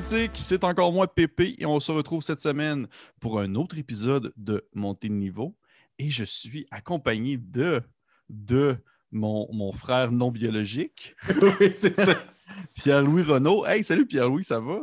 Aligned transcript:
Critique, 0.00 0.30
c'est 0.34 0.62
encore 0.62 0.92
moi, 0.92 1.12
Pépé, 1.12 1.56
et 1.58 1.66
on 1.66 1.80
se 1.80 1.90
retrouve 1.90 2.22
cette 2.22 2.38
semaine 2.38 2.86
pour 3.18 3.40
un 3.40 3.56
autre 3.56 3.78
épisode 3.78 4.32
de 4.36 4.64
Montée 4.72 5.08
de 5.08 5.14
niveau. 5.14 5.56
Et 5.98 6.08
je 6.08 6.22
suis 6.22 6.68
accompagné 6.70 7.36
de, 7.36 7.82
de 8.28 8.76
mon, 9.10 9.52
mon 9.52 9.72
frère 9.72 10.12
non 10.12 10.30
biologique. 10.30 11.16
oui, 11.60 11.72
c'est 11.74 11.96
ça. 11.96 12.14
Pierre-Louis 12.74 13.24
Renaud. 13.24 13.66
Hey, 13.66 13.82
salut 13.82 14.06
Pierre-Louis, 14.06 14.44
ça 14.44 14.60
va? 14.60 14.82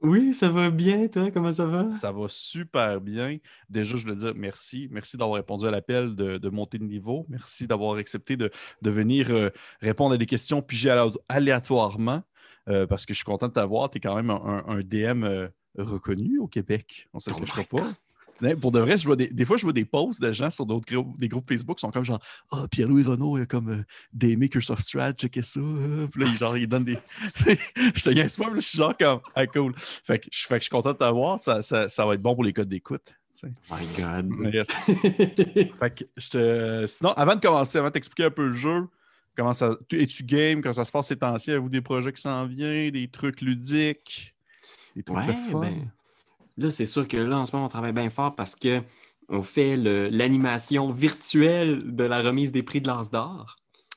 Oui, 0.00 0.32
ça 0.32 0.48
va 0.48 0.70
bien, 0.70 1.08
toi, 1.08 1.30
comment 1.30 1.52
ça 1.52 1.66
va? 1.66 1.92
Ça 1.92 2.10
va 2.10 2.26
super 2.28 3.02
bien. 3.02 3.36
Déjà, 3.68 3.98
je 3.98 4.06
veux 4.06 4.14
dire 4.14 4.32
merci. 4.34 4.88
Merci 4.90 5.18
d'avoir 5.18 5.36
répondu 5.36 5.66
à 5.66 5.72
l'appel 5.72 6.14
de, 6.14 6.38
de, 6.38 6.48
monter 6.48 6.78
de 6.78 6.84
niveau. 6.84 7.26
Merci 7.28 7.66
d'avoir 7.66 7.98
accepté 7.98 8.38
de, 8.38 8.50
de 8.80 8.90
venir 8.90 9.26
euh, 9.28 9.50
répondre 9.82 10.14
à 10.14 10.16
des 10.16 10.26
questions 10.26 10.62
pigées 10.62 10.94
aléatoirement. 11.28 12.22
Euh, 12.68 12.86
parce 12.86 13.04
que 13.04 13.12
je 13.12 13.18
suis 13.18 13.24
content 13.24 13.48
de 13.48 13.52
t'avoir. 13.52 13.90
Tu 13.90 13.98
es 13.98 14.00
quand 14.00 14.16
même 14.16 14.30
un, 14.30 14.64
un 14.66 14.80
DM 14.80 15.24
euh, 15.24 15.48
reconnu 15.76 16.38
au 16.38 16.46
Québec. 16.46 17.08
On 17.12 17.18
ne 17.18 17.20
se 17.20 17.30
le 17.30 17.36
cachera 17.36 17.64
pas. 17.64 17.94
Pour 18.60 18.72
de 18.72 18.80
vrai, 18.80 18.98
je 18.98 19.06
vois 19.06 19.16
des, 19.16 19.28
des, 19.28 19.44
fois, 19.44 19.56
je 19.56 19.62
vois 19.62 19.72
des 19.72 19.84
posts 19.84 20.20
de 20.20 20.32
gens 20.32 20.50
sur 20.50 20.66
d'autres 20.66 20.92
groupes, 20.92 21.16
des 21.18 21.28
groupes 21.28 21.48
Facebook 21.48 21.76
qui 21.76 21.82
sont 21.82 21.92
comme 21.92 22.04
genre 22.04 22.20
Ah, 22.50 22.62
oh, 22.62 22.68
Pierre-Louis 22.68 23.04
Renault, 23.04 23.38
il 23.38 23.42
a 23.42 23.46
comme 23.46 23.70
euh, 23.70 23.84
des 24.12 24.36
makers 24.36 24.70
of 24.70 24.80
Strat, 24.80 25.12
checkez 25.12 25.42
ça. 25.42 25.60
Puis 26.10 26.24
là, 26.24 26.26
genre, 26.34 26.56
il 26.56 26.66
donne 26.66 26.84
des. 26.84 26.98
je 27.26 28.02
te 28.02 28.10
gagne 28.10 28.28
pas, 28.28 28.50
mais 28.50 28.60
je 28.60 28.66
suis 28.66 28.78
genre 28.78 28.96
comme 28.98 29.20
Ah, 29.34 29.46
cool. 29.46 29.72
Fait 29.76 30.18
que, 30.18 30.28
fait 30.32 30.54
que 30.54 30.60
je 30.60 30.64
suis 30.64 30.70
content 30.70 30.92
de 30.92 30.98
t'avoir. 30.98 31.38
Ça, 31.38 31.62
ça, 31.62 31.88
ça, 31.88 32.06
va 32.06 32.14
être 32.14 32.22
bon 32.22 32.34
pour 32.34 32.44
les 32.44 32.52
codes 32.52 32.68
d'écoute. 32.68 33.14
Oh 33.42 33.46
my 33.70 33.86
God. 33.96 34.54
Yes. 34.54 34.68
fait 35.78 35.94
que 35.94 36.04
je 36.16 36.28
te... 36.28 36.86
Sinon, 36.86 37.12
avant 37.12 37.34
de 37.34 37.40
commencer, 37.40 37.78
avant 37.78 37.88
de 37.88 37.92
t'expliquer 37.92 38.24
un 38.24 38.30
peu 38.30 38.46
le 38.46 38.52
jeu, 38.52 38.86
comment 39.36 39.54
ça. 39.54 39.76
Es-tu 39.90 40.24
game? 40.24 40.62
Comment 40.62 40.72
ça 40.72 40.84
se 40.84 40.92
passe 40.92 41.08
ces 41.08 41.16
temps-ci? 41.16 41.50
Avez-vous 41.50 41.68
des 41.68 41.80
projets 41.80 42.12
qui 42.12 42.22
s'en 42.22 42.46
viennent, 42.46 42.90
des 42.90 43.08
trucs 43.08 43.40
ludiques? 43.40 44.34
Des 44.96 45.02
trucs 45.02 45.18
ouais, 45.18 45.36
fun? 45.50 45.60
Ben... 45.60 45.90
Là, 46.56 46.70
c'est 46.70 46.86
sûr 46.86 47.08
que 47.08 47.16
là, 47.16 47.38
en 47.38 47.46
ce 47.46 47.52
moment, 47.52 47.66
on 47.66 47.68
travaille 47.68 47.92
bien 47.92 48.10
fort 48.10 48.34
parce 48.34 48.54
que 48.54 48.80
on 49.28 49.42
fait 49.42 49.76
l'animation 49.76 50.90
virtuelle 50.90 51.94
de 51.94 52.04
la 52.04 52.22
remise 52.22 52.52
des 52.52 52.62
prix 52.62 52.80
de 52.80 52.88
l'As 52.88 53.10
d'or. 53.10 53.56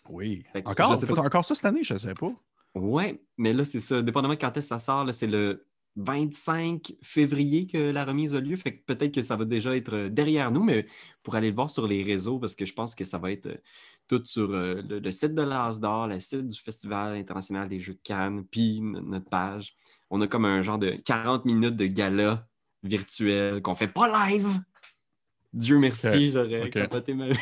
Oui. 0.10 0.46
encore? 0.56 0.92
Encore 1.20 1.46
ça 1.46 1.56
cette 1.56 1.66
année? 1.66 1.84
Je 1.84 1.96
ne 1.96 2.00
sais 2.00 2.14
pas. 2.14 2.32
Oui, 2.76 3.20
mais 3.38 3.54
là, 3.54 3.66
c'est 3.66 3.80
ça. 3.80 4.02
Dépendamment 4.02 4.36
de 4.36 4.40
quand 4.40 4.56
est-ce 4.56 4.70
que 4.70 4.80
ça 4.80 4.80
sort, 4.80 5.14
c'est 5.14 5.28
le 5.28 5.68
25 5.98 6.94
février 7.02 7.66
que 7.66 7.92
la 7.92 8.06
remise 8.06 8.36
a 8.36 8.40
lieu. 8.40 8.56
Fait 8.56 8.78
que 8.78 8.86
peut-être 8.86 9.14
que 9.14 9.24
ça 9.24 9.36
va 9.36 9.46
déjà 9.46 9.76
être 9.76 10.08
derrière 10.08 10.52
nous, 10.52 10.64
mais 10.64 10.86
pour 11.24 11.36
aller 11.36 11.50
le 11.50 11.56
voir 11.56 11.70
sur 11.70 11.88
les 11.88 12.04
réseaux, 12.04 12.40
parce 12.40 12.56
que 12.56 12.66
je 12.66 12.74
pense 12.74 12.96
que 12.96 13.04
ça 13.04 13.18
va 13.18 13.32
être 13.32 13.62
tout 14.08 14.22
sur 14.26 14.48
le, 14.48 14.82
le, 14.82 15.12
site 15.12 15.34
de 15.34 15.42
l'As 15.42 15.80
d'or, 15.80 16.08
le 16.08 16.20
site 16.20 16.48
du 16.48 16.60
Festival 16.60 17.16
international 17.16 17.68
des 17.68 17.80
Jeux 17.80 17.94
de 17.94 18.02
Cannes, 18.04 18.46
puis 18.50 18.80
notre 18.82 19.30
page 19.30 19.76
on 20.10 20.22
a 20.22 20.28
comme 20.28 20.46
un 20.46 20.62
genre 20.62 20.78
de 20.78 20.92
40 20.92 21.46
minutes 21.46 21.76
de 21.76 21.86
gala 21.86 22.48
virtuel 22.84 23.62
qu'on 23.62 23.76
fait 23.76 23.88
pas 23.88 24.30
live. 24.30 24.48
Dieu 25.54 25.78
merci, 25.80 26.32
j'aurais 26.32 26.68
okay. 26.68 27.14
ma 27.14 27.30
vie. 27.30 27.38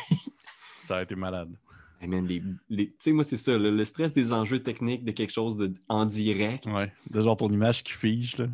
Ça 0.82 0.98
a 0.98 1.04
été 1.04 1.16
malade. 1.16 1.56
Tu 2.02 2.96
sais, 3.00 3.12
moi, 3.12 3.24
c'est 3.24 3.38
ça, 3.38 3.58
le, 3.58 3.84
stress 3.84 4.14
des 4.14 4.32
enjeux 4.32 4.62
techniques 4.62 5.04
de 5.04 5.12
quelque 5.12 5.32
chose 5.32 5.58
de, 5.58 5.74
en 5.88 6.06
direct. 6.06 6.68
Ouais, 6.68 6.92
de 7.10 7.22
genre 7.22 7.36
ton 7.36 7.50
image 7.50 7.84
qui 7.84 7.94
fige, 7.94 8.38
là. 8.38 8.48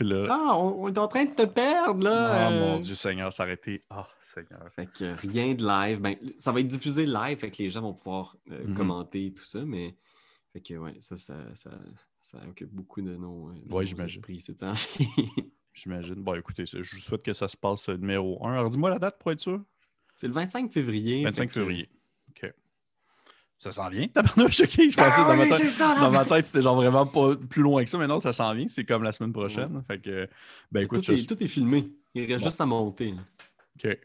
Là. 0.00 0.26
Ah, 0.30 0.58
on, 0.58 0.88
est 0.88 0.98
en 0.98 1.08
train 1.08 1.24
de 1.24 1.34
te 1.34 1.44
perdre, 1.44 2.02
là! 2.04 2.48
Oh 2.48 2.52
mon 2.52 2.78
Dieu 2.78 2.94
Seigneur, 2.94 3.32
ça 3.32 3.44
a 3.44 3.50
été... 3.50 3.80
Oh, 3.90 4.02
Seigneur. 4.20 4.68
Fait 4.74 4.86
que 4.86 5.14
rien 5.26 5.54
de 5.54 5.64
live. 5.64 6.00
Ben, 6.00 6.16
ça 6.38 6.52
va 6.52 6.60
être 6.60 6.68
diffusé 6.68 7.06
live, 7.06 7.38
fait 7.38 7.50
que 7.50 7.62
les 7.62 7.68
gens 7.68 7.82
vont 7.82 7.94
pouvoir 7.94 8.36
euh, 8.50 8.64
mm 8.64 8.72
-hmm. 8.72 8.76
commenter 8.76 9.32
tout 9.32 9.44
ça, 9.44 9.64
mais... 9.64 9.96
Fait 10.52 10.60
que, 10.60 10.74
ouais, 10.74 10.94
ça, 11.00 11.16
ça, 11.16 11.36
ça, 11.54 11.70
ça 12.20 12.38
occupe 12.48 12.70
beaucoup 12.70 13.00
de 13.00 13.16
nos, 13.16 13.48
euh, 13.48 13.54
de 13.54 13.72
ouais, 13.72 13.84
nos 13.84 14.04
esprits 14.04 14.40
ces 14.40 14.54
temps 14.54 14.74
J'imagine. 15.74 16.16
Bon, 16.16 16.34
écoutez, 16.34 16.66
je 16.66 16.78
vous 16.78 17.00
souhaite 17.00 17.22
que 17.22 17.32
ça 17.32 17.48
se 17.48 17.56
passe 17.56 17.88
euh, 17.88 17.96
numéro 17.96 18.46
1. 18.46 18.52
Alors, 18.52 18.70
dis-moi 18.70 18.90
la 18.90 18.98
date 18.98 19.18
pour 19.18 19.32
être 19.32 19.40
sûr. 19.40 19.64
C'est 20.14 20.28
le 20.28 20.34
25 20.34 20.70
février. 20.70 21.24
25 21.24 21.50
février. 21.50 21.88
OK. 22.28 22.52
Ça 23.62 23.70
s'en 23.70 23.88
vient. 23.88 24.08
T'as 24.08 24.24
pas 24.24 24.50
choqué. 24.50 24.90
Je 24.90 24.96
pensais 24.96 25.20
ah, 25.20 25.24
dans, 25.24 25.40
oui, 25.40 25.48
ma 25.48 25.56
tête, 25.56 25.70
ça, 25.70 25.94
dans 25.94 26.10
ma 26.10 26.24
tête, 26.24 26.46
c'était 26.46 26.62
genre 26.62 26.74
vraiment 26.74 27.06
pas 27.06 27.36
plus 27.36 27.62
loin 27.62 27.84
que 27.84 27.90
ça, 27.90 27.96
mais 27.96 28.08
non, 28.08 28.18
ça 28.18 28.32
s'en 28.32 28.52
vient. 28.54 28.66
C'est 28.66 28.84
comme 28.84 29.04
la 29.04 29.12
semaine 29.12 29.32
prochaine. 29.32 29.76
Ouais. 29.76 29.82
Fait 29.86 30.00
que, 30.00 30.28
ben 30.72 30.80
écoute. 30.80 31.04
Tout, 31.04 31.12
est, 31.12 31.28
tout 31.28 31.40
est 31.40 31.46
filmé. 31.46 31.88
Il 32.12 32.24
reste 32.24 32.40
bon. 32.40 32.46
juste 32.46 32.60
à 32.60 32.66
monter. 32.66 33.12
Là. 33.12 33.22
OK. 33.76 33.98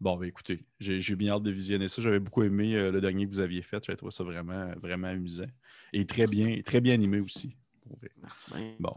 Bon, 0.00 0.16
ben 0.16 0.28
écoutez, 0.28 0.64
j'ai 0.80 1.14
bien 1.14 1.34
hâte 1.34 1.42
de 1.42 1.50
visionner 1.50 1.88
ça. 1.88 2.00
J'avais 2.00 2.20
beaucoup 2.20 2.42
aimé 2.42 2.74
euh, 2.74 2.90
le 2.90 3.02
dernier 3.02 3.26
que 3.26 3.30
vous 3.32 3.40
aviez 3.40 3.60
fait. 3.60 3.84
J'avais 3.84 3.98
trouvé 3.98 4.12
ça 4.12 4.24
vraiment, 4.24 4.72
vraiment 4.80 5.08
amusant. 5.08 5.44
Et 5.92 6.06
très 6.06 6.26
bien, 6.26 6.62
très 6.64 6.80
bien 6.80 6.94
animé 6.94 7.20
aussi. 7.20 7.54
Merci 8.22 8.46
Bon. 8.80 8.94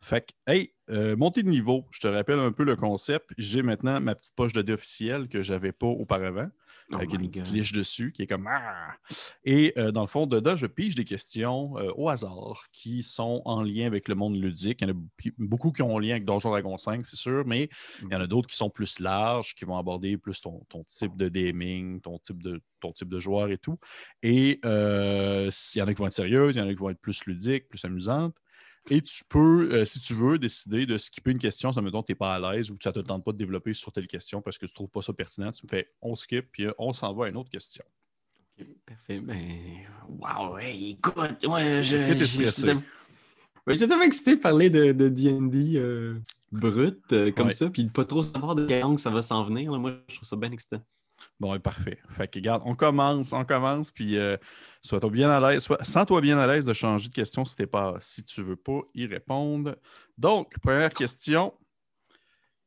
Fait 0.00 0.26
que, 0.26 0.52
hey, 0.52 0.72
euh, 0.90 1.16
montée 1.16 1.42
de 1.42 1.48
niveau, 1.48 1.86
je 1.90 2.00
te 2.00 2.08
rappelle 2.08 2.38
un 2.38 2.52
peu 2.52 2.64
le 2.64 2.74
concept. 2.74 3.30
J'ai 3.38 3.62
maintenant 3.62 4.00
ma 4.00 4.14
petite 4.14 4.34
poche 4.34 4.52
de 4.52 4.62
dé 4.62 4.72
officielle 4.72 5.28
que 5.28 5.42
je 5.42 5.52
n'avais 5.52 5.72
pas 5.72 5.86
auparavant, 5.86 6.48
oh 6.92 6.96
avec 6.96 7.12
une 7.12 7.28
petite 7.28 7.50
liche 7.50 7.72
dessus 7.72 8.12
qui 8.12 8.22
est 8.22 8.26
comme 8.26 8.48
ah! 8.48 8.94
Et 9.44 9.72
euh, 9.76 9.92
dans 9.92 10.02
le 10.02 10.06
fond, 10.06 10.26
dedans, 10.26 10.56
je 10.56 10.66
pige 10.66 10.94
des 10.94 11.04
questions 11.04 11.78
euh, 11.78 11.92
au 11.96 12.08
hasard 12.08 12.66
qui 12.72 13.02
sont 13.02 13.42
en 13.44 13.62
lien 13.62 13.86
avec 13.86 14.08
le 14.08 14.14
monde 14.14 14.36
ludique. 14.36 14.80
Il 14.82 14.88
y 14.88 14.90
en 14.90 14.94
a 14.94 14.98
beaucoup 15.38 15.72
qui 15.72 15.82
ont 15.82 15.98
lien 15.98 16.12
avec 16.12 16.24
Donjon 16.24 16.50
Dragon 16.50 16.76
5, 16.76 17.04
c'est 17.04 17.16
sûr, 17.16 17.44
mais 17.46 17.68
il 18.02 18.12
y 18.12 18.16
en 18.16 18.20
a 18.20 18.26
d'autres 18.26 18.48
qui 18.48 18.56
sont 18.56 18.70
plus 18.70 19.00
larges, 19.00 19.54
qui 19.54 19.64
vont 19.64 19.76
aborder 19.76 20.16
plus 20.16 20.40
ton, 20.40 20.60
ton 20.68 20.84
type 20.84 21.16
de 21.16 21.28
gaming, 21.28 22.00
ton 22.00 22.18
type 22.18 22.42
de, 22.42 22.60
ton 22.80 22.92
type 22.92 23.08
de 23.08 23.18
joueur 23.18 23.50
et 23.50 23.58
tout. 23.58 23.78
Et 24.22 24.60
euh, 24.64 25.50
il 25.74 25.78
y 25.78 25.82
en 25.82 25.86
a 25.86 25.94
qui 25.94 26.00
vont 26.00 26.06
être 26.06 26.12
sérieuses, 26.12 26.56
il 26.56 26.58
y 26.58 26.62
en 26.62 26.68
a 26.68 26.70
qui 26.70 26.78
vont 26.78 26.90
être 26.90 27.00
plus 27.00 27.24
ludiques, 27.24 27.68
plus 27.68 27.84
amusantes. 27.84 28.36
Et 28.90 29.00
tu 29.00 29.22
peux, 29.28 29.72
euh, 29.72 29.84
si 29.84 30.00
tu 30.00 30.12
veux, 30.12 30.38
décider 30.38 30.86
de 30.86 30.98
skipper 30.98 31.30
une 31.30 31.38
question, 31.38 31.72
ça 31.72 31.80
me 31.80 31.90
donne 31.90 32.02
que 32.02 32.06
tu 32.06 32.12
n'es 32.12 32.16
pas 32.16 32.34
à 32.34 32.54
l'aise 32.54 32.70
ou 32.70 32.76
que 32.76 32.82
ça 32.82 32.90
ne 32.90 32.94
te 32.94 33.00
tente 33.00 33.24
pas 33.24 33.32
de 33.32 33.38
développer 33.38 33.74
sur 33.74 33.92
telle 33.92 34.08
question 34.08 34.42
parce 34.42 34.58
que 34.58 34.66
tu 34.66 34.72
ne 34.72 34.74
trouves 34.74 34.90
pas 34.90 35.02
ça 35.02 35.12
pertinent. 35.12 35.50
Tu 35.52 35.64
me 35.66 35.68
fais 35.68 35.92
on 36.00 36.16
skip, 36.16 36.50
puis 36.50 36.66
on 36.78 36.92
s'en 36.92 37.14
va 37.14 37.26
à 37.26 37.28
une 37.28 37.36
autre 37.36 37.50
question. 37.50 37.84
OK, 38.58 38.66
parfait. 38.84 39.20
Ben, 39.20 39.86
wow, 40.08 40.58
hey, 40.58 40.90
écoute, 40.90 41.16
ouais, 41.16 41.82
je. 41.82 41.96
Est-ce 41.96 42.06
que 42.06 42.12
tu 42.12 42.22
es 42.22 42.26
stressé? 42.26 42.74
J'étais 43.68 43.86
tellement 43.86 44.02
excité 44.02 44.34
de 44.34 44.40
parler 44.40 44.70
de 44.70 45.08
D&D 45.08 45.76
euh, 45.76 46.20
brut 46.50 47.00
euh, 47.12 47.30
comme 47.32 47.48
ouais. 47.48 47.52
ça, 47.52 47.70
puis 47.70 47.84
de 47.84 47.90
pas 47.90 48.04
trop 48.04 48.22
savoir 48.22 48.54
de 48.54 48.66
quelle 48.66 48.82
langue 48.82 48.98
ça 48.98 49.10
va 49.10 49.22
s'en 49.22 49.44
venir. 49.44 49.70
Là. 49.70 49.78
Moi, 49.78 49.94
je 50.08 50.16
trouve 50.16 50.28
ça 50.28 50.36
bien 50.36 50.50
excitant. 50.50 50.82
Bon, 51.38 51.58
parfait. 51.60 51.98
Fait 52.10 52.26
que, 52.26 52.38
regarde, 52.38 52.62
on 52.66 52.74
commence, 52.74 53.32
on 53.32 53.44
commence, 53.44 53.92
puis 53.92 54.18
euh, 54.18 54.36
sois-toi 54.82 55.10
bien 55.10 55.30
à 55.30 55.40
l'aise, 55.40 55.62
sois, 55.62 55.82
sens-toi 55.84 56.20
bien 56.20 56.38
à 56.38 56.46
l'aise 56.46 56.66
de 56.66 56.72
changer 56.72 57.08
de 57.08 57.14
question 57.14 57.44
si, 57.44 57.54
pas, 57.66 57.96
si 58.00 58.22
tu 58.22 58.40
ne 58.40 58.46
veux 58.46 58.56
pas 58.56 58.80
y 58.94 59.06
répondre. 59.06 59.76
Donc, 60.18 60.58
première 60.60 60.92
question. 60.92 61.54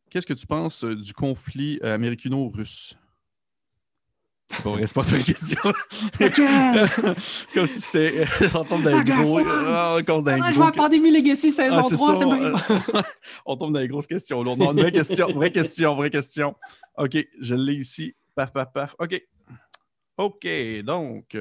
Qu'est-ce 0.09 0.25
que 0.25 0.33
tu 0.33 0.47
penses 0.47 0.85
euh, 0.85 0.95
du 0.95 1.13
conflit 1.13 1.79
euh, 1.83 1.95
américano-russe? 1.95 2.97
Bon, 4.63 4.73
reste 4.73 4.93
pas 4.93 5.03
une 5.09 5.23
question. 5.23 5.59
Comme 7.53 7.67
si 7.67 7.81
c'était. 7.81 8.25
on 8.53 8.63
tombe 8.63 8.83
dans 8.83 8.97
les 8.97 9.03
gros. 9.03 9.39
Ah, 9.39 9.97
on 9.97 10.21
dans 10.21 10.41
ah, 10.41 10.53
je 10.53 10.59
vais 10.59 10.65
à 10.65 10.71
Pandémie 10.71 11.11
Legacy 11.11 11.51
saison 11.51 11.79
ah, 11.79 11.95
3, 11.95 12.15
c'est 12.15 12.25
bon. 12.25 12.53
on 13.45 13.57
tombe 13.57 13.73
dans 13.73 13.79
les 13.79 13.87
grosses 13.87 14.07
questions. 14.07 14.43
Non, 14.43 14.55
vraie 14.55 14.91
question, 14.91 15.27
vraie 15.33 15.51
question, 15.51 15.95
vraie 15.95 16.11
question. 16.11 16.55
OK, 16.97 17.17
je 17.41 17.55
l'ai 17.55 17.73
ici. 17.73 18.15
Paf, 18.35 18.53
paf, 18.53 18.71
paf. 18.71 18.95
OK. 18.99 19.19
OK, 20.17 20.47
donc. 20.83 21.35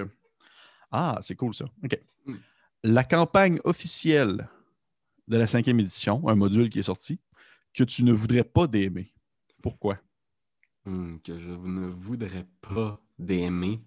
Ah, 0.96 1.18
c'est 1.22 1.34
cool 1.34 1.52
ça. 1.54 1.64
OK. 1.82 1.98
Hmm. 2.26 2.36
La 2.84 3.02
campagne 3.02 3.58
officielle 3.64 4.48
de 5.26 5.36
la 5.36 5.48
cinquième 5.48 5.80
édition, 5.80 6.28
un 6.28 6.36
module 6.36 6.70
qui 6.70 6.78
est 6.78 6.82
sorti, 6.82 7.18
que 7.72 7.82
tu 7.82 8.04
ne 8.04 8.12
voudrais 8.12 8.44
pas 8.44 8.68
d'aimer. 8.68 9.12
Pourquoi? 9.60 9.98
Hmm, 10.84 11.16
que 11.24 11.36
je 11.36 11.50
ne 11.50 11.88
voudrais 11.88 12.46
pas 12.60 13.02
d'aimer. 13.18 13.80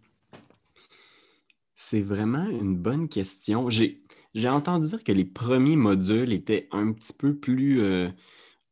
C'est 1.75 2.01
vraiment 2.01 2.49
une 2.49 2.75
bonne 2.75 3.07
question. 3.07 3.69
J'ai 3.69 4.49
entendu 4.49 4.89
dire 4.89 5.03
que 5.03 5.13
les 5.13 5.25
premiers 5.25 5.77
modules 5.77 6.33
étaient 6.33 6.67
un 6.71 6.91
petit 6.91 7.13
peu 7.13 7.37
plus. 7.37 7.81
Euh, 7.81 8.09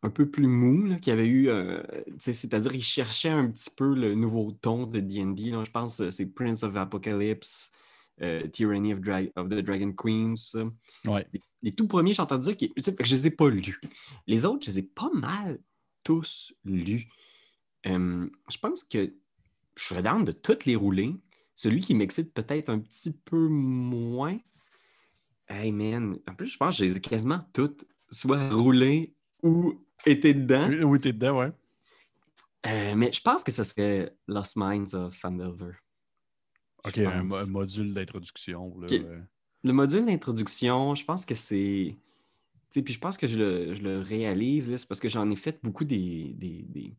un 0.06 0.10
peu 0.12 0.30
plus 0.30 0.48
mou, 0.48 0.96
qui 1.02 1.10
avait 1.10 1.26
eu, 1.26 1.50
euh, 1.50 1.82
c'est-à-dire 2.20 2.76
il 2.76 2.84
cherchait 2.84 3.30
un 3.30 3.50
petit 3.50 3.72
peu 3.76 3.96
le 3.96 4.14
nouveau 4.14 4.52
ton 4.52 4.86
de 4.86 5.00
D&D. 5.00 5.52
Je 5.66 5.72
pense 5.72 5.98
que 5.98 6.04
euh, 6.04 6.12
c'est 6.12 6.28
Prince 6.28 6.64
of 6.64 6.76
Apocalypse, 6.76 7.72
euh, 8.22 8.48
Tyranny 8.48 8.94
of, 8.94 9.02
Dra 9.02 9.22
of, 9.36 9.50
the 9.50 9.56
Dragon 9.56 9.92
Queens. 9.92 10.56
Ouais. 11.06 11.28
Les, 11.34 11.42
les, 11.64 11.72
tout 11.72 11.88
premiers, 11.88 12.14
j'ai 12.14 12.22
entendu 12.22 12.56
dire 12.56 12.58
que 12.58 12.82
je 12.82 12.92
ne 12.92 13.20
les 13.20 13.28
ai 13.28 13.32
pas 13.32 13.50
lus. 13.50 13.80
Les 14.28 14.46
autres, 14.46 14.66
je 14.66 14.72
les 14.72 14.80
ai 14.80 14.84
pas 14.84 15.10
mal 15.14 15.60
tous 16.04 16.54
lus. 16.64 17.08
Euh, 17.88 18.28
je 18.50 18.58
pense 18.58 18.84
que 18.84 19.14
je 19.76 19.86
serais 19.86 20.04
down 20.04 20.24
de 20.24 20.32
toutes 20.32 20.66
les 20.66 20.76
rouler. 20.76 21.16
Celui 21.56 21.82
qui 21.82 21.96
m'excite 21.96 22.34
peut-être 22.34 22.70
un 22.70 22.80
petit 22.80 23.12
peu 23.12 23.48
moins. 23.48 24.38
Hey 25.48 25.72
man, 25.72 26.18
en 26.28 26.36
plus, 26.36 26.48
je 26.48 26.58
pense 26.58 26.78
que 26.78 26.84
je 26.84 26.86
les 26.86 26.98
ai 26.98 27.02
quasiment 27.02 27.42
toutes 27.54 27.86
soit 28.12 28.50
roulées 28.50 29.14
ou 29.44 29.80
était 30.06 30.34
dedans. 30.34 30.68
Oui, 30.70 30.84
oui 30.84 31.00
t'es 31.00 31.14
dedans, 31.14 31.40
ouais. 31.40 31.52
Euh, 32.66 32.96
mais 32.96 33.12
je 33.12 33.22
pense 33.22 33.44
que 33.44 33.52
ce 33.52 33.64
serait 33.64 34.12
Lost 34.28 34.56
Minds 34.58 34.94
of 34.94 35.16
Fandelver. 35.16 35.74
OK, 36.86 36.98
un, 37.00 37.32
un, 37.32 37.46
module 37.48 37.94
d'introduction. 37.94 38.76
Okay. 38.84 39.06
Le 39.64 39.74
module 39.74 40.06
d'introduction, 40.06 40.94
je 40.94 41.04
pense 41.04 41.26
que 41.26 41.34
c'est. 41.34 41.96
puis 42.72 42.94
je 42.94 43.00
pense 43.00 43.18
que 43.18 43.26
je 43.26 43.38
le, 43.38 44.00
réalise, 44.00 44.76
c'est 44.76 44.88
parce 44.88 45.00
que 45.00 45.10
j'en 45.10 45.30
ai 45.32 45.36
fait 45.36 45.60
beaucoup 45.64 45.86
des, 45.86 46.36
des, 46.38 46.94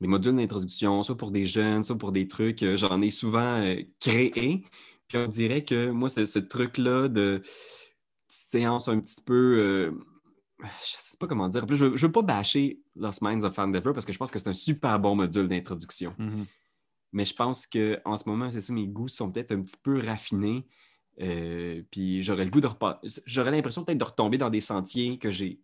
modules 0.00 0.34
d'introduction, 0.34 1.02
soit 1.02 1.16
pour 1.16 1.30
des 1.30 1.44
jeunes, 1.44 1.82
soit 1.82 1.96
pour 1.96 2.10
des 2.12 2.26
trucs. 2.26 2.62
Euh, 2.62 2.76
j'en 2.76 3.00
ai 3.02 3.10
souvent 3.10 3.60
euh, 3.60 3.76
créé. 4.00 4.64
Puis 5.06 5.16
on 5.18 5.28
dirait 5.28 5.64
que 5.64 5.90
moi, 5.90 6.08
ce 6.08 6.38
truc-là 6.38 7.08
de 7.08 7.40
séance 8.28 8.88
un 8.88 8.98
petit 9.00 9.22
peu. 9.24 9.58
Euh, 9.58 9.90
je 10.60 10.66
sais 10.96 11.16
pas 11.18 11.28
comment 11.28 11.48
dire. 11.48 11.62
En 11.62 11.66
plus, 11.66 11.76
je, 11.76 11.84
ne 11.84 11.96
veux 11.96 12.12
pas 12.12 12.22
bâcher 12.22 12.80
Lost 12.96 13.22
Minds 13.22 13.44
of 13.44 13.58
Endeavor 13.58 13.92
parce 13.92 14.04
que 14.04 14.12
je 14.12 14.18
pense 14.18 14.30
que 14.30 14.38
c'est 14.38 14.48
un 14.48 14.52
super 14.52 14.98
bon 14.98 15.14
module 15.14 15.46
d'introduction. 15.46 16.14
Mm-hmm. 16.18 16.46
Mais 17.12 17.24
je 17.24 17.34
pense 17.34 17.66
qu'en 17.66 18.16
ce 18.16 18.28
moment, 18.28 18.50
c'est 18.50 18.60
ça, 18.60 18.72
mes 18.72 18.86
goûts 18.86 19.08
sont 19.08 19.30
peut-être 19.30 19.52
un 19.52 19.60
petit 19.60 19.76
peu 19.82 19.98
raffinés. 19.98 20.66
Euh, 21.20 21.82
puis 21.90 22.22
j'aurais 22.22 22.44
le 22.44 22.50
goût 22.50 22.60
de 22.60 22.68
J'aurais 23.26 23.50
l'impression 23.50 23.84
peut-être 23.84 23.98
de 23.98 24.04
retomber 24.04 24.38
dans 24.38 24.50
des 24.50 24.60
sentiers 24.60 25.18
que 25.18 25.30
j'ai 25.30 25.60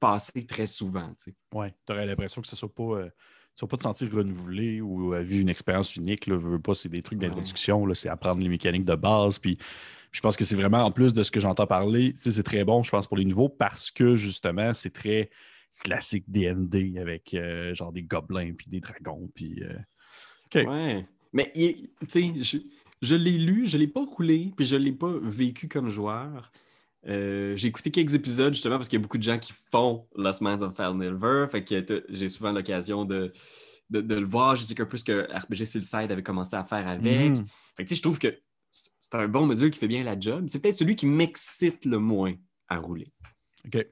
passés 0.00 0.46
très 0.46 0.66
souvent. 0.66 1.12
Ouais, 1.52 1.74
tu 1.86 1.92
aurais 1.92 2.06
l'impression 2.06 2.40
que 2.40 2.48
ce 2.48 2.56
soit 2.56 2.74
pas. 2.74 3.00
Euh, 3.00 3.10
soit 3.54 3.68
pas 3.68 3.78
te 3.78 3.84
sentir 3.84 4.12
renouvelé 4.12 4.82
ou 4.82 5.14
vivre 5.14 5.40
une 5.40 5.48
expérience 5.48 5.96
unique. 5.96 6.26
Là, 6.26 6.36
veux 6.36 6.60
pas, 6.60 6.74
c'est 6.74 6.90
des 6.90 7.00
trucs 7.00 7.18
d'introduction, 7.18 7.86
c'est 7.94 8.10
apprendre 8.10 8.42
les 8.42 8.50
mécaniques 8.50 8.84
de 8.84 8.94
base. 8.94 9.38
Puis 9.38 9.56
je 10.12 10.20
pense 10.20 10.36
que 10.36 10.44
c'est 10.44 10.56
vraiment, 10.56 10.78
en 10.78 10.90
plus 10.90 11.12
de 11.12 11.22
ce 11.22 11.30
que 11.30 11.40
j'entends 11.40 11.66
parler, 11.66 12.12
c'est 12.16 12.42
très 12.42 12.64
bon, 12.64 12.82
je 12.82 12.90
pense, 12.90 13.06
pour 13.06 13.16
les 13.16 13.24
nouveaux 13.24 13.48
parce 13.48 13.90
que 13.90 14.16
justement, 14.16 14.72
c'est 14.74 14.92
très 14.92 15.30
classique 15.82 16.24
DND 16.28 16.98
avec 16.98 17.34
euh, 17.34 17.74
genre 17.74 17.92
des 17.92 18.02
gobelins 18.02 18.52
puis 18.56 18.70
des 18.70 18.80
dragons. 18.80 19.30
Puis, 19.34 19.62
Ouais. 20.54 21.06
Mais 21.32 21.52
tu 21.54 21.90
sais, 22.08 22.32
je, 22.40 22.58
je 23.02 23.14
l'ai 23.14 23.38
lu, 23.38 23.66
je 23.66 23.76
ne 23.76 23.82
l'ai 23.82 23.88
pas 23.88 24.04
roulé, 24.04 24.52
puis 24.56 24.64
je 24.64 24.76
ne 24.76 24.82
l'ai 24.82 24.92
pas 24.92 25.12
vécu 25.22 25.68
comme 25.68 25.88
joueur. 25.88 26.50
Euh, 27.08 27.56
j'ai 27.56 27.68
écouté 27.68 27.90
quelques 27.90 28.14
épisodes 28.14 28.52
justement 28.52 28.76
parce 28.76 28.88
qu'il 28.88 28.98
y 28.98 29.00
a 29.00 29.02
beaucoup 29.02 29.18
de 29.18 29.22
gens 29.22 29.38
qui 29.38 29.52
font 29.70 30.08
Lost 30.16 30.40
Minds 30.40 30.62
of 30.62 30.78
Never. 30.78 31.46
Fait 31.48 31.64
que 31.64 32.04
j'ai 32.08 32.28
souvent 32.28 32.52
l'occasion 32.52 33.04
de, 33.04 33.32
de, 33.90 34.14
le 34.14 34.26
voir. 34.26 34.56
Je 34.56 34.64
dis 34.64 34.74
qu'un 34.74 34.86
peu 34.86 34.96
ce 34.96 35.04
que 35.04 35.28
RPG 35.32 35.64
Suicide 35.66 36.10
avait 36.10 36.22
commencé 36.22 36.56
à 36.56 36.64
faire 36.64 36.88
avec. 36.88 37.38
Mm. 37.38 37.44
Fait 37.76 37.84
que 37.84 37.94
je 37.94 38.02
trouve 38.02 38.18
que 38.18 38.36
c'est 38.70 39.14
un 39.14 39.28
bon 39.28 39.46
module 39.46 39.70
qui 39.70 39.78
fait 39.78 39.88
bien 39.88 40.02
la 40.02 40.18
job. 40.18 40.46
C'est 40.48 40.60
peut-être 40.60 40.76
celui 40.76 40.96
qui 40.96 41.06
m'excite 41.06 41.84
le 41.84 41.98
moins 41.98 42.34
à 42.68 42.78
rouler. 42.78 43.12
OK. 43.66 43.86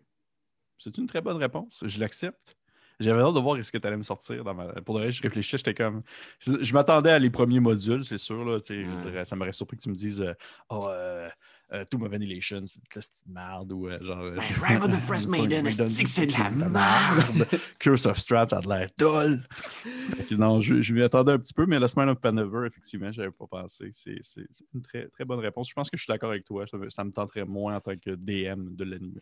C'est 0.78 0.98
une 0.98 1.06
très 1.06 1.20
bonne 1.20 1.36
réponse. 1.36 1.82
Je 1.86 2.00
l'accepte. 2.00 2.56
J'avais 3.04 3.20
hâte 3.20 3.34
de 3.34 3.40
voir 3.40 3.62
ce 3.62 3.70
que 3.70 3.78
tu 3.78 3.86
allais 3.86 3.96
me 3.96 4.02
sortir. 4.02 4.42
Dans 4.42 4.54
Pour 4.82 4.98
le 4.98 5.04
reste, 5.04 5.18
je 5.18 5.22
réfléchissais, 5.22 5.58
j'étais 5.58 5.74
comme. 5.74 6.02
Je 6.40 6.72
m'attendais 6.72 7.10
à 7.10 7.18
les 7.18 7.30
premiers 7.30 7.60
modules, 7.60 8.04
c'est 8.04 8.18
sûr. 8.18 8.44
Là, 8.44 8.58
Ça 9.24 9.36
m'aurait 9.36 9.52
surpris 9.52 9.76
que 9.76 9.82
tu 9.82 9.90
me 9.90 9.94
dises 9.94 10.20
euh, 10.20 10.32
Oh, 10.70 10.88
euh, 10.88 11.28
euh, 11.72 11.84
Tomb 11.90 12.02
of 12.02 12.12
Annihilation, 12.12 12.62
c'est 12.66 12.80
de 12.80 12.88
la 12.94 13.00
petite 13.00 13.26
merde. 13.26 13.72
Ou 13.72 13.88
genre. 14.00 14.32
Rime 14.62 14.82
of 14.82 14.90
the 14.90 15.00
Frost 15.06 15.28
Maiden, 15.30 15.70
c'est 15.70 16.26
de 16.26 16.32
la 16.32 16.50
merde. 16.50 17.46
Curse 17.78 18.06
of 18.06 18.18
Strats, 18.18 18.48
ça 18.48 18.58
a 18.58 18.60
de 18.60 18.68
l'air 18.68 18.88
dole. 18.98 19.42
non, 20.30 20.60
je, 20.60 20.80
je 20.80 20.94
m'y 20.94 21.02
attendais 21.02 21.32
un 21.32 21.38
petit 21.38 21.54
peu, 21.54 21.66
mais 21.66 21.78
la 21.78 21.88
semaine 21.88 22.08
of 22.08 22.20
Panover, 22.20 22.66
effectivement, 22.66 23.12
je 23.12 23.20
n'avais 23.20 23.32
pas 23.32 23.46
pensé. 23.46 23.90
C'est 23.92 24.18
une 24.74 24.82
très, 24.82 25.08
très 25.08 25.24
bonne 25.24 25.40
réponse. 25.40 25.68
Je 25.68 25.74
pense 25.74 25.90
que 25.90 25.96
je 25.96 26.02
suis 26.02 26.10
d'accord 26.10 26.30
avec 26.30 26.44
toi. 26.44 26.64
Ça, 26.88 27.04
me 27.04 27.12
tenterait 27.12 27.44
moins 27.44 27.76
en 27.76 27.80
tant 27.80 27.96
que 27.96 28.10
DM 28.10 28.74
de 28.74 28.84
l'anime. 28.84 29.18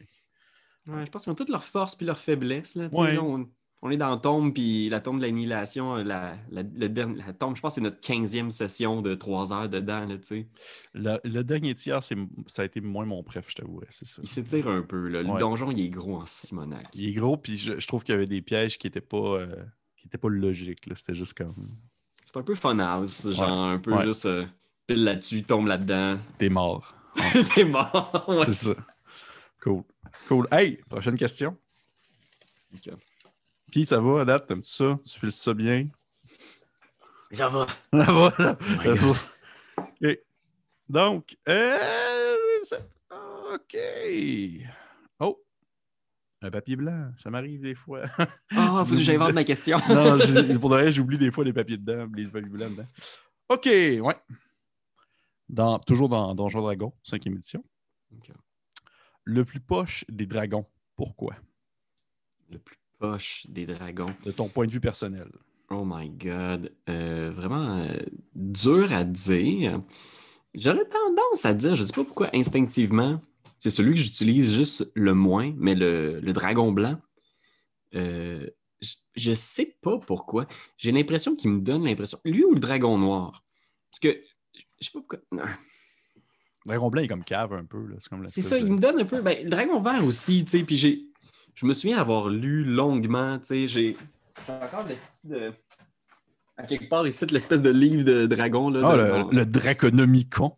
Ouais, 0.87 1.07
je 1.07 1.11
pense 1.11 1.23
qu'ils 1.25 1.33
ont 1.33 1.37
toutes 1.37 1.49
leurs 1.49 1.65
forces 1.65 1.97
et 2.01 2.05
leurs 2.05 2.19
faiblesses. 2.19 2.75
Là, 2.75 2.89
on 2.93 3.49
est 3.91 3.97
dans 3.97 4.11
la 4.11 4.17
tombe, 4.17 4.55
puis 4.55 4.89
la 4.89 5.01
tombe 5.01 5.19
de 5.19 5.25
l'annihilation, 5.25 5.97
la, 5.97 6.37
la, 6.51 6.63
la, 6.63 6.89
tombe, 7.33 7.57
je 7.57 7.61
pense 7.61 7.75
que 7.75 7.75
c'est 7.75 7.81
notre 7.81 8.01
15e 8.01 8.51
session 8.51 9.03
de 9.03 9.15
3 9.15 9.53
heures 9.53 9.69
dedans. 9.69 10.07
Là, 10.07 10.17
le, 10.95 11.29
le 11.29 11.43
dernier 11.43 11.75
tiers, 11.75 12.01
ça 12.03 12.15
a 12.59 12.65
été 12.65 12.81
moins 12.81 13.05
mon 13.05 13.25
préf, 13.25 13.47
je 13.49 13.57
t'avouerais. 13.57 13.89
Il 14.23 14.29
s'étire 14.29 14.69
un 14.69 14.83
peu. 14.83 15.09
Le 15.09 15.25
donjon, 15.25 15.73
il 15.73 15.81
est 15.81 15.89
gros 15.89 16.17
en 16.17 16.27
Simonac. 16.27 16.87
Il 16.95 17.09
est 17.09 17.13
gros, 17.13 17.37
puis 17.37 17.57
je, 17.57 17.87
trouve 17.87 18.05
qu'il 18.05 18.13
y 18.13 18.17
avait 18.17 18.29
des 18.29 18.41
pièges 18.41 18.79
qui 18.79 18.87
n'étaient 18.87 19.01
pas, 19.01 19.41
euh, 19.41 19.49
pas 20.21 20.29
logiques. 20.29 20.89
C'était 20.95 21.15
juste 21.15 21.35
comme. 21.35 21.77
C'est 22.25 22.37
un 22.37 22.43
peu 22.43 22.55
fun 22.55 22.79
house, 22.79 23.31
genre 23.33 23.51
un 23.51 23.79
peu 23.79 24.01
juste 24.05 24.27
euh, 24.27 24.47
pile 24.87 25.03
là-dessus, 25.03 25.43
tombe 25.43 25.67
là-dedans. 25.67 26.19
T'es 26.39 26.49
mort. 26.49 26.95
T'es 27.55 27.65
mort. 27.65 28.31
C'est 28.47 28.53
ça. 28.53 28.75
Cool. 29.61 29.83
Cool. 30.29 30.47
Hey, 30.53 30.77
prochaine 30.89 31.17
question. 31.17 31.57
Puis 33.73 33.87
ça 33.87 33.99
va, 34.01 34.23
date, 34.27 34.47
t'aimes-tu 34.47 34.69
ça? 34.69 34.99
Tu 35.03 35.19
files 35.19 35.33
ça 35.33 35.55
bien? 35.55 35.89
Ça 37.33 37.49
va. 37.49 37.67
Ça 37.93 38.13
va, 38.13 38.31
ça, 38.31 38.57
va. 38.95 39.15
Donc, 40.91 41.35
euh, 41.49 41.79
OK. 43.55 43.79
Oh! 45.19 45.43
Un 46.43 46.51
papier 46.51 46.77
blanc, 46.77 47.13
ça 47.17 47.31
m'arrive 47.31 47.63
des 47.63 47.75
fois. 47.75 48.03
Ah, 48.19 48.29
oh, 48.77 48.97
j'invente 48.99 49.33
ma 49.33 49.45
question. 49.45 49.79
non, 49.89 50.19
pour 50.61 50.69
de 50.69 50.75
vrai, 50.75 50.91
j'oublie 50.91 51.17
des 51.17 51.31
fois 51.31 51.43
les 51.43 51.55
papiers 51.55 51.79
dedans, 51.79 52.07
les 52.15 52.27
papiers 52.27 52.51
blancs 52.51 52.73
dedans. 52.73 52.89
OK, 53.49 53.65
ouais. 53.67 54.17
Dans, 55.49 55.79
toujours 55.79 56.11
dans 56.11 56.35
Donjon 56.35 56.61
Dragon, 56.61 56.93
5e 57.07 57.33
édition. 57.33 57.65
Le 59.25 59.45
plus 59.47 59.61
poche 59.61 60.05
des 60.11 60.27
dragons, 60.27 60.67
pourquoi? 60.95 61.37
Le 62.51 62.59
plus 62.59 62.77
poche 63.03 63.47
des 63.49 63.67
dragons. 63.67 64.07
De 64.25 64.31
ton 64.31 64.49
point 64.49 64.67
de 64.67 64.71
vue 64.71 64.81
personnel. 64.81 65.29
Oh 65.71 65.85
my 65.85 66.09
God. 66.09 66.73
Euh, 66.89 67.33
vraiment 67.35 67.79
euh, 67.79 67.97
dur 68.37 68.93
à 68.93 69.03
dire. 69.03 69.83
J'aurais 70.55 70.85
tendance 70.85 71.45
à 71.45 71.53
dire, 71.53 71.75
je 71.75 71.83
ne 71.83 71.87
sais 71.87 71.95
pas 71.95 72.05
pourquoi, 72.05 72.29
instinctivement, 72.33 73.21
c'est 73.59 73.71
celui 73.71 73.95
que 73.95 74.01
j'utilise 74.01 74.55
juste 74.55 74.91
le 74.95 75.15
moins, 75.15 75.53
mais 75.57 75.75
le, 75.75 76.21
dragon 76.33 76.71
blanc. 76.71 76.97
Euh, 77.95 78.47
je 79.17 79.31
ne 79.31 79.35
sais 79.35 79.77
pas 79.83 79.99
pourquoi. 79.99 80.47
J'ai 80.77 80.93
l'impression 80.93 81.35
qu'il 81.35 81.51
me 81.51 81.61
donne 81.61 81.85
l'impression. 81.85 82.19
Lui 82.25 82.45
ou 82.45 82.55
le 82.55 82.61
dragon 82.61 82.99
noir? 82.99 83.45
Parce 83.91 84.01
que 84.01 84.23
je 84.81 84.87
sais 84.87 84.91
pas 84.93 85.01
pourquoi. 85.01 85.19
Le 85.33 85.43
dragon 86.67 86.91
blanc 86.91 87.03
est 87.03 87.09
comme 87.09 87.25
cave 87.25 87.53
un 87.53 87.65
peu. 87.65 87.85
C'est 88.27 88.43
ça, 88.43 88.59
il 88.59 88.73
me 88.73 88.79
donne 88.79 89.01
un 89.01 89.05
peu. 89.05 89.21
Ben, 89.23 89.43
le 89.43 89.51
dragon 89.51 89.81
vert 89.81 90.05
aussi, 90.05 90.45
tu 90.45 90.51
sais. 90.53 90.65
Puis 90.65 90.77
j'ai 90.77 91.12
je 91.55 91.67
me 91.67 91.75
souviens 91.75 91.99
avoir 91.99 92.29
lu 92.29 92.65
longuement, 92.65 93.39
tu 93.39 93.47
sais, 93.47 93.67
j'ai 93.67 93.97
encore 94.49 94.87
de... 95.25 95.53
À 96.57 96.65
quelque 96.65 96.89
part, 96.89 97.07
ici, 97.07 97.25
l'espèce 97.27 97.63
de 97.63 97.71
livre 97.71 98.05
de 98.05 98.27
dragon. 98.27 98.69
Là, 98.69 98.81
ah, 98.85 98.97
le, 98.97 99.37
le, 99.37 99.47
Draconomicon. 99.47 100.55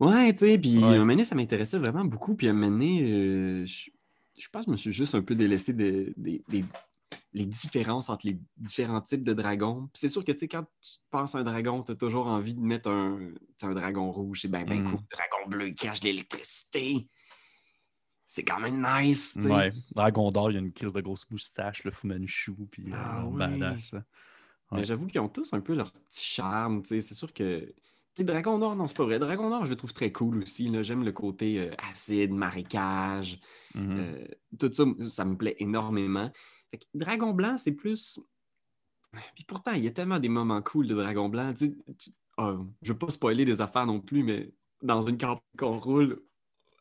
ouais, 0.00 0.32
tu 0.32 0.46
sais, 0.46 0.58
puis 0.58 0.82
un 0.82 1.04
moment 1.04 1.24
ça 1.24 1.34
m'intéressait 1.34 1.78
vraiment 1.78 2.04
beaucoup. 2.04 2.34
Puis 2.34 2.48
un 2.48 2.54
moment 2.54 2.82
euh, 2.82 3.66
je, 3.66 4.48
pense 4.50 4.64
que 4.64 4.68
je 4.68 4.72
me 4.72 4.76
suis 4.76 4.92
juste 4.92 5.14
un 5.14 5.20
peu 5.20 5.34
délaissé 5.34 5.74
des 5.74 6.14
les 7.34 7.46
différences 7.46 8.08
entre 8.08 8.26
les 8.26 8.38
différents 8.56 9.00
types 9.00 9.24
de 9.26 9.32
dragons. 9.32 9.88
c'est 9.92 10.08
sûr 10.08 10.24
que, 10.24 10.32
tu 10.32 10.38
sais, 10.38 10.48
quand 10.48 10.64
tu 10.80 10.98
penses 11.10 11.34
à 11.34 11.38
un 11.38 11.42
dragon, 11.42 11.82
tu 11.82 11.92
as 11.92 11.96
toujours 11.96 12.28
envie 12.28 12.54
de 12.54 12.60
mettre 12.60 12.88
un, 12.88 13.32
un 13.62 13.74
dragon 13.74 14.10
rouge. 14.12 14.42
C'est 14.42 14.48
bien, 14.48 14.62
bien 14.62 14.80
mm. 14.80 14.90
cool. 14.90 15.00
Dragon 15.10 15.48
bleu, 15.48 15.68
il 15.68 15.74
cache 15.74 16.02
l'électricité 16.02 17.08
c'est 18.24 18.44
quand 18.44 18.60
même 18.60 18.84
nice. 18.86 19.34
T'sais. 19.38 19.50
Ouais. 19.50 19.72
Dragon 19.94 20.30
d'or, 20.30 20.50
il 20.50 20.54
y 20.54 20.56
a 20.56 20.60
une 20.60 20.72
crise 20.72 20.92
de 20.92 21.00
grosse 21.00 21.30
moustache, 21.30 21.84
le 21.84 21.90
Fu 21.90 22.06
Manchu, 22.06 22.54
puis 22.70 22.84
euh, 22.88 22.96
ah, 22.96 23.26
badass. 23.30 23.94
Mais 24.72 24.84
j'avoue 24.84 25.06
qu'ils 25.06 25.20
ont 25.20 25.28
tous 25.28 25.52
un 25.52 25.60
peu 25.60 25.74
leur 25.74 25.92
petit 25.92 26.24
charme. 26.24 26.82
C'est 26.84 27.00
sûr 27.00 27.32
que. 27.32 27.72
sais, 28.16 28.24
Dragon 28.24 28.58
d'or, 28.58 28.74
non, 28.74 28.86
c'est 28.86 28.96
pas 28.96 29.04
vrai. 29.04 29.18
Dragon 29.18 29.50
d'or, 29.50 29.64
je 29.66 29.70
le 29.70 29.76
trouve 29.76 29.92
très 29.92 30.10
cool 30.10 30.42
aussi. 30.42 30.70
J'aime 30.82 31.04
le 31.04 31.12
côté 31.12 31.60
euh, 31.60 31.70
acide, 31.90 32.32
marécage. 32.32 33.40
Mm-hmm. 33.76 33.98
Euh, 33.98 34.26
tout 34.58 34.72
ça, 34.72 34.84
ça 35.06 35.24
me 35.24 35.36
plaît 35.36 35.56
énormément. 35.58 36.30
Fait 36.70 36.78
que 36.78 36.84
Dragon 36.94 37.32
blanc, 37.32 37.56
c'est 37.56 37.72
plus. 37.72 38.18
Puis 39.34 39.44
pourtant, 39.44 39.72
il 39.72 39.84
y 39.84 39.86
a 39.86 39.92
tellement 39.92 40.18
des 40.18 40.28
moments 40.28 40.60
cool 40.62 40.88
de 40.88 40.94
Dragon 40.94 41.28
blanc. 41.28 41.52
Tu... 41.54 41.76
Oh, 42.36 42.66
je 42.82 42.92
veux 42.92 42.98
pas 42.98 43.10
spoiler 43.10 43.44
des 43.44 43.60
affaires 43.60 43.86
non 43.86 44.00
plus, 44.00 44.24
mais 44.24 44.52
dans 44.82 45.02
une 45.02 45.18
campagne 45.18 45.40
qu'on 45.56 45.78
roule, 45.78 46.20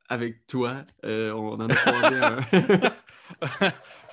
avec 0.09 0.45
toi. 0.47 0.85
Euh, 1.05 1.31
on 1.31 1.53
en 1.53 1.67
a 1.67 1.75
croisé 1.75 2.19
un. 2.19 2.41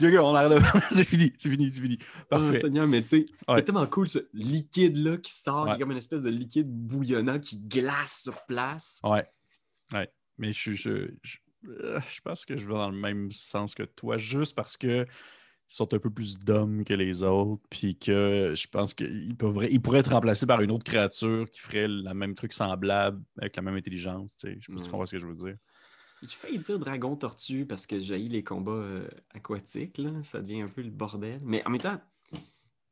on 0.23 0.35
arrête 0.35 0.63
c'est 0.91 1.05
fini, 1.05 1.33
c'est 1.39 1.51
fini, 1.51 1.71
c'est 1.71 1.81
fini. 1.81 1.99
Parfait. 2.29 2.59
Seigneur, 2.59 2.87
mais 2.87 3.03
tu 3.03 3.09
sais, 3.09 3.27
c'est 3.49 3.63
tellement 3.65 3.87
cool 3.87 4.09
ce 4.09 4.19
liquide-là 4.33 5.19
qui 5.19 5.33
sort, 5.33 5.67
qui 5.67 5.73
est 5.73 5.79
comme 5.79 5.91
une 5.91 5.99
espèce 5.99 6.23
de 6.23 6.31
liquide 6.31 6.71
bouillonnant 6.71 7.39
qui 7.39 7.59
glace 7.59 8.23
sur 8.23 8.45
place. 8.47 9.01
Ouais. 9.05 9.27
Ouais. 9.93 10.11
Mais 10.39 10.53
je, 10.53 10.73
je, 10.73 11.11
je, 11.23 11.39
euh, 11.69 12.01
je 12.09 12.21
pense 12.21 12.45
que 12.45 12.57
je 12.57 12.67
vais 12.67 12.75
dans 12.75 12.91
le 12.91 12.97
même 12.97 13.31
sens 13.31 13.75
que 13.75 13.83
toi, 13.83 14.17
juste 14.17 14.55
parce 14.55 14.77
que 14.77 15.07
sont 15.71 15.95
un 15.95 15.99
peu 16.01 16.11
plus 16.11 16.37
d'hommes 16.39 16.85
que 16.85 16.95
les 16.95 17.23
autres, 17.23 17.63
puis 17.71 17.97
que 17.97 18.55
je 18.57 18.67
pense 18.67 18.93
qu'ils 18.93 19.31
ils 19.31 19.37
pourraient 19.81 20.01
être 20.01 20.11
remplacés 20.11 20.47
par 20.47 20.61
une 20.63 20.73
autre 20.73 20.85
créature 20.85 21.49
qui 21.51 21.61
ferait 21.61 21.87
le 21.87 22.13
même 22.13 22.35
truc 22.35 22.53
semblable 22.53 23.23
avec 23.39 23.55
la 23.55 23.63
même 23.63 23.77
intelligence. 23.77 24.37
Tu 24.37 24.49
sais. 24.49 24.59
Je 24.61 24.67
sais 24.67 24.73
pas 24.73 24.79
si 24.79 24.85
tu 24.85 24.91
comprends 24.91 25.07
ce 25.07 25.13
que 25.13 25.19
je 25.21 25.27
veux 25.27 25.37
dire. 25.37 25.57
J'ai 26.23 26.37
failli 26.37 26.59
dire 26.59 26.79
dragon 26.79 27.17
tortue 27.17 27.65
parce 27.65 27.87
que 27.87 27.99
j'ai 27.99 28.19
les 28.19 28.45
combats 28.45 28.73
euh, 28.73 29.09
aquatiques. 29.35 29.99
Là. 29.99 30.11
Ça 30.23 30.41
devient 30.41 30.63
un 30.63 30.69
peu 30.69 30.83
le 30.83 30.91
bordel. 30.91 31.41
Mais 31.43 31.67
en 31.67 31.71
même 31.71 31.81
temps, 31.81 31.99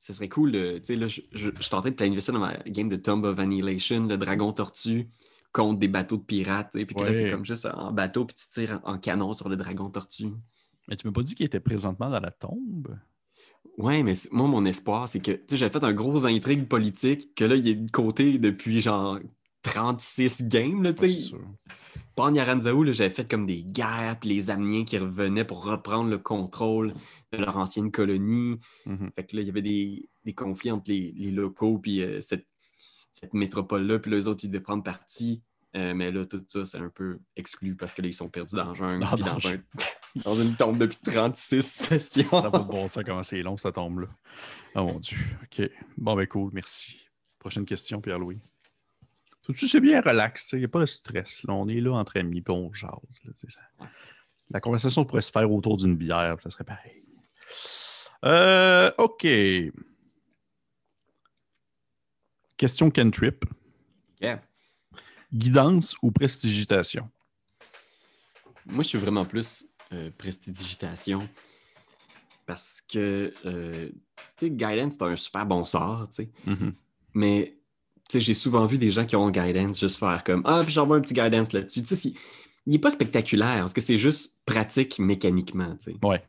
ce 0.00 0.12
serait 0.12 0.28
cool. 0.28 0.52
Tu 0.52 0.80
sais, 0.84 0.96
là, 0.96 1.06
je, 1.06 1.20
je, 1.32 1.50
je, 1.58 1.68
tentais 1.68 1.90
de 1.90 1.96
planifier 1.96 2.20
ça 2.20 2.32
dans 2.32 2.38
ma 2.38 2.56
game 2.66 2.88
de 2.88 2.96
Tomb 2.96 3.24
of 3.24 3.38
Annihilation, 3.38 4.06
le 4.06 4.16
dragon 4.16 4.52
tortue. 4.52 5.08
contre 5.52 5.78
des 5.78 5.88
bateaux 5.88 6.16
de 6.16 6.22
pirates, 6.22 6.72
puis 6.72 6.86
que 6.86 7.02
là, 7.02 7.10
t'es 7.10 7.30
comme 7.30 7.44
juste 7.44 7.66
en 7.66 7.92
bateau, 7.92 8.24
puis 8.24 8.36
tu 8.36 8.48
tires 8.48 8.80
en, 8.84 8.98
canon 8.98 9.34
sur 9.34 9.48
le 9.48 9.56
dragon 9.56 9.90
tortue. 9.90 10.32
Mais 10.88 10.96
tu 10.96 11.06
m'as 11.06 11.12
pas 11.12 11.22
dit 11.22 11.34
qu'il 11.34 11.46
était 11.46 11.60
présentement 11.60 12.08
dans 12.08 12.20
la 12.20 12.30
tombe? 12.30 12.96
Ouais, 13.76 14.02
mais 14.02 14.14
moi, 14.32 14.48
mon 14.48 14.64
espoir, 14.64 15.08
c'est 15.08 15.20
que, 15.20 15.32
tu 15.32 15.44
sais, 15.50 15.56
j'avais 15.56 15.72
fait 15.72 15.84
un 15.84 15.92
gros 15.92 16.26
intrigue 16.26 16.66
politique, 16.66 17.34
que 17.34 17.44
là, 17.44 17.56
il 17.56 17.68
est 17.68 17.74
de 17.74 17.90
côté 17.90 18.38
depuis 18.38 18.80
genre 18.80 19.18
36 19.72 20.48
games, 20.48 20.82
là, 20.82 20.92
tu 20.92 21.10
sais. 21.10 21.34
En 22.16 22.34
j'avais 22.34 23.10
fait 23.10 23.30
comme 23.30 23.46
des 23.46 23.62
guerres, 23.62 24.16
puis 24.20 24.30
les 24.30 24.50
Amiens 24.50 24.84
qui 24.84 24.98
revenaient 24.98 25.44
pour 25.44 25.64
reprendre 25.64 26.10
le 26.10 26.18
contrôle 26.18 26.94
de 27.32 27.38
leur 27.38 27.56
ancienne 27.56 27.92
colonie. 27.92 28.58
Mm-hmm. 28.86 29.10
Fait 29.14 29.24
que 29.24 29.36
là, 29.36 29.42
il 29.42 29.46
y 29.46 29.50
avait 29.50 29.62
des, 29.62 30.34
conflits 30.34 30.72
entre 30.72 30.90
les, 30.90 31.30
locaux, 31.30 31.78
puis 31.78 32.02
euh, 32.02 32.20
cette, 32.20 32.46
cette 33.12 33.34
métropole-là, 33.34 34.00
puis 34.00 34.10
les 34.10 34.26
autres, 34.26 34.44
ils 34.44 34.48
devaient 34.48 34.62
prendre 34.62 34.82
parti. 34.82 35.42
Euh, 35.76 35.94
mais 35.94 36.10
là, 36.10 36.24
tout 36.24 36.42
ça, 36.48 36.64
c'est 36.64 36.78
un 36.78 36.88
peu 36.88 37.18
exclu 37.36 37.76
parce 37.76 37.92
que 37.94 38.02
là, 38.02 38.08
ils 38.08 38.14
sont 38.14 38.28
perdus 38.28 38.56
dans 38.56 38.72
dans, 38.72 38.82
un 38.82 38.98
dans, 40.24 40.34
une 40.34 40.56
tombe 40.56 40.78
depuis 40.78 40.98
36 41.04 41.62
sessions. 41.62 42.30
ça 42.30 42.42
n'a 42.42 42.50
pas 42.50 42.60
de 42.60 42.64
bon 42.64 42.88
sens 42.88 43.04
comment 43.04 43.22
c'est 43.22 43.42
long, 43.42 43.56
cette 43.56 43.74
tombe-là. 43.74 44.08
Oh 44.74 44.84
mon 44.84 44.98
Dieu. 44.98 45.18
OK. 45.42 45.70
Bon, 45.98 46.16
ben 46.16 46.26
cool, 46.26 46.50
merci. 46.54 47.06
Prochaine 47.38 47.66
question, 47.66 48.00
Pierre-Louis. 48.00 48.40
Tu 49.56 49.66
sais 49.66 49.80
bien 49.80 50.00
relax, 50.00 50.50
il 50.52 50.58
n'y 50.58 50.64
a 50.66 50.68
pas 50.68 50.80
de 50.80 50.86
stress. 50.86 51.42
Là. 51.44 51.54
On 51.54 51.68
est 51.68 51.80
là 51.80 51.94
entre 51.94 52.18
amis, 52.18 52.42
puis 52.42 52.52
on 52.54 52.72
jase. 52.72 53.22
La 54.50 54.60
conversation 54.60 55.04
pourrait 55.04 55.22
se 55.22 55.30
faire 55.30 55.50
autour 55.50 55.76
d'une 55.76 55.96
bière, 55.96 56.36
ça 56.42 56.50
serait 56.50 56.64
pareil. 56.64 57.02
Euh, 58.24 58.90
OK. 58.98 59.26
Question 62.56 62.90
Kentrip. 62.90 63.44
Yeah. 64.20 64.42
Guidance 65.32 65.96
ou 66.02 66.10
prestigitation? 66.10 67.08
Moi, 68.66 68.82
je 68.82 68.88
suis 68.88 68.98
vraiment 68.98 69.24
plus 69.24 69.66
euh, 69.92 70.10
prestidigitation 70.18 71.26
parce 72.44 72.80
que, 72.80 73.32
euh, 73.44 73.88
tu 74.36 74.46
sais, 74.46 74.50
guidance, 74.50 74.94
c'est 74.94 75.02
un 75.02 75.16
super 75.16 75.46
bon 75.46 75.64
sort, 75.64 76.08
tu 76.08 76.24
sais. 76.24 76.30
Mm-hmm. 76.46 76.72
Mais 77.14 77.57
j'ai 78.12 78.34
souvent 78.34 78.66
vu 78.66 78.78
des 78.78 78.90
gens 78.90 79.04
qui 79.04 79.16
ont 79.16 79.30
guidance 79.30 79.80
juste 79.80 79.98
faire 79.98 80.24
comme 80.24 80.42
Ah, 80.44 80.62
puis 80.64 80.72
j'envoie 80.72 80.96
un 80.96 81.00
petit 81.00 81.14
guidance 81.14 81.52
là-dessus. 81.52 81.82
Tu 81.82 81.94
sais, 81.94 82.12
il 82.66 82.72
n'est 82.72 82.78
pas 82.78 82.90
spectaculaire 82.90 83.60
parce 83.60 83.74
que 83.74 83.80
c'est 83.80 83.98
juste 83.98 84.40
pratique 84.46 84.98
mécaniquement. 84.98 85.76
Tu 85.76 85.92
sais. 85.92 85.96
Ouais. 86.02 86.22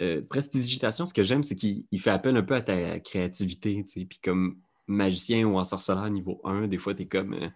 Euh, 0.00 0.22
prestidigitation, 0.22 1.06
ce 1.06 1.12
que 1.12 1.22
j'aime, 1.22 1.42
c'est 1.42 1.56
qu'il 1.56 1.84
fait 1.98 2.10
appel 2.10 2.36
un 2.36 2.42
peu 2.42 2.54
à 2.54 2.62
ta 2.62 2.98
créativité. 3.00 3.84
Tu 3.84 4.00
sais. 4.00 4.06
Puis 4.06 4.18
comme 4.22 4.58
magicien 4.86 5.46
ou 5.46 5.58
en 5.58 5.64
sorceleur 5.64 6.08
niveau 6.10 6.40
1, 6.44 6.68
des 6.68 6.78
fois, 6.78 6.94
tu 6.94 7.02
es 7.02 7.06
comme 7.06 7.34
euh, 7.34 7.48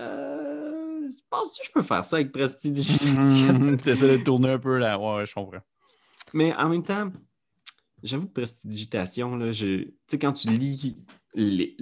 euh, 0.00 1.08
Penses-tu 1.30 1.62
que 1.62 1.66
je 1.66 1.72
peux 1.72 1.82
faire 1.82 2.04
ça 2.04 2.16
avec 2.16 2.32
prestidigitation? 2.32 3.76
tu 3.82 3.90
essaies 3.90 4.18
de 4.18 4.24
tourner 4.24 4.50
un 4.50 4.58
peu 4.58 4.76
là. 4.78 4.98
Ouais, 4.98 5.24
je 5.24 5.34
comprends. 5.34 5.62
Mais 6.34 6.54
en 6.54 6.68
même 6.68 6.82
temps, 6.82 7.10
j'avoue 8.02 8.26
que 8.26 8.32
prestidigitation, 8.32 9.36
là, 9.36 9.52
je... 9.52 9.84
tu 9.84 9.94
sais, 10.06 10.18
quand 10.18 10.32
tu 10.32 10.48
lis 10.48 10.96
les, 11.34 11.74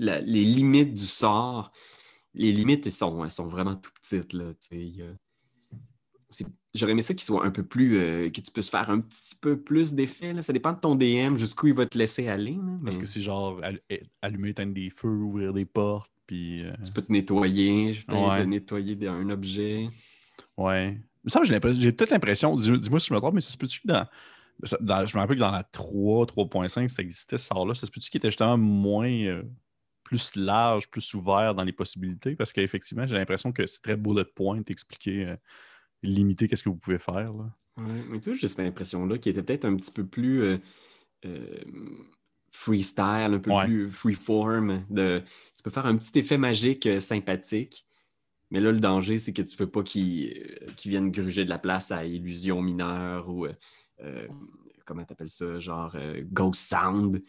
limites 0.45 0.95
du 0.95 1.05
sort, 1.05 1.73
les 2.35 2.53
limites, 2.53 2.87
elles 2.87 2.93
sont, 2.93 3.29
sont 3.29 3.47
vraiment 3.47 3.77
tout 3.77 3.91
petites. 4.03 4.33
Là, 4.33 4.53
J'aurais 6.75 6.93
aimé 6.93 7.03
ça 7.03 7.15
qu'il 7.15 7.23
soit 7.23 7.45
un 7.45 7.51
peu 7.51 7.63
plus. 7.63 7.97
Euh, 7.97 8.29
que 8.29 8.41
tu 8.41 8.51
puisses 8.53 8.69
faire 8.69 8.91
un 8.91 9.01
petit 9.01 9.35
peu 9.41 9.59
plus 9.59 9.95
d'effets. 9.95 10.43
Ça 10.43 10.53
dépend 10.53 10.73
de 10.73 10.81
ton 10.81 10.95
DM, 10.95 11.37
jusqu'où 11.37 11.69
il 11.69 11.75
va 11.75 11.87
te 11.87 11.97
laisser 11.97 12.29
aller. 12.29 12.59
Parce 12.83 12.99
que 12.99 13.07
c'est 13.07 13.23
genre 13.23 13.61
eh, 13.89 14.03
allumer, 14.21 14.51
éteindre 14.51 14.75
des 14.75 14.91
feux, 14.91 15.09
ouvrir 15.09 15.53
des 15.53 15.65
portes. 15.65 16.11
Puis, 16.27 16.65
euh, 16.65 16.73
Tu 16.85 16.93
peux 16.93 17.03
te 17.03 17.13
nettoyer. 17.13 17.93
Je 17.93 18.05
peux 18.05 18.45
nettoyer 18.45 18.99
un 19.07 19.31
objet. 19.31 19.89
Ouais. 20.57 20.99
Ça, 21.27 21.43
j'ai 21.43 21.61
peut-être 21.61 22.11
l'impression, 22.11 22.55
dis-moi 22.55 23.01
si 23.01 23.09
je 23.09 23.15
me 23.15 23.19
trompe, 23.19 23.35
mais 23.35 23.41
ça 23.41 23.51
se 23.51 23.57
peut-tu 23.57 23.81
que 23.81 23.89
dans 23.89 24.07
je 24.63 24.77
me 24.83 25.19
rappelle 25.21 25.37
que 25.37 25.41
dans 25.41 25.51
la 25.51 25.65
3, 25.65 26.27
3.5, 26.27 26.89
ça 26.89 27.03
existait 27.03 27.39
ce 27.39 27.47
sort-là. 27.47 27.75
Ça 27.75 27.87
se 27.87 27.91
peut-tu 27.91 28.11
qu'il 28.11 28.19
était 28.19 28.31
justement 28.31 28.57
moins. 28.57 29.11
Euh, 29.11 29.43
plus 30.03 30.37
large, 30.37 30.89
plus 30.89 31.15
ouvert 31.15 31.53
dans 31.53 31.65
les 31.65 31.73
possibilités? 31.73 32.37
Parce 32.37 32.53
qu'effectivement, 32.53 33.09
j'ai 33.09 33.17
l'impression 33.17 33.51
que 33.51 33.67
c'est 33.67 33.83
très 33.83 33.97
beau 33.97 34.15
de 34.15 34.23
point, 34.23 34.63
expliquer, 34.69 35.27
euh, 35.27 35.37
limiter 36.01 36.47
qu'est-ce 36.47 36.63
que 36.63 36.69
vous 36.69 36.77
pouvez 36.77 37.01
faire. 37.01 37.33
Là. 37.33 37.51
Ouais, 37.77 38.05
mais 38.09 38.21
tu 38.21 38.37
j'ai 38.37 38.47
cette 38.47 38.61
impression-là 38.61 39.19
qui 39.19 39.31
était 39.31 39.43
peut-être 39.43 39.65
un 39.65 39.75
petit 39.75 39.91
peu 39.91 40.07
plus 40.07 40.61
euh, 41.25 41.65
freestyle, 42.53 43.35
un 43.35 43.41
peu 43.41 43.51
plus 43.65 43.91
freeform. 43.91 44.85
De... 44.91 45.25
Tu 45.57 45.63
peux 45.65 45.71
faire 45.71 45.87
un 45.87 45.97
petit 45.97 46.17
effet 46.21 46.39
magique 46.39 46.89
sympathique. 47.01 47.85
Mais 48.51 48.61
là, 48.61 48.71
le 48.71 48.81
danger, 48.81 49.19
c'est 49.19 49.33
que 49.33 49.43
tu 49.43 49.55
ne 49.55 49.59
veux 49.59 49.71
pas 49.71 49.83
qu'ils 49.83 50.55
viennent 50.85 51.11
gruger 51.11 51.45
de 51.45 51.51
la 51.51 51.59
place 51.59 51.91
à 51.91 52.05
illusion 52.05 52.63
mineure 52.63 53.29
ou 53.29 53.47
euh, 54.03 54.29
comment 54.85 55.05
tu 55.05 55.13
appelles 55.13 55.31
ça, 55.31 55.59
genre 55.59 55.93
euh, 55.97 56.23
Ghost 56.25 56.63
Sound, 56.69 57.23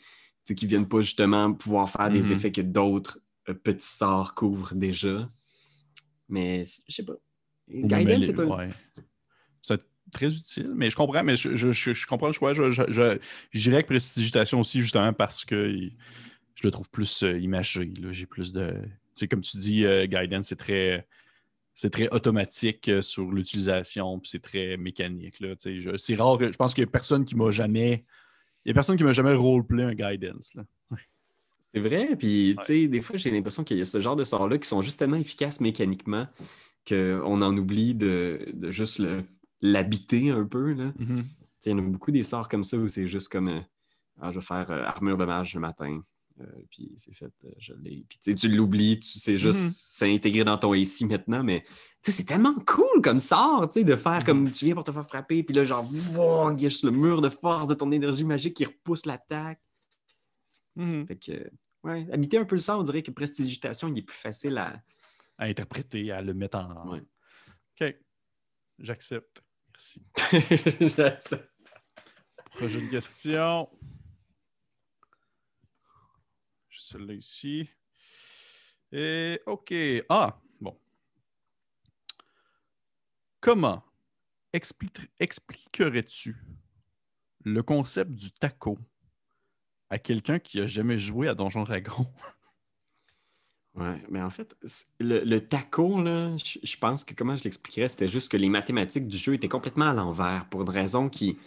qui 0.45 0.65
ne 0.65 0.69
viennent 0.69 0.87
pas 0.87 1.01
justement 1.01 1.53
pouvoir 1.53 1.89
faire 1.89 2.09
des 2.09 2.21
mhm. 2.21 2.31
effets 2.33 2.51
que 2.51 2.61
d'autres 2.61 3.19
euh, 3.49 3.53
petits 3.53 3.87
sorts 3.87 4.35
couvrent 4.35 4.75
déjà. 4.75 5.29
Mais 6.29 6.63
je 6.87 6.93
sais 6.93 7.03
pas. 7.03 7.15
Guidance, 7.69 8.25
c'est 8.25 8.39
un. 8.39 8.69
C'est 9.61 9.81
très 10.11 10.27
utile, 10.27 10.71
mais 10.73 10.89
je 10.89 10.95
comprends, 10.95 11.23
mais 11.23 11.35
je, 11.35 12.05
comprends 12.05 12.27
le 12.27 12.33
choix. 12.33 12.53
Je, 12.53 13.19
dirais 13.53 13.83
que 13.83 13.87
prestigitation 13.89 14.61
aussi, 14.61 14.81
justement, 14.81 15.11
parce 15.11 15.43
que 15.43 15.89
je 16.55 16.63
le 16.63 16.71
trouve 16.71 16.89
plus 16.89 17.23
imagé. 17.23 17.91
J'ai 18.11 18.25
plus 18.25 18.53
de. 18.53 18.73
C'est 19.17 19.27
comme 19.27 19.41
tu 19.41 19.57
dis, 19.57 19.85
Guidance, 20.07 20.47
c'est 20.49 20.55
très 20.55 21.05
c'est 21.77 21.91
très 21.91 22.09
automatique 22.09 22.89
euh, 22.89 23.03
sur 23.03 23.31
l'utilisation, 23.31 24.17
puis 24.17 24.31
c'est 24.31 24.41
très 24.41 24.77
mécanique. 24.77 25.35
C'est 25.59 26.15
rare, 26.15 26.39
je 26.41 26.57
pense 26.57 26.73
qu'il 26.73 26.83
n'y 26.83 26.89
a 26.89 26.91
personne 26.91 27.23
qui 27.23 27.35
m'a 27.35 27.51
jamais. 27.51 28.03
Il 28.65 28.69
y 28.69 28.71
a 28.71 28.73
personne 28.73 28.97
qui 28.97 29.03
m'a 29.03 29.13
jamais 29.13 29.35
roleplay 29.35 29.83
un 29.83 29.93
guidance. 29.93 30.51
C'est 31.71 31.79
vrai, 31.79 32.15
puis 32.17 32.55
tu 32.61 32.65
sais, 32.65 32.87
des 32.87 33.01
fois 33.01 33.17
j'ai 33.17 33.29
l'impression 33.29 33.63
qu'il 33.63 33.77
y 33.77 33.81
a 33.81 33.85
ce 33.85 33.99
genre 33.99 34.15
de 34.15 34.23
sorts-là 34.23 34.57
qui 34.57 34.67
sont 34.67 34.81
juste 34.81 34.97
tellement 34.97 35.17
efficaces 35.17 35.61
mécaniquement 35.61 36.25
qu'on 36.87 37.41
en 37.41 37.55
oublie 37.55 37.93
de, 37.93 38.53
juste 38.69 38.99
l'habiter 39.61 40.31
un 40.31 40.45
peu. 40.45 40.73
Là. 40.73 40.85
Mm-hmm. 40.99 41.23
Il 41.65 41.71
y 41.71 41.75
en 41.75 41.77
a 41.77 41.81
beaucoup 41.81 42.11
des 42.11 42.23
sorts 42.23 42.47
comme 42.49 42.63
ça 42.63 42.77
où 42.77 42.87
c'est 42.87 43.05
juste 43.05 43.31
comme 43.31 43.49
euh, 43.49 43.59
ah, 44.19 44.31
je 44.31 44.39
vais 44.39 44.45
faire 44.45 44.71
euh, 44.71 44.83
armure 44.83 45.17
de 45.17 45.25
mage 45.25 45.53
le 45.53 45.59
matin. 45.59 46.01
Euh, 46.39 46.45
puis 46.69 46.91
c'est 46.97 47.13
fait, 47.13 47.33
euh, 47.45 47.49
je 47.57 47.73
l'ai. 47.73 48.05
Puis 48.07 48.35
tu 48.35 48.47
l'oublies, 48.47 48.99
tu 48.99 49.19
sais 49.19 49.37
juste, 49.37 49.63
mhm. 49.63 49.71
c'est 49.73 50.13
intégré 50.13 50.43
dans 50.43 50.57
ton 50.57 50.73
AC 50.73 51.01
maintenant, 51.01 51.43
mais 51.43 51.63
c'est 52.03 52.25
tellement 52.25 52.55
cool 52.65 53.01
comme 53.01 53.19
sort, 53.19 53.67
de 53.67 53.95
faire 53.95 54.23
comme 54.23 54.43
mhm. 54.43 54.51
tu 54.51 54.65
viens 54.65 54.75
pour 54.75 54.83
te 54.83 54.91
faire 54.91 55.05
frapper, 55.05 55.43
puis 55.43 55.55
là, 55.55 55.63
genre, 55.63 55.89
il 56.53 56.61
y 56.61 56.65
a 56.65 56.69
juste 56.69 56.83
le 56.83 56.91
mur 56.91 57.21
de 57.21 57.29
force 57.29 57.67
de 57.67 57.73
ton 57.73 57.91
énergie 57.91 58.23
magique 58.23 58.55
qui 58.55 58.65
repousse 58.65 59.05
l'attaque. 59.05 59.61
Mhm. 60.75 61.07
Fait 61.07 61.15
que, 61.17 61.49
ouais, 61.83 62.07
habiter 62.11 62.37
un 62.37 62.45
peu 62.45 62.55
le 62.55 62.61
sort, 62.61 62.79
on 62.79 62.83
dirait 62.83 63.01
que 63.01 63.11
prestidigitation, 63.11 63.87
il 63.87 63.97
est 63.97 64.03
plus 64.03 64.17
facile 64.17 64.57
à... 64.57 64.81
à 65.37 65.45
interpréter, 65.45 66.11
à 66.11 66.21
le 66.21 66.33
mettre 66.33 66.59
en. 66.59 66.91
Ouais. 66.91 67.01
OK. 67.81 67.95
J'accepte. 68.79 69.41
Merci. 69.73 70.03
J'accepte. 70.95 71.49
Prochaine 72.51 72.89
question 72.89 73.69
celle-là 76.81 77.13
ici. 77.13 77.69
Et 78.91 79.41
OK. 79.45 79.73
Ah, 80.09 80.39
bon. 80.59 80.79
Comment 83.39 83.83
expliquerais-tu 84.53 86.35
le 87.43 87.63
concept 87.63 88.11
du 88.11 88.31
taco 88.31 88.77
à 89.89 89.99
quelqu'un 89.99 90.39
qui 90.39 90.59
n'a 90.59 90.67
jamais 90.67 90.97
joué 90.97 91.27
à 91.27 91.35
Donjon 91.35 91.63
Dragon? 91.63 92.07
Ouais, 93.77 94.01
mais 94.09 94.21
en 94.21 94.31
fait, 94.31 94.55
le, 94.99 95.37
taco, 95.37 96.01
là, 96.01 96.35
je, 96.37 96.77
pense 96.77 97.03
que 97.03 97.13
comment 97.13 97.35
je 97.35 97.43
l'expliquerais, 97.43 97.87
c'était 97.87 98.07
juste 98.07 98.31
que 98.31 98.37
les 98.37 98.49
mathématiques 98.49 99.07
du 99.07 99.17
jeu 99.17 99.35
étaient 99.35 99.47
complètement 99.47 99.85
à 99.89 99.93
l'envers 99.93 100.47
pour 100.49 100.63
une 100.63 100.69
raison 100.69 101.09
qui. 101.09 101.37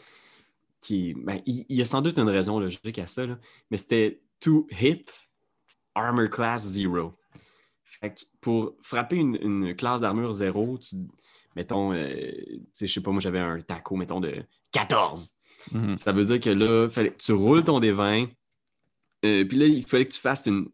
qui 0.81 1.15
ben, 1.15 1.43
il, 1.45 1.67
y 1.69 1.83
a 1.83 1.85
sans 1.85 2.03
doute 2.03 2.19
une 2.19 2.29
raison 2.29 2.61
logique 2.61 3.01
à 3.01 3.09
ça, 3.09 3.27
mais 3.73 3.77
c'était 3.77 4.21
to 4.41 4.67
hit 4.71 5.13
Armor 5.95 6.29
Class 6.29 6.63
Zero. 6.63 7.15
pour 8.41 8.75
frapper 8.83 9.17
une, 9.17 9.75
classe 9.77 10.01
d'armure 10.01 10.33
zéro, 10.33 10.79
tu, 10.79 10.97
mettons, 11.55 11.93
euh, 11.93 12.33
je 12.79 12.87
sais 12.87 13.01
pas, 13.03 13.11
moi 13.11 13.21
j'avais 13.21 13.39
un 13.39 13.61
taco, 13.61 13.97
mettons, 13.97 14.21
de 14.21 14.43
14. 14.73 15.31
Mhm. 15.73 15.97
Ça 15.97 16.13
veut 16.13 16.25
dire 16.25 16.41
que 16.41 16.51
là, 16.51 16.89
tu 17.19 17.33
roules 17.33 17.65
ton 17.65 17.81
D20, 17.81 18.31
euh, 19.25 19.45
puis 19.45 19.59
là, 19.59 19.67
il 19.67 19.85
fallait 19.85 20.07
que 20.07 20.13
tu 20.13 20.21
fasses 20.21 20.47
une 20.47 20.71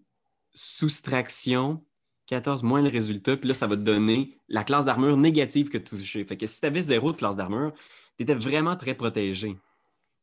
soustraction 0.55 1.85
14 2.27 2.63
moins 2.63 2.83
le 2.83 2.89
résultat, 2.89 3.37
puis 3.37 3.49
là, 3.49 3.55
ça 3.55 3.67
va 3.67 3.77
te 3.77 3.83
donner 3.83 4.39
la 4.49 4.65
classe 4.65 4.85
d'armure 4.85 5.17
négative 5.17 5.69
que 5.69 5.79
tu 5.79 5.97
touchais. 5.97 6.25
Fait 6.25 6.37
que 6.37 6.47
si 6.47 6.61
tu 6.61 6.67
avais 6.67 6.83
zéro 6.83 7.13
de 7.13 7.17
classe 7.17 7.37
d'armure, 7.37 7.73
tu 8.17 8.23
étais 8.23 8.35
vraiment 8.35 8.77
très 8.77 8.95
protégé. 8.95 9.57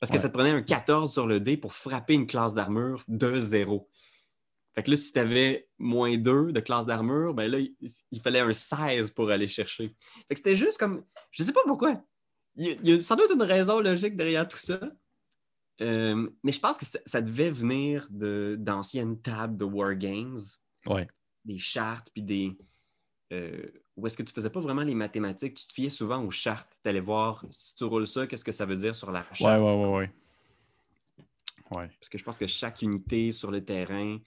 Parce 0.04 0.12
que 0.12 0.18
ça 0.18 0.28
te 0.28 0.34
prenait 0.34 0.50
un 0.50 0.62
14 0.62 1.14
sur 1.14 1.28
le 1.28 1.40
dé 1.40 1.56
pour 1.56 1.72
frapper 1.72 2.14
une 2.16 2.28
classe 2.28 2.54
d'armure 2.54 3.06
de 3.08 3.40
zéro. 3.40 3.90
Fait 4.76 4.84
que 4.84 4.92
là, 4.92 4.98
si 4.98 5.14
tu 5.14 5.20
avais 5.20 5.70
moins 5.78 6.18
2 6.18 6.52
de 6.52 6.60
classe 6.60 6.86
d'armure, 6.86 7.34
ben 7.34 7.50
là, 7.50 7.60
il, 7.60 8.20
fallait 8.22 8.42
un 8.42 8.52
16 8.52 9.12
pour 9.12 9.32
aller 9.32 9.48
chercher. 9.48 9.96
Fait 10.28 10.34
que 10.34 10.40
c'était 10.40 10.58
juste 10.58 10.78
comme. 10.78 11.06
Je 11.32 11.42
sais 11.44 11.54
pas 11.54 11.62
pourquoi. 11.66 12.04
Il, 12.58 12.78
y 12.84 12.92
a 12.92 13.00
sans 13.00 13.16
doute 13.16 13.32
une 13.34 13.44
raison 13.44 13.80
logique 13.80 14.18
derrière 14.18 14.46
tout 14.46 14.58
ça. 14.58 14.78
Euh, 15.80 16.30
mais 16.44 16.52
je 16.52 16.60
pense 16.60 16.78
que 16.78 16.86
ça, 17.06 17.22
devait 17.22 17.50
venir 17.50 18.06
d'anciennes 18.10 19.22
tables 19.22 19.56
de 19.56 19.64
Wargames. 19.64 20.38
Ouais. 20.86 21.08
Des 21.46 21.60
chartes, 21.60 22.10
puis 22.12 22.24
des. 22.24 22.58
Euh, 23.34 23.66
où 23.98 24.08
est-ce 24.08 24.18
que 24.18 24.24
tu 24.24 24.34
faisais 24.34 24.50
pas 24.50 24.60
vraiment 24.60 24.84
les 24.84 24.96
mathématiques? 24.96 25.56
Tu 25.56 25.68
te 25.68 25.74
fiais 25.74 25.90
souvent 25.90 26.24
aux 26.24 26.32
chartes. 26.32 26.80
Tu 26.84 26.90
allais 26.90 27.00
voir 27.00 27.46
si 27.52 27.76
tu 27.76 27.84
roules 27.84 28.08
ça, 28.08 28.28
qu'est-ce 28.28 28.46
que 28.46 28.52
ça 28.52 28.66
veut 28.66 28.76
dire 28.76 28.96
sur 28.96 29.12
la 29.12 29.24
charte? 29.34 29.42
Ouais, 29.42 29.66
ouais, 29.66 29.76
ouais, 29.76 29.98
ouais. 29.98 30.10
Parce 31.70 32.10
que 32.10 32.18
je 32.18 32.24
pense 32.24 32.38
que 32.38 32.48
chaque 32.48 32.82
unité 32.82 33.32
sur 33.32 33.52
le 33.52 33.64
terrain, 33.64 34.20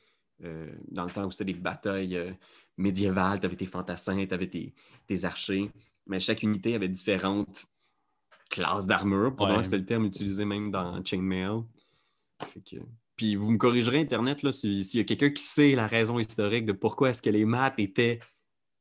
euh, 0.44 0.70
dans 0.90 1.04
le 1.04 1.10
temps 1.10 1.24
où 1.24 1.30
c'était 1.30 1.52
des 1.52 1.58
batailles 1.58 2.16
euh, 2.16 2.32
médiévales, 2.76 3.40
tu 3.40 3.46
avais 3.46 3.56
tes 3.56 3.66
fantassins, 3.66 4.26
tu 4.26 4.34
avais 4.34 4.48
tes, 4.48 5.24
archers, 5.24 5.70
mais 6.06 6.18
chaque 6.18 6.42
unité 6.42 6.74
avait 6.74 6.88
différentes 6.88 7.66
classes 8.50 8.86
d'armure. 8.86 9.34
Pour 9.34 9.48
c'était 9.64 9.78
le 9.78 9.84
terme 9.84 10.06
utilisé 10.06 10.44
même 10.44 10.70
dans 10.70 11.02
Chainmail. 11.04 11.62
Puis 13.16 13.34
vous 13.34 13.50
me 13.50 13.56
corrigerez 13.56 14.00
Internet 14.00 14.50
s'il 14.50 14.82
y 14.82 15.00
a 15.00 15.04
quelqu'un 15.04 15.30
qui 15.30 15.42
sait 15.42 15.74
la 15.74 15.86
raison 15.86 16.18
historique 16.18 16.66
de 16.66 16.72
pourquoi 16.72 17.10
est-ce 17.10 17.22
que 17.22 17.30
les 17.30 17.44
maths 17.44 17.78
étaient 17.78 18.20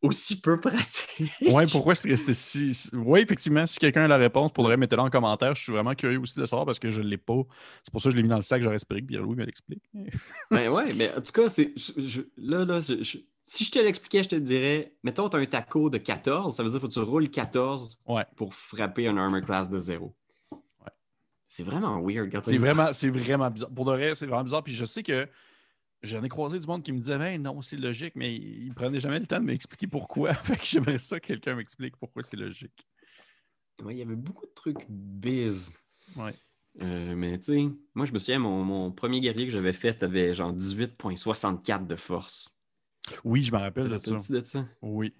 aussi 0.05 0.39
peu 0.39 0.59
pratique. 0.59 1.31
Oui, 1.41 1.63
pourquoi 1.71 1.95
c'est 1.95 2.09
resté 2.09 2.33
si. 2.33 2.89
Oui, 2.93 3.21
effectivement, 3.21 3.65
si 3.65 3.77
quelqu'un 3.77 4.05
a 4.05 4.07
la 4.07 4.17
réponse, 4.17 4.51
pourrait 4.51 4.77
mettre-le 4.77 5.01
en 5.01 5.09
commentaire. 5.09 5.55
Je 5.55 5.63
suis 5.63 5.71
vraiment 5.71 5.95
curieux 5.95 6.19
aussi 6.19 6.35
de 6.35 6.41
le 6.41 6.45
savoir 6.45 6.65
parce 6.65 6.79
que 6.79 6.89
je 6.89 7.01
ne 7.01 7.07
l'ai 7.07 7.17
pas. 7.17 7.41
C'est 7.83 7.91
pour 7.91 8.01
ça 8.01 8.09
que 8.09 8.11
je 8.11 8.17
l'ai 8.17 8.23
mis 8.23 8.29
dans 8.29 8.35
le 8.35 8.41
sac. 8.41 8.61
J'aurais 8.61 8.75
espéré 8.75 9.01
que 9.01 9.07
Pierre-Louis 9.07 9.35
me 9.35 9.45
l'explique. 9.45 9.83
ben 10.51 10.69
ouais, 10.69 10.93
mais 10.93 11.11
en 11.15 11.21
tout 11.21 11.31
cas, 11.31 11.49
c'est. 11.49 11.73
là, 12.37 12.65
là, 12.65 12.81
si 12.81 13.63
je 13.63 13.71
te 13.71 13.79
l'expliquais, 13.79 14.23
je 14.23 14.29
te 14.29 14.35
dirais, 14.35 14.93
mettons, 15.03 15.29
tu 15.29 15.37
as 15.37 15.39
un 15.39 15.45
taco 15.45 15.89
de 15.89 15.99
14, 15.99 16.55
ça 16.55 16.63
veut 16.63 16.69
dire 16.69 16.79
qu'il 16.79 16.81
faut 16.81 17.01
que 17.01 17.05
tu 17.05 17.09
roules 17.09 17.29
14 17.29 17.99
pour 18.35 18.53
frapper 18.53 19.07
un 19.07 19.17
armor 19.17 19.41
class 19.41 19.69
de 19.69 19.77
0. 19.77 20.15
Ouais. 20.51 20.59
C'est 21.47 21.63
vraiment 21.63 22.01
weird. 22.01 22.31
C'est 22.43 22.57
vraiment, 22.57 22.89
vraiment 22.91 23.51
bizarre. 23.51 23.69
Pour 23.69 23.85
de 23.85 23.91
vrai, 23.91 24.15
c'est 24.15 24.25
vraiment 24.25 24.43
bizarre. 24.43 24.63
Puis 24.63 24.73
je 24.73 24.85
sais 24.85 25.03
que 25.03 25.27
J'en 26.05 26.23
ai 26.23 26.29
croisé 26.29 26.59
du 26.59 26.67
monde 26.67 26.83
qui 26.83 26.91
me 26.91 26.99
disait 26.99 27.37
non, 27.37 27.61
c'est 27.61 27.77
logique, 27.77 28.13
mais 28.15 28.35
il 28.35 28.73
prenait 28.73 28.99
jamais 28.99 29.19
le 29.19 29.25
temps 29.25 29.39
de 29.39 29.45
m'expliquer 29.45 29.87
pourquoi. 29.87 30.33
fait 30.33 30.57
que 30.57 30.65
j'aimerais 30.65 30.99
ça 30.99 31.19
que 31.19 31.27
quelqu'un 31.27 31.55
m'explique 31.55 31.97
pourquoi 31.97 32.23
c'est 32.23 32.37
logique. 32.37 32.87
il 33.89 33.97
y 33.97 34.01
avait 34.01 34.15
beaucoup 34.15 34.45
de 34.45 34.53
trucs 34.53 34.85
biz. 34.87 35.77
Ouais. 36.15 36.33
Euh, 36.81 37.15
mais 37.15 37.39
tu 37.39 37.53
sais, 37.53 37.69
moi 37.93 38.05
je 38.05 38.11
me 38.11 38.19
souviens, 38.19 38.39
mon, 38.39 38.91
premier 38.91 39.21
guerrier 39.21 39.45
que 39.47 39.51
j'avais 39.51 39.73
fait 39.73 40.03
avait 40.03 40.33
genre 40.35 40.53
18,64 40.53 41.87
de 41.87 41.95
force. 41.95 42.59
Oui, 43.23 43.43
je 43.43 43.51
me 43.51 43.57
rappelle 43.57 43.87
de 43.87 43.97
ça. 43.97 44.17
de 44.29 44.45
ça? 44.45 44.65
Oui. 44.81 45.13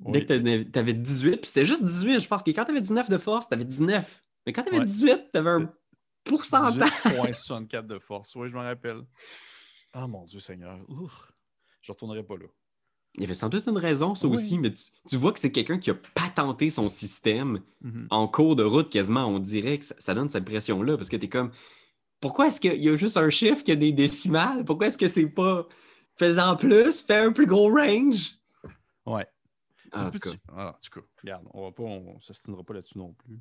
Dès 0.00 0.24
que 0.24 0.62
tu 0.62 0.78
avais 0.78 0.92
18, 0.92 1.36
puis 1.38 1.46
c'était 1.46 1.64
juste 1.64 1.84
18, 1.84 2.20
je 2.20 2.28
pense 2.28 2.42
que 2.42 2.50
quand 2.50 2.64
tu 2.64 2.72
avais 2.72 2.80
19 2.80 3.08
de 3.08 3.18
force, 3.18 3.48
tu 3.48 3.54
avais 3.54 3.64
19. 3.64 4.22
Mais 4.46 4.52
quand 4.52 4.62
tu 4.62 4.74
avais 4.74 4.84
18, 4.84 5.30
tu 5.32 5.38
avais 5.38 5.50
un 5.50 5.72
pourcentage. 6.24 6.76
18,64 6.76 7.86
de 7.86 7.98
force, 7.98 8.34
oui, 8.36 8.48
je 8.50 8.54
me 8.54 8.60
rappelle. 8.60 9.02
Ah 9.94 10.06
mon 10.06 10.24
Dieu 10.24 10.40
Seigneur. 10.40 10.76
je 10.88 10.94
ne 10.94 11.94
retournerai 11.94 12.22
pas 12.22 12.36
là. 12.36 12.46
Il 13.16 13.20
y 13.20 13.24
avait 13.24 13.34
sans 13.34 13.48
doute 13.48 13.68
une 13.68 13.78
raison, 13.78 14.16
ça 14.16 14.26
aussi, 14.26 14.58
mais 14.58 14.72
tu, 14.72 15.16
vois 15.16 15.32
que 15.32 15.38
c'est 15.38 15.52
quelqu'un 15.52 15.78
qui 15.78 15.88
a 15.90 15.94
patenté 15.94 16.68
son 16.68 16.88
système 16.88 17.60
mm-hmm. 17.84 18.06
en 18.10 18.26
cours 18.26 18.56
de 18.56 18.64
route 18.64 18.90
quasiment. 18.90 19.26
On 19.26 19.38
dirait 19.38 19.78
que 19.78 19.84
ça, 19.84 20.14
donne 20.14 20.28
cette 20.28 20.44
pression-là 20.44 20.96
parce 20.96 21.08
que 21.08 21.16
tu 21.16 21.26
es 21.26 21.28
comme 21.28 21.52
pourquoi 22.20 22.48
est-ce 22.48 22.60
qu'il 22.60 22.82
y 22.82 22.88
a 22.88 22.96
juste 22.96 23.16
un 23.16 23.30
chiffre 23.30 23.62
qui 23.62 23.70
a 23.70 23.76
des 23.76 23.92
décimales? 23.92 24.64
Pourquoi 24.64 24.88
est-ce 24.88 24.98
que 24.98 25.06
c'est 25.06 25.28
pas 25.28 25.68
faisant 26.16 26.56
plus, 26.56 27.02
fais 27.02 27.18
un 27.18 27.30
plus 27.30 27.46
gros 27.46 27.68
range? 27.68 28.32
Ouais. 29.06 29.28
Ah, 29.92 30.06
en, 30.06 30.10
tout 30.10 30.18
cas. 30.18 30.30
Ah, 30.48 30.68
en 30.70 30.72
tout 30.72 31.00
cas, 31.00 31.06
regarde, 31.22 31.46
on 31.52 31.62
va 31.62 31.72
pas, 31.72 31.84
on 31.84 32.18
s'astinera 32.20 32.64
pas 32.64 32.74
là-dessus 32.74 32.98
non 32.98 33.12
plus. 33.12 33.38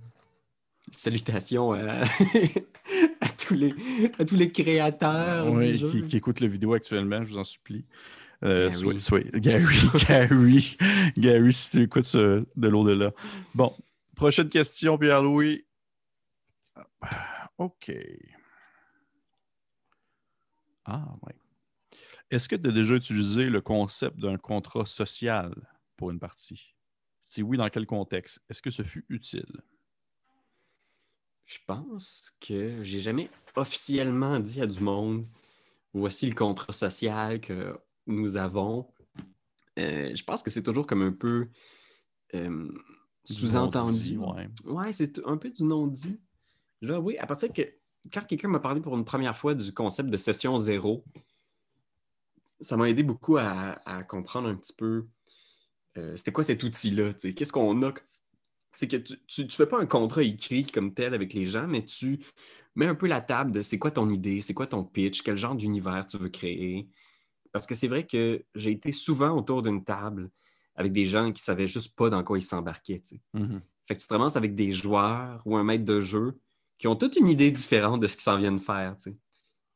Salutations 0.91 1.73
à, 1.73 2.03
tous, 3.45 3.53
les, 3.53 3.73
à 4.19 4.25
tous 4.25 4.35
les 4.35 4.51
créateurs. 4.51 5.59
qui, 5.59 6.03
qui, 6.03 6.17
écoutent 6.17 6.39
la 6.39 6.47
vidéo 6.47 6.73
actuellement, 6.73 7.23
je 7.23 7.29
vous 7.29 7.37
en 7.37 7.43
supplie. 7.43 7.85
Euh, 8.43 8.69
Gary. 9.35 9.89
Gary, 10.07 10.77
Gary, 11.17 11.53
si 11.53 11.71
tu 11.71 11.83
écoutes 11.83 12.15
de 12.15 12.67
l'au-delà. 12.67 13.11
Bon, 13.55 13.73
prochaine 14.15 14.49
question, 14.49 14.97
Pierre-Louis. 14.97 15.65
OK. 17.57 17.91
Ah, 20.85 21.15
oui. 21.21 21.33
Est-ce 22.29 22.49
que 22.49 22.55
tu 22.55 22.67
as 22.67 22.71
déjà 22.71 22.95
utilisé 22.95 23.45
le 23.45 23.61
concept 23.61 24.19
d'un 24.19 24.37
contrat 24.37 24.85
social 24.85 25.53
pour 25.95 26.11
une 26.11 26.19
partie? 26.19 26.73
Si 27.21 27.41
oui, 27.41 27.57
dans 27.57 27.69
quel 27.69 27.85
contexte? 27.85 28.41
Est-ce 28.49 28.61
que 28.61 28.71
ce 28.71 28.83
fut 28.83 29.05
utile? 29.07 29.61
Je 31.45 31.57
pense 31.67 32.35
que 32.39 32.83
j'ai 32.83 33.01
jamais 33.01 33.29
officiellement 33.55 34.39
dit 34.39 34.61
à 34.61 34.67
du 34.67 34.79
monde 34.79 35.27
voici 35.93 36.27
le 36.27 36.35
contrat 36.35 36.73
social 36.73 37.39
que 37.39 37.77
nous 38.07 38.37
avons. 38.37 38.87
Euh, 39.79 40.13
je 40.15 40.23
pense 40.23 40.43
que 40.43 40.49
c'est 40.49 40.63
toujours 40.63 40.87
comme 40.87 41.01
un 41.01 41.11
peu 41.11 41.47
euh, 42.35 42.71
sous-entendu. 43.23 44.17
Ouais, 44.17 44.49
ouais 44.65 44.93
c'est 44.93 45.25
un 45.25 45.37
peu 45.37 45.49
du 45.49 45.63
non-dit. 45.63 46.19
Oui, 46.81 47.17
à 47.17 47.27
partir 47.27 47.51
que 47.53 47.61
quand 48.13 48.25
quelqu'un 48.25 48.49
m'a 48.49 48.59
parlé 48.59 48.81
pour 48.81 48.97
une 48.97 49.05
première 49.05 49.37
fois 49.37 49.55
du 49.55 49.73
concept 49.73 50.09
de 50.09 50.17
session 50.17 50.57
zéro, 50.57 51.05
ça 52.59 52.75
m'a 52.75 52.89
aidé 52.89 53.03
beaucoup 53.03 53.37
à, 53.37 54.03
comprendre 54.07 54.49
un 54.49 54.55
petit 54.55 54.73
peu 54.73 55.07
euh, 55.97 56.17
c'était 56.17 56.31
quoi 56.31 56.43
cet 56.43 56.63
outil-là. 56.63 57.13
Qu'est-ce 57.13 57.51
qu'on 57.51 57.81
a 57.83 57.93
c'est 58.73 58.87
que 58.87 58.97
tu 58.97 59.43
ne 59.43 59.49
fais 59.49 59.67
pas 59.67 59.79
un 59.79 59.85
contrat 59.85 60.23
écrit 60.23 60.65
comme 60.65 60.93
tel 60.93 61.13
avec 61.13 61.33
les 61.33 61.45
gens, 61.45 61.67
mais 61.67 61.85
tu 61.85 62.19
mets 62.75 62.87
un 62.87 62.95
peu 62.95 63.07
la 63.07 63.21
table 63.21 63.51
de 63.51 63.61
c'est 63.61 63.79
quoi 63.79 63.91
ton 63.91 64.09
idée, 64.09 64.41
c'est 64.41 64.53
quoi 64.53 64.67
ton 64.67 64.83
pitch, 64.83 65.21
quel 65.21 65.37
genre 65.37 65.55
d'univers 65.55 66.05
tu 66.07 66.17
veux 66.17 66.29
créer. 66.29 66.87
Parce 67.51 67.67
que 67.67 67.75
c'est 67.75 67.87
vrai 67.87 68.05
que 68.05 68.43
j'ai 68.55 68.71
été 68.71 68.91
souvent 68.91 69.37
autour 69.37 69.61
d'une 69.61 69.83
table 69.83 70.29
avec 70.75 70.91
des 70.91 71.05
gens 71.05 71.27
qui 71.27 71.41
ne 71.41 71.45
savaient 71.45 71.67
juste 71.67 71.95
pas 71.95 72.09
dans 72.09 72.23
quoi 72.23 72.39
ils 72.39 72.43
s'embarquaient. 72.43 73.01
Mm-hmm. 73.35 73.59
Fait 73.87 73.95
que 73.95 74.01
tu 74.01 74.07
te 74.07 74.13
ramasses 74.13 74.35
avec 74.35 74.55
des 74.55 74.71
joueurs 74.71 75.41
ou 75.45 75.55
un 75.55 75.63
maître 75.63 75.85
de 75.85 76.01
jeu 76.01 76.39
qui 76.79 76.87
ont 76.87 76.95
toute 76.95 77.15
une 77.15 77.27
idée 77.27 77.51
différente 77.51 77.99
de 77.99 78.07
ce 78.07 78.15
qu'ils 78.15 78.23
s'en 78.23 78.37
viennent 78.37 78.59
faire. 78.59 78.95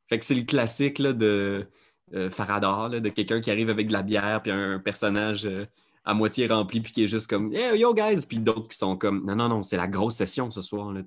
Fait 0.10 0.18
que 0.18 0.26
c'est 0.26 0.34
le 0.34 0.44
classique 0.44 0.98
là, 0.98 1.14
de 1.14 1.68
euh, 2.16 2.30
Faradar, 2.32 2.90
de 2.90 3.10
quelqu'un 3.10 3.42
qui 3.42 3.52
arrive 3.52 3.70
avec 3.70 3.88
de 3.88 3.94
la 3.94 4.02
bière 4.02 4.42
puis 4.42 4.52
un 4.52 4.80
personnage. 4.80 5.46
Euh, 5.46 5.66
à 6.08 6.13
moitié 6.13 6.48
rempli, 6.48 6.80
puis 6.80 6.93
qui 6.93 7.04
est 7.04 7.08
juste 7.08 7.30
comme 7.30 7.54
hey, 7.54 7.78
yo 7.78 7.93
guys, 7.93 8.26
puis 8.26 8.39
d'autres 8.39 8.70
qui 8.70 8.78
sont 8.78 8.96
comme 8.96 9.26
non, 9.26 9.36
non, 9.36 9.50
non, 9.50 9.62
c'est 9.62 9.76
la 9.76 9.88
grosse 9.88 10.15
session 10.15 10.50
ce 10.50 10.62
soir. 10.62 10.93
Là, 10.93 11.02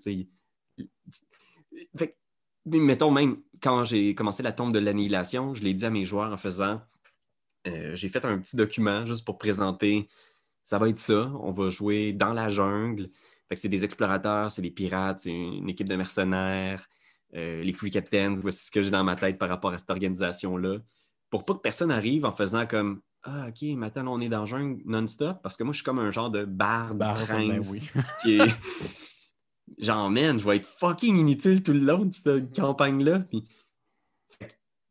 fait, 1.97 2.19
mettons 2.67 3.11
même 3.11 3.39
quand 3.63 3.85
j'ai 3.85 4.15
commencé 4.15 4.43
la 4.43 4.53
tombe 4.53 4.75
de 4.75 4.79
l'annihilation, 4.79 5.55
je 5.55 5.65
l'ai 5.65 5.73
dit 5.73 5.87
à 5.87 5.91
mes 5.91 6.05
joueurs 6.05 6.31
en 6.31 6.37
faisant 6.37 6.83
euh, 7.67 7.95
j'ai 7.95 8.11
fait 8.11 8.25
un 8.27 8.39
petit 8.39 8.57
document 8.57 9.07
juste 9.07 9.25
pour 9.25 9.39
présenter 9.39 10.07
ça 10.63 10.79
va 10.79 10.91
être 10.91 10.99
ça, 10.99 11.33
on 11.41 11.51
va 11.51 11.71
jouer 11.71 12.13
dans 12.13 12.35
la 12.35 12.49
jungle. 12.49 13.09
Fait 13.49 13.55
que 13.55 13.61
c'est 13.61 13.71
des 13.71 13.85
explorateurs, 13.85 14.51
c'est 14.51 14.63
des 14.63 14.71
pirates, 14.71 15.21
c'est 15.21 15.31
une 15.31 15.69
équipe 15.71 15.89
de 15.89 15.97
mercenaires, 15.97 16.87
euh, 17.35 17.63
les 17.63 17.73
free 17.73 17.91
captains, 17.91 18.35
voici 18.35 18.67
ce 18.67 18.71
que 18.71 18.83
j'ai 18.83 18.91
dans 18.91 19.03
ma 19.03 19.17
tête 19.17 19.39
par 19.39 19.49
rapport 19.49 19.73
à 19.73 19.79
cette 19.79 19.91
organisation-là. 19.91 20.79
Pour 21.31 21.47
pas 21.47 21.55
que 21.55 21.61
personne 21.61 21.91
arrive 21.91 22.27
en 22.27 22.33
faisant 22.33 22.67
comme 22.67 23.01
ah, 23.23 23.49
OK, 23.49 23.63
maintenant 23.77 24.15
on 24.15 24.21
est 24.21 24.29
dans 24.29 24.41
le 24.41 24.47
jungle 24.47 24.83
non-stop 24.87 25.43
parce 25.43 25.57
que 25.57 25.63
moi 25.63 25.73
je 25.73 25.79
suis 25.79 25.85
comme 25.85 25.99
un 25.99 26.11
genre 26.11 26.31
de 26.31 26.45
barde, 26.45 26.97
barde 26.97 27.19
ben 27.19 27.27
prince 27.27 27.87
qui 28.23 28.39
est. 28.39 28.49
genre, 29.79 30.11
man, 30.11 30.39
je 30.39 30.45
vais 30.45 30.57
être 30.57 30.67
fucking 30.67 31.17
inutile 31.17 31.63
tout 31.63 31.73
le 31.73 31.81
long 31.81 32.07
de 32.07 32.13
cette 32.13 32.55
campagne-là. 32.55 33.21
Puis... 33.21 33.45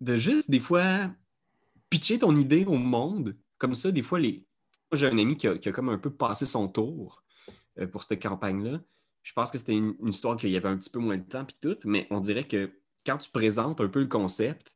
De 0.01 0.15
juste 0.15 0.49
des 0.49 0.59
fois 0.59 1.09
pitcher 1.89 2.19
ton 2.19 2.35
idée 2.35 2.65
au 2.65 2.77
monde, 2.77 3.35
comme 3.57 3.75
ça, 3.75 3.91
des 3.91 4.01
fois, 4.01 4.19
les. 4.19 4.45
J'ai 4.91 5.07
un 5.07 5.17
ami 5.17 5.37
qui 5.37 5.47
a, 5.47 5.57
comme 5.57 5.89
un 5.89 5.99
peu 5.99 6.09
passé 6.09 6.45
son 6.45 6.67
tour 6.67 7.23
euh, 7.79 7.85
pour 7.85 8.03
cette 8.03 8.21
campagne-là. 8.21 8.79
Je 9.21 9.33
pense 9.33 9.51
que 9.51 9.57
c'était 9.57 9.73
une, 9.73 9.93
une 10.01 10.07
histoire 10.07 10.37
qu'il 10.37 10.49
y 10.49 10.57
avait 10.57 10.69
un 10.69 10.77
petit 10.77 10.89
peu 10.89 10.99
moins 10.99 11.17
de 11.17 11.23
temps, 11.23 11.45
puis 11.45 11.57
tout, 11.61 11.77
mais 11.85 12.07
on 12.09 12.19
dirait 12.19 12.47
que 12.47 12.71
quand 13.05 13.17
tu 13.17 13.29
présentes 13.29 13.81
un 13.81 13.87
peu 13.87 13.99
le 13.99 14.07
concept, 14.07 14.73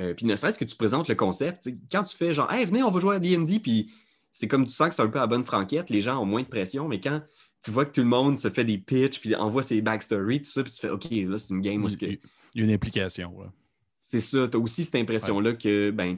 euh, 0.00 0.14
puis 0.14 0.24
ne 0.24 0.34
serait-ce 0.34 0.58
que 0.58 0.64
tu 0.64 0.76
présentes 0.76 1.08
le 1.08 1.14
concept, 1.14 1.68
quand 1.90 2.02
tu 2.02 2.16
fais 2.16 2.32
genre, 2.32 2.50
hey, 2.50 2.64
venez, 2.64 2.82
on 2.82 2.90
va 2.90 3.00
jouer 3.00 3.16
à 3.16 3.18
DD, 3.18 3.60
puis 3.60 3.92
c'est 4.32 4.48
comme 4.48 4.66
tu 4.66 4.72
sens 4.72 4.88
que 4.88 4.94
c'est 4.94 5.02
un 5.02 5.08
peu 5.08 5.20
à 5.20 5.26
bonne 5.26 5.44
franquette, 5.44 5.90
les 5.90 6.00
gens 6.00 6.18
ont 6.22 6.26
moins 6.26 6.42
de 6.42 6.48
pression, 6.48 6.88
mais 6.88 7.00
quand 7.00 7.20
tu 7.62 7.70
vois 7.70 7.84
que 7.84 7.92
tout 7.92 8.00
le 8.00 8.06
monde 8.06 8.38
se 8.38 8.48
fait 8.48 8.64
des 8.64 8.78
pitches, 8.78 9.20
puis 9.20 9.34
envoie 9.34 9.62
ses 9.62 9.82
backstories, 9.82 10.42
tout 10.42 10.50
ça, 10.50 10.62
puis 10.62 10.72
tu 10.72 10.80
fais, 10.80 10.88
OK, 10.88 11.06
là, 11.10 11.38
c'est 11.38 11.52
une 11.52 11.60
game 11.60 11.84
où 11.84 11.88
Il 11.88 12.18
y 12.54 12.60
a 12.62 12.64
une 12.64 12.70
implication. 12.70 13.34
C'est 13.98 14.20
ça, 14.20 14.48
tu 14.48 14.56
as 14.56 14.60
aussi 14.60 14.84
cette 14.84 14.94
impression-là 14.94 15.52
que 15.54 15.90
ben, 15.90 16.16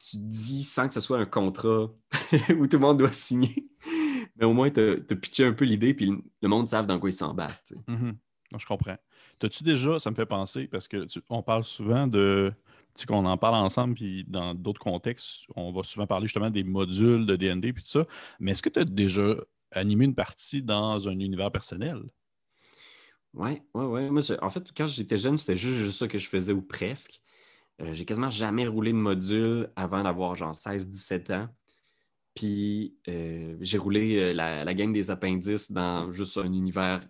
tu, 0.00 0.16
dis 0.16 0.62
sans 0.62 0.88
que 0.88 0.94
ce 0.94 1.00
soit 1.00 1.18
un 1.18 1.26
contrat 1.26 1.90
où 2.56 2.66
tout 2.66 2.76
le 2.76 2.78
monde 2.78 2.98
doit 2.98 3.12
signer, 3.12 3.68
mais 4.36 4.46
au 4.46 4.54
moins, 4.54 4.70
tu 4.70 4.80
as, 4.80 5.14
pitché 5.16 5.44
un 5.44 5.52
peu 5.52 5.66
l'idée, 5.66 5.92
puis 5.92 6.10
le 6.40 6.48
monde 6.48 6.68
savent 6.68 6.86
dans 6.86 6.98
quoi 6.98 7.10
ils 7.10 7.14
s'embattent. 7.14 7.74
Mm-hmm. 7.88 8.14
Je 8.58 8.66
comprends. 8.66 8.96
T'as-tu 9.38 9.62
déjà, 9.62 9.98
ça 9.98 10.10
me 10.10 10.16
fait 10.16 10.26
penser, 10.26 10.66
parce 10.68 10.88
que 10.88 11.06
on 11.28 11.42
parle 11.42 11.64
souvent 11.64 12.06
de 12.06 12.52
sais, 13.00 13.06
qu'on 13.06 13.24
en 13.24 13.36
parle 13.36 13.54
ensemble, 13.56 13.94
puis 13.94 14.24
dans 14.26 14.54
d'autres 14.54 14.80
contextes, 14.80 15.46
on 15.56 15.72
va 15.72 15.82
souvent 15.82 16.06
parler 16.06 16.26
justement 16.26 16.50
des 16.50 16.64
modules 16.64 17.26
de 17.26 17.36
DND, 17.36 17.72
puis 17.72 17.82
tout 17.82 17.88
ça. 17.88 18.06
Mais 18.40 18.52
est-ce 18.52 18.62
que 18.62 18.68
tu 18.68 18.80
as 18.80 18.84
déjà 18.84 19.34
animé 19.72 20.04
une 20.06 20.14
partie 20.14 20.62
dans 20.62 21.08
un 21.08 21.18
univers 21.18 21.50
personnel? 21.52 22.02
Oui, 23.34 23.62
oui, 23.74 23.84
oui. 23.84 24.10
Moi, 24.10 24.22
en 24.42 24.50
fait, 24.50 24.72
quand 24.76 24.86
j'étais 24.86 25.18
jeune, 25.18 25.36
c'était 25.36 25.56
juste, 25.56 25.92
ça 25.92 26.08
que 26.08 26.18
je 26.18 26.28
faisais, 26.28 26.52
ou 26.52 26.62
presque. 26.62 27.20
Euh, 27.80 27.92
j'ai 27.92 28.04
quasiment 28.04 28.30
jamais 28.30 28.66
roulé 28.66 28.92
de 28.92 28.96
module 28.96 29.70
avant 29.76 30.02
d'avoir 30.02 30.34
genre 30.34 30.52
16-17 30.52 31.32
ans. 31.32 31.48
Puis 32.34 32.96
euh, 33.08 33.56
j'ai 33.60 33.78
roulé 33.78 34.16
euh, 34.16 34.32
la, 34.32 34.64
la, 34.64 34.74
des 34.74 35.10
appendices 35.10 35.70
dans 35.72 36.10
juste 36.12 36.38
un 36.38 36.52
univers 36.52 37.06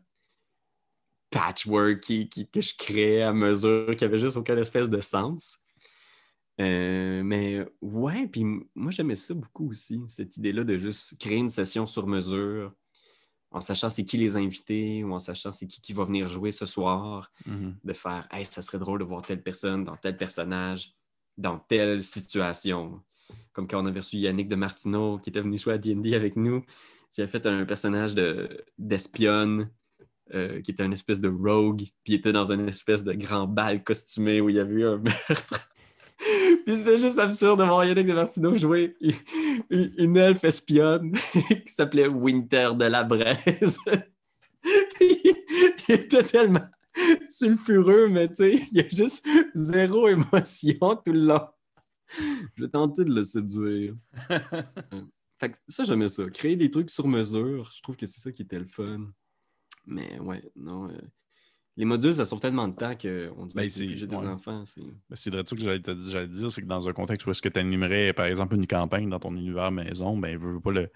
patchwork 1.31 2.01
qui, 2.01 2.29
que 2.51 2.61
je 2.61 2.75
créais 2.77 3.23
à 3.23 3.33
mesure, 3.33 3.95
qui 3.97 4.05
avait 4.05 4.19
juste 4.19 4.37
aucune 4.37 4.59
espèce 4.59 4.89
de 4.89 5.01
sens. 5.01 5.59
Mais 6.59 7.67
ouais, 7.81 8.27
puis 8.27 8.45
moi 8.75 8.91
j'aimais 8.91 9.17
ça 9.17 9.35
beaucoup 9.35 9.71
aussi, 9.71 10.01
cette 10.09 10.37
idée-là 10.37 10.65
de 10.65 10.77
juste 10.77 11.19
créer 11.19 11.37
une 11.37 11.49
session 11.49 11.87
sur 11.87 12.07
mesure, 12.07 12.75
en 13.51 13.61
sachant 13.61 13.91
c'est 13.91 14.05
qui 14.05 14.17
les 14.17 14.37
invités 14.37 15.05
ou 15.05 15.13
en 15.13 15.21
sachant 15.21 15.53
c'est 15.53 15.67
qui 15.67 15.81
qui 15.81 15.93
va 15.93 16.05
venir 16.05 16.29
jouer 16.29 16.51
ce 16.51 16.67
soir, 16.67 17.31
mm-hmm. 17.47 17.75
de 17.85 17.93
faire 17.93 18.29
Hey, 18.31 18.45
ça 18.45 18.63
serait 18.63 18.79
drôle 18.79 18.99
de 18.99 19.05
voir 19.05 19.23
telle 19.23 19.43
personne 19.43 19.85
dans 19.85 19.97
tel 19.97 20.17
personnage, 20.17 20.95
dans 21.37 21.59
telle 21.59 22.03
situation. 22.03 23.01
Comme 23.53 23.67
quand 23.67 23.83
on 23.83 23.87
avait 23.87 24.01
reçu 24.01 24.17
Yannick 24.17 24.49
de 24.49 24.57
Martineau 24.57 25.19
qui 25.19 25.31
était 25.31 25.41
venu 25.41 25.59
jouer 25.59 25.75
à 25.75 25.79
DD 25.79 26.15
avec 26.15 26.37
nous. 26.37 26.65
J'avais 27.17 27.29
fait 27.29 27.47
un 27.47 27.65
personnage 27.65 28.15
d'espionne 28.77 29.71
euh, 30.35 30.61
qui 30.61 30.73
était 30.73 30.85
une 30.85 30.93
espèce 30.93 31.21
de 31.21 31.29
rogue, 31.29 31.85
puis 32.05 32.13
il 32.13 32.15
était 32.17 32.33
dans 32.33 32.53
une 32.53 32.69
espèce 32.69 33.03
de 33.03 33.15
grand 33.15 33.47
bal 33.47 33.83
costumé 33.83 34.43
où 34.43 34.51
il 34.51 34.57
y 34.57 34.61
avait 34.61 34.75
eu 34.75 34.87
un 34.87 34.99
meurtre. 35.29 35.71
Puis 36.69 36.77
c'était 36.77 36.99
juste 36.99 37.19
absurde 37.19 37.61
de 37.61 37.65
voir 37.65 37.83
Yannick 37.87 38.07
de 38.07 38.13
Martineau 38.13 38.55
jouer 38.55 38.95
une 39.71 40.19
elfe 40.19 40.45
espionne 40.45 41.13
qui 41.67 41.73
s'appelait 41.73 42.09
Winter 42.09 42.73
de 42.77 42.85
la 42.85 43.05
Braise. 43.05 43.79
il 45.01 45.35
était 45.89 46.23
tellement 46.23 46.69
sulfureux, 47.27 48.09
mais 48.09 48.29
tu 48.29 48.35
sais, 48.35 48.55
il 48.71 48.77
y 48.77 48.81
a 48.81 48.89
juste 48.91 49.27
zéro 49.55 50.09
émotion 50.09 50.77
tout 50.79 51.13
le 51.13 51.25
long. 51.25 51.49
Je 52.55 52.65
vais 52.65 52.69
tenter 52.69 53.05
de 53.05 53.15
le 53.15 53.23
séduire. 53.23 53.95
fait 55.41 55.51
que 55.51 55.57
ça, 55.69 55.85
j'aimais 55.87 56.11
ça. 56.11 56.29
Créer 56.29 56.57
des 56.57 56.71
trucs 56.71 56.91
sur 56.91 57.09
mesure, 57.09 57.73
je 57.75 57.81
trouve 57.81 57.97
que 57.97 58.05
c'est 58.05 58.21
ça 58.21 58.31
qui 58.31 58.43
était 58.43 58.59
le 58.59 58.67
fun. 58.67 59.07
Mais 59.87 60.21
ouais, 60.21 60.43
non. 60.55 60.91
Euh, 60.91 61.01
les 61.79 61.85
modules, 61.85 62.17
ça 62.17 62.25
sauve 62.25 62.41
tellement 62.41 62.67
de 62.67 62.75
temps 62.75 62.97
qu'on 62.97 63.47
dit 63.47 63.55
ben, 63.55 63.71
j'ai 63.71 64.07
des 64.07 64.17
enfants. 64.17 64.65
C'est 64.65 64.83
ben, 64.83 65.15
c'est 65.15 65.31
de 65.31 65.45
ça 65.47 65.55
que 65.55 65.63
j'allais 65.63 65.81
te 65.81 65.93
dire, 65.93 66.51
c'est 66.51 66.63
que 66.63 66.67
dans 66.67 66.89
un 66.89 66.93
contexte 66.93 67.25
où 67.25 67.31
est-ce 67.31 67.41
que 67.41 67.49
tu 67.49 67.61
animerais, 67.61 68.13
par 68.13 68.27
exemple, 68.27 68.57
une 68.57 68.67
campagne 68.67 69.09
dans 69.09 69.21
ton 69.21 69.35
univers 69.37 69.71
maison, 69.71 70.19
ben, 70.19 70.37
veux, 70.37 70.59
pas 70.59 70.73
le, 70.73 70.91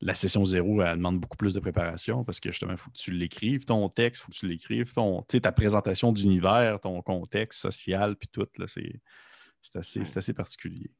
la 0.00 0.16
session 0.16 0.44
zéro, 0.44 0.82
elle 0.82 0.96
demande 0.96 1.20
beaucoup 1.20 1.36
plus 1.36 1.54
de 1.54 1.60
préparation 1.60 2.24
parce 2.24 2.40
que 2.40 2.50
justement, 2.50 2.72
il 2.72 2.78
faut 2.78 2.90
que 2.90 2.96
tu 2.96 3.12
l'écrives, 3.12 3.64
ton 3.64 3.88
texte, 3.88 4.22
il 4.22 4.24
faut 4.24 4.32
que 4.32 4.36
tu 4.36 4.48
l'écrives, 4.48 4.92
ton, 4.92 5.22
ta 5.22 5.52
présentation 5.52 6.10
d'univers, 6.10 6.80
ton 6.80 7.00
contexte 7.00 7.60
social, 7.60 8.16
puis 8.16 8.28
tout, 8.32 8.48
c'est, 8.66 9.76
assez, 9.76 10.00
assez 10.00 10.32
particulier. 10.32 10.90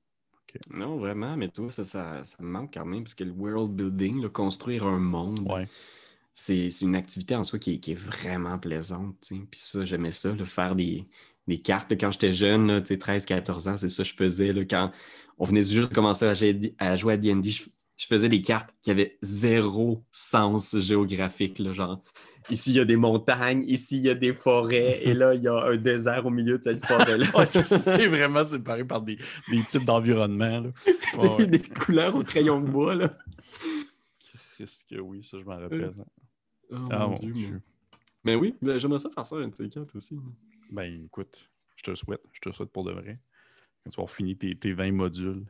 Non, 0.70 0.96
vraiment, 0.96 1.36
mais 1.36 1.48
toi, 1.48 1.68
ça, 1.72 1.84
ça, 1.84 2.36
me 2.38 2.46
manque 2.46 2.74
quand 2.74 2.84
même, 2.84 3.02
parce 3.02 3.16
que 3.16 3.24
le 3.24 3.32
world 3.32 3.72
building, 3.72 4.28
construire 4.28 4.86
un 4.86 5.00
monde, 5.00 5.40
ouais 5.52 5.66
c'est 6.34 6.68
une 6.80 6.96
activité 6.96 7.36
en 7.36 7.44
soi 7.44 7.60
qui 7.60 7.80
est, 7.86 7.94
vraiment 7.94 8.58
plaisante. 8.58 9.16
Puis 9.50 9.60
ça, 9.60 9.84
j'aimais 9.84 10.10
ça, 10.10 10.34
faire 10.44 10.74
des, 10.74 11.06
cartes. 11.62 11.92
Quand 11.98 12.10
j'étais 12.10 12.32
jeune, 12.32 12.80
13-14 12.80 13.68
ans, 13.68 13.76
c'est 13.76 13.88
ça 13.88 14.02
que 14.02 14.08
je 14.08 14.14
faisais. 14.14 14.66
quand 14.66 14.90
on 15.38 15.44
venait 15.44 15.62
juste 15.62 15.90
de 15.90 15.94
commencer 15.94 16.26
à, 16.26 16.96
jouer 16.96 17.12
à 17.14 17.16
D&D, 17.16 17.50
je, 17.50 18.06
faisais 18.06 18.28
des 18.28 18.42
cartes 18.42 18.74
qui 18.82 18.90
avaient 18.90 19.16
zéro 19.22 20.04
sens 20.10 20.76
géographique. 20.76 21.62
genre, 21.72 22.02
ici, 22.50 22.70
il 22.70 22.76
y 22.76 22.80
a 22.80 22.84
des 22.84 22.96
montagnes, 22.96 23.62
ici, 23.68 23.98
il 23.98 24.04
y 24.04 24.10
a 24.10 24.16
des 24.16 24.32
forêts, 24.32 25.02
et 25.04 25.14
là, 25.14 25.34
il 25.34 25.42
y 25.42 25.48
a 25.48 25.66
un 25.66 25.76
désert 25.76 26.26
au 26.26 26.30
milieu 26.30 26.58
de 26.58 26.64
cette 26.64 26.84
forêt-là. 26.84 27.46
c'est 27.46 28.08
vraiment 28.08 28.42
séparé 28.42 28.84
par 28.84 29.02
des, 29.02 29.18
types 29.68 29.84
d'environnement. 29.84 30.64
des 31.38 31.60
couleurs 31.60 32.16
au 32.16 32.24
crayon 32.24 32.60
de 32.60 32.68
bois. 32.68 32.96
Là. 32.96 33.16
que 34.58 34.98
oui, 34.98 35.22
ça, 35.22 35.38
je 35.38 35.44
m'en 35.44 35.58
rappelle. 35.58 35.94
Oh, 36.70 36.88
ah, 36.90 37.07
mon 37.07 37.14
Dieu. 37.14 37.61
Mais, 38.24 38.35
oui, 38.35 38.55
j'aimerais 38.62 38.98
ça 38.98 39.11
faire 39.11 39.27
ça 39.27 39.37
un 39.37 39.48
de 39.48 39.96
aussi. 39.96 40.18
Ben 40.70 41.05
écoute, 41.05 41.50
je 41.77 41.83
te 41.83 41.90
le 41.90 41.96
souhaite. 41.96 42.22
Je 42.33 42.40
te 42.40 42.48
le 42.48 42.55
souhaite 42.55 42.70
pour 42.70 42.85
de 42.85 42.92
vrai. 42.92 43.20
Quand 43.83 43.90
tu 43.90 44.00
vas 44.00 44.07
finir 44.07 44.37
tes, 44.38 44.57
tes 44.57 44.72
20 44.72 44.92
modules. 44.92 45.44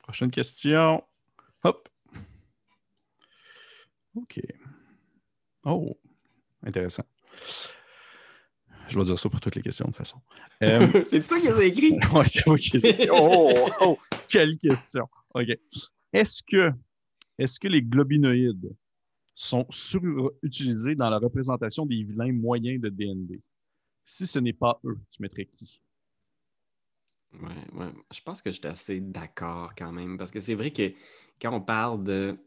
Prochaine 0.00 0.30
question. 0.30 1.02
Hop. 1.62 1.88
OK. 4.16 4.40
Oh, 5.64 5.96
intéressant. 6.62 7.04
Je 8.88 8.98
vais 8.98 9.04
dire 9.04 9.18
ça 9.18 9.28
pour 9.28 9.40
toutes 9.40 9.56
les 9.56 9.62
questions, 9.62 9.84
de 9.86 9.90
toute 9.90 9.98
façon. 9.98 10.20
Euh, 10.62 11.04
c'est 11.06 11.26
toi 11.26 11.40
qui 11.40 11.46
les 11.48 11.62
écrit? 11.62 11.98
oui, 12.14 12.26
c'est 12.26 12.46
moi 12.46 12.56
qui 12.56 12.70
les 12.72 12.86
écrit. 12.86 13.08
Oh, 13.10 13.52
oh, 13.80 13.98
quelle 14.28 14.58
question. 14.58 15.08
OK. 15.34 15.48
Est-ce 16.12 16.42
que, 16.42 16.72
est-ce 17.38 17.58
que 17.60 17.68
les 17.68 17.82
globinoïdes 17.82 18.74
sont 19.36 19.66
surutilisés 19.68 20.94
dans 20.94 21.10
la 21.10 21.18
représentation 21.18 21.84
des 21.84 22.02
vilains 22.02 22.32
moyens 22.32 22.80
de 22.80 22.88
DND. 22.88 23.38
Si 24.04 24.26
ce 24.26 24.38
n'est 24.38 24.54
pas 24.54 24.80
eux, 24.84 24.98
tu 25.10 25.20
mettrais 25.20 25.44
qui? 25.44 25.82
Ouais, 27.34 27.50
ouais. 27.74 27.92
Je 28.14 28.20
pense 28.22 28.40
que 28.40 28.50
j'étais 28.50 28.68
assez 28.68 28.98
d'accord 29.00 29.74
quand 29.76 29.92
même, 29.92 30.16
parce 30.16 30.30
que 30.30 30.40
c'est 30.40 30.54
vrai 30.54 30.72
que 30.72 30.90
quand 31.40 31.52
on 31.52 31.60
parle 31.60 32.02
de 32.02 32.38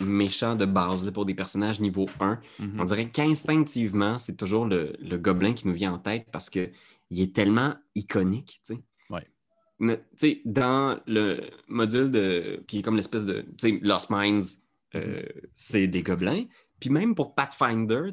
méchants 0.00 0.54
de 0.54 0.66
base 0.66 1.10
pour 1.12 1.24
des 1.24 1.34
personnages 1.34 1.80
niveau 1.80 2.06
1, 2.20 2.34
mm-hmm. 2.34 2.80
on 2.80 2.84
dirait 2.84 3.08
qu'instinctivement, 3.10 4.18
c'est 4.18 4.36
toujours 4.36 4.66
le, 4.66 4.92
gobelin 5.16 5.54
qui 5.54 5.66
nous 5.66 5.74
vient 5.74 5.94
en 5.94 5.98
tête 5.98 6.26
parce 6.30 6.50
qu'il 6.50 6.72
est 7.10 7.34
tellement 7.34 7.74
iconique. 7.94 8.60
Tu 8.66 8.74
sais. 8.74 10.42
dans 10.44 11.00
le 11.06 11.40
module 11.68 12.10
de. 12.10 12.62
Qui 12.66 12.80
est 12.80 12.82
comme 12.82 12.96
l'espèce 12.96 13.24
de. 13.24 13.46
Lost 13.80 14.10
Minds, 14.10 14.63
euh, 14.94 15.22
c'est 15.52 15.86
des 15.86 16.02
gobelins. 16.02 16.44
Puis 16.80 16.90
même 16.90 17.14
pour 17.14 17.34
Pathfinder, 17.34 18.10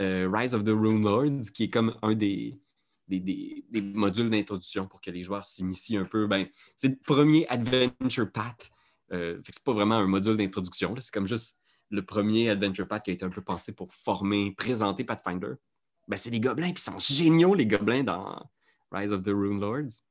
euh, 0.00 0.30
Rise 0.32 0.54
of 0.54 0.64
the 0.64 0.70
Rune 0.70 1.02
Lords, 1.02 1.50
qui 1.54 1.64
est 1.64 1.68
comme 1.68 1.96
un 2.02 2.14
des, 2.14 2.58
des, 3.08 3.64
modules 3.80 4.30
d'introduction 4.30 4.86
pour 4.86 5.00
que 5.00 5.10
les 5.10 5.22
joueurs 5.22 5.44
s'initient 5.44 5.96
un 5.96 6.04
peu, 6.04 6.26
ben, 6.26 6.46
c'est 6.76 6.88
le 6.88 6.96
premier 6.96 7.46
Adventure 7.48 8.30
Path. 8.30 8.70
Euh, 9.12 9.40
c'est 9.48 9.62
pas 9.62 9.72
vraiment 9.72 9.96
un 9.96 10.06
module 10.06 10.36
d'introduction, 10.36 10.94
c'est 10.98 11.12
comme 11.12 11.26
juste 11.26 11.60
le 11.90 12.04
premier 12.04 12.50
Adventure 12.50 12.88
Path 12.88 13.04
qui 13.04 13.10
a 13.10 13.14
été 13.14 13.24
un 13.24 13.30
peu 13.30 13.42
pensé 13.42 13.74
pour 13.74 13.92
former, 13.92 14.52
présenter 14.56 15.04
Pathfinder. 15.04 15.54
Ben, 16.08 16.16
c'est 16.16 16.30
des 16.30 16.40
gobelins, 16.40 16.72
puis 16.72 16.82
ils 16.86 16.92
sont 16.92 16.98
géniaux, 16.98 17.54
les 17.54 17.66
gobelins, 17.66 18.04
dans 18.04 18.50
Rise 18.90 19.12
of 19.12 19.22
the 19.22 19.28
Rune 19.28 19.60
Lords. 19.60 20.02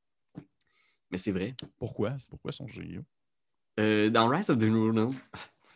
Mais 1.12 1.18
c'est 1.18 1.32
vrai. 1.32 1.56
Pourquoi? 1.78 2.16
Pourquoi 2.30 2.52
ils 2.52 2.56
sont 2.56 2.68
géniaux? 2.68 3.04
dans 3.76 4.28
Rise 4.28 4.52
of 4.52 4.60
the 4.60 4.63
Rune 4.63 4.96
Lords, 4.96 5.16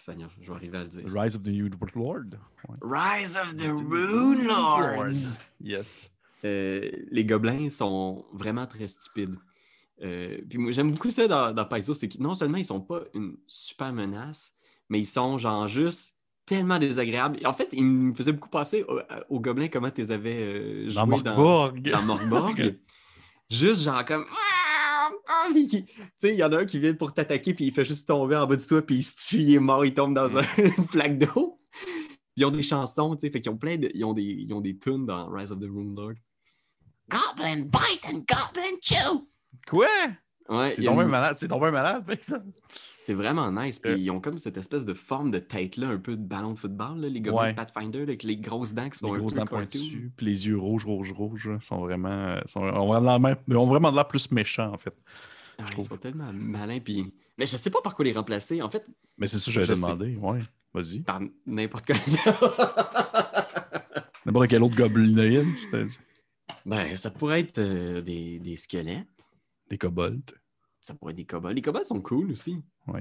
Seigneur, 0.08 0.30
je 0.40 0.48
vais 0.48 0.56
arriver 0.56 0.78
à 0.78 0.84
le 0.84 0.88
dire. 0.88 1.04
Rise 1.06 1.36
of 1.36 1.44
the 1.44 1.50
New 1.50 1.70
Lord. 1.94 2.40
Rise 2.82 3.36
of 3.36 3.56
the 3.56 3.68
Rune 3.68 4.48
Lords. 4.48 5.42
Yes. 5.62 6.10
Euh, 6.46 6.90
les 7.12 7.26
gobelins 7.26 7.70
sont 7.70 8.24
vraiment 8.32 8.66
très 8.68 8.88
stupides. 8.88 9.36
Euh, 10.02 10.38
puis 10.50 10.60
moi, 10.60 10.72
j'aime 10.72 10.92
beaucoup 10.92 11.12
ça 11.12 11.28
dans, 11.28 11.52
dans 11.52 11.66
Paizo, 11.66 11.94
c'est 11.94 12.08
que 12.08 12.20
non 12.20 12.36
seulement 12.36 12.58
ils 12.58 12.64
sont 12.64 12.80
pas 12.80 13.02
une 13.14 13.36
super 13.48 13.92
menace, 13.92 14.54
mais 14.88 15.00
ils 15.00 15.06
sont 15.06 15.38
genre 15.38 15.68
juste 15.68 16.16
tellement 16.46 16.80
désagréables. 16.80 17.46
en 17.46 17.52
fait, 17.52 17.68
ils 17.74 17.84
me 17.84 18.14
faisaient 18.14 18.32
beaucoup 18.32 18.48
passer 18.48 18.86
aux, 19.28 19.40
gobelins 19.42 19.68
comment 19.68 19.92
tu 19.92 20.00
les 20.00 20.14
avais 20.14 20.38
euh, 20.38 20.84
joués 20.86 20.94
dans 20.94 21.08
Morgborg. 21.08 21.82
Dans, 21.82 22.04
Morgborg. 22.04 22.78
juste 23.50 23.84
genre 23.84 24.06
comme 24.06 24.26
tu 25.70 25.86
sais, 26.18 26.34
il 26.34 26.38
y 26.38 26.44
en 26.44 26.52
a 26.52 26.60
un 26.60 26.66
qui 26.66 26.80
vient 26.80 26.94
pour 26.94 27.14
t'attaquer, 27.14 27.54
puis 27.54 27.66
il 27.66 27.74
fait 27.74 27.86
juste 27.86 28.08
tomber 28.08 28.36
en 28.36 28.48
bas 28.48 28.56
du 28.56 28.66
toit, 28.66 28.82
puis 28.82 28.98
il 28.98 29.04
se 29.04 29.16
tue, 29.16 29.42
il 29.42 29.56
est 29.56 29.60
mort, 29.60 29.86
il 29.86 29.94
tombe 29.94 30.14
dans 30.14 30.38
une 30.38 30.44
flaque 30.90 31.18
d'eau. 31.18 31.60
Ils 32.36 32.46
ont 32.46 32.52
des 32.52 32.64
chansons, 32.64 33.16
tu 33.16 33.22
sais, 33.22 33.32
fait 33.32 33.42
qu'ils 33.42 33.52
ont 33.52 33.58
plein 33.58 33.78
de. 33.78 33.90
Ils 33.94 34.06
ont 34.06 34.14
des, 34.14 34.22
ils 34.22 34.54
ont 34.54 34.62
des 34.62 34.78
tunes 34.78 35.06
dans 35.06 35.30
Rise 35.30 35.52
of 35.52 35.60
the 35.60 35.64
Rune 35.64 35.96
Lord. 35.96 36.14
Goblin 37.10 37.62
bite 37.62 38.06
and 38.06 38.26
goblin 38.28 38.78
chew! 38.82 39.28
Quoi? 39.68 39.88
Ouais, 40.50 40.70
c'est 40.70 40.84
tombé 40.84 41.06
malade, 41.06 41.36
c'est 41.38 41.48
tombé 41.48 41.72
malade, 41.72 42.04
ça. 42.22 42.42
C'est 43.08 43.14
vraiment 43.14 43.50
nice. 43.54 43.80
Puis 43.80 44.02
ils 44.02 44.12
ont 44.12 44.20
comme 44.20 44.38
cette 44.38 44.58
espèce 44.58 44.84
de 44.84 44.94
forme 44.94 45.32
de 45.32 45.40
tête-là, 45.40 45.88
un 45.88 45.98
peu 45.98 46.18
de 46.18 46.22
ballon 46.22 46.52
de 46.52 46.60
football, 46.60 47.00
là, 47.00 47.08
les 47.08 47.22
goblins 47.22 47.54
Pathfinder, 47.54 48.02
avec 48.02 48.24
les 48.24 48.36
grosses 48.36 48.74
dents 48.74 48.90
qui 48.90 49.00
sont 49.00 49.14
les 49.14 49.22
grosses 49.22 49.36
dents 49.36 49.46
pointues, 49.46 50.12
puis 50.18 50.26
les 50.26 50.48
yeux 50.48 50.58
rouges, 50.58 50.84
rouges, 50.84 51.14
rouges, 51.14 51.50
sont 51.62 51.78
vraiment, 51.78 52.38
sont, 52.48 52.60
ont, 52.60 52.88
vraiment, 52.88 53.34
ont 53.50 53.68
vraiment 53.68 53.92
de 53.92 53.96
l'air 53.96 54.10
plus 54.10 54.30
méchants, 54.32 54.74
en 54.74 54.78
fait. 54.78 54.94
Ah, 55.58 55.64
ils 55.78 55.84
sont 55.86 55.96
tellement 55.96 56.34
malins. 56.34 56.82
Puis... 56.82 57.14
Mais 57.38 57.46
je 57.46 57.56
sais 57.56 57.70
pas 57.70 57.80
par 57.82 57.96
quoi 57.96 58.04
les 58.04 58.12
remplacer, 58.12 58.62
en 58.62 58.70
fait. 58.70 58.86
Mais 59.18 59.28
c'est 59.28 59.38
ça 59.38 59.46
que 59.46 59.52
j'avais 59.52 59.80
demandé. 59.80 60.18
Ouais, 60.18 60.42
vas-y. 60.74 61.00
Par 61.00 61.22
n'importe 61.46 61.86
quel. 61.86 61.96
n'importe 64.26 64.50
quel 64.50 64.64
autre 64.64 64.76
goblinoïde, 64.76 65.56
c'était. 65.56 65.86
Ben, 66.66 66.94
ça 66.98 67.10
pourrait 67.10 67.40
être 67.40 67.60
euh, 67.60 68.02
des, 68.02 68.40
des 68.40 68.58
squelettes. 68.58 69.08
Des 69.70 69.78
kobolds. 69.78 70.36
Ça 70.82 70.94
pourrait 70.94 71.12
être 71.12 71.18
des 71.18 71.26
kobolds. 71.26 71.56
Les 71.56 71.62
kobolds 71.62 71.86
sont 71.86 72.02
cool 72.02 72.32
aussi. 72.32 72.62
Oui. 72.88 73.00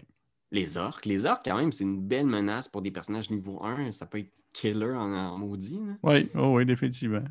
Les 0.53 0.77
orques. 0.77 1.07
Les 1.07 1.27
orques, 1.27 1.45
quand 1.45 1.57
même, 1.57 1.73
c'est 1.73 1.85
une 1.85 2.01
belle 2.01 2.27
menace 2.27 2.69
pour 2.69 2.83
des 2.83 2.91
personnages 2.91 3.31
niveau 3.31 3.63
1. 3.65 3.93
Ça 3.93 4.07
peut 4.07 4.19
être 4.19 4.33
killer 4.53 4.93
en, 4.93 5.13
en 5.13 5.39
maudit. 5.39 5.81
là. 5.85 5.95
Oui, 6.03 6.29
oh, 6.35 6.55
oui, 6.57 6.65
définitivement. 6.65 7.25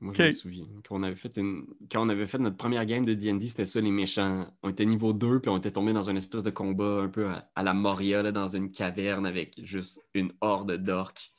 Moi, 0.00 0.14
je 0.16 0.22
me 0.22 0.30
souviens. 0.30 0.66
Quand 0.86 0.96
on, 0.96 1.02
avait 1.02 1.16
fait 1.16 1.36
une... 1.38 1.66
Quand 1.90 2.04
on 2.06 2.08
avait 2.08 2.26
fait 2.26 2.38
notre 2.38 2.56
première 2.56 2.86
game 2.86 3.04
de 3.04 3.14
D&D, 3.14 3.48
c'était 3.48 3.66
ça, 3.66 3.80
les 3.80 3.90
méchants. 3.90 4.46
On 4.62 4.68
était 4.68 4.84
niveau 4.86 5.12
2, 5.12 5.40
puis 5.40 5.50
on 5.50 5.56
était 5.56 5.72
tombé 5.72 5.92
dans 5.92 6.08
une 6.08 6.16
espèce 6.16 6.44
de 6.44 6.50
combat 6.50 7.00
un 7.02 7.08
peu 7.08 7.26
à, 7.26 7.50
à 7.56 7.62
la 7.64 7.74
Moria, 7.74 8.22
là, 8.22 8.30
dans 8.30 8.46
une 8.46 8.70
caverne 8.70 9.26
avec 9.26 9.58
juste 9.64 10.00
une 10.14 10.32
horde 10.40 10.72
d'orques 10.76 11.30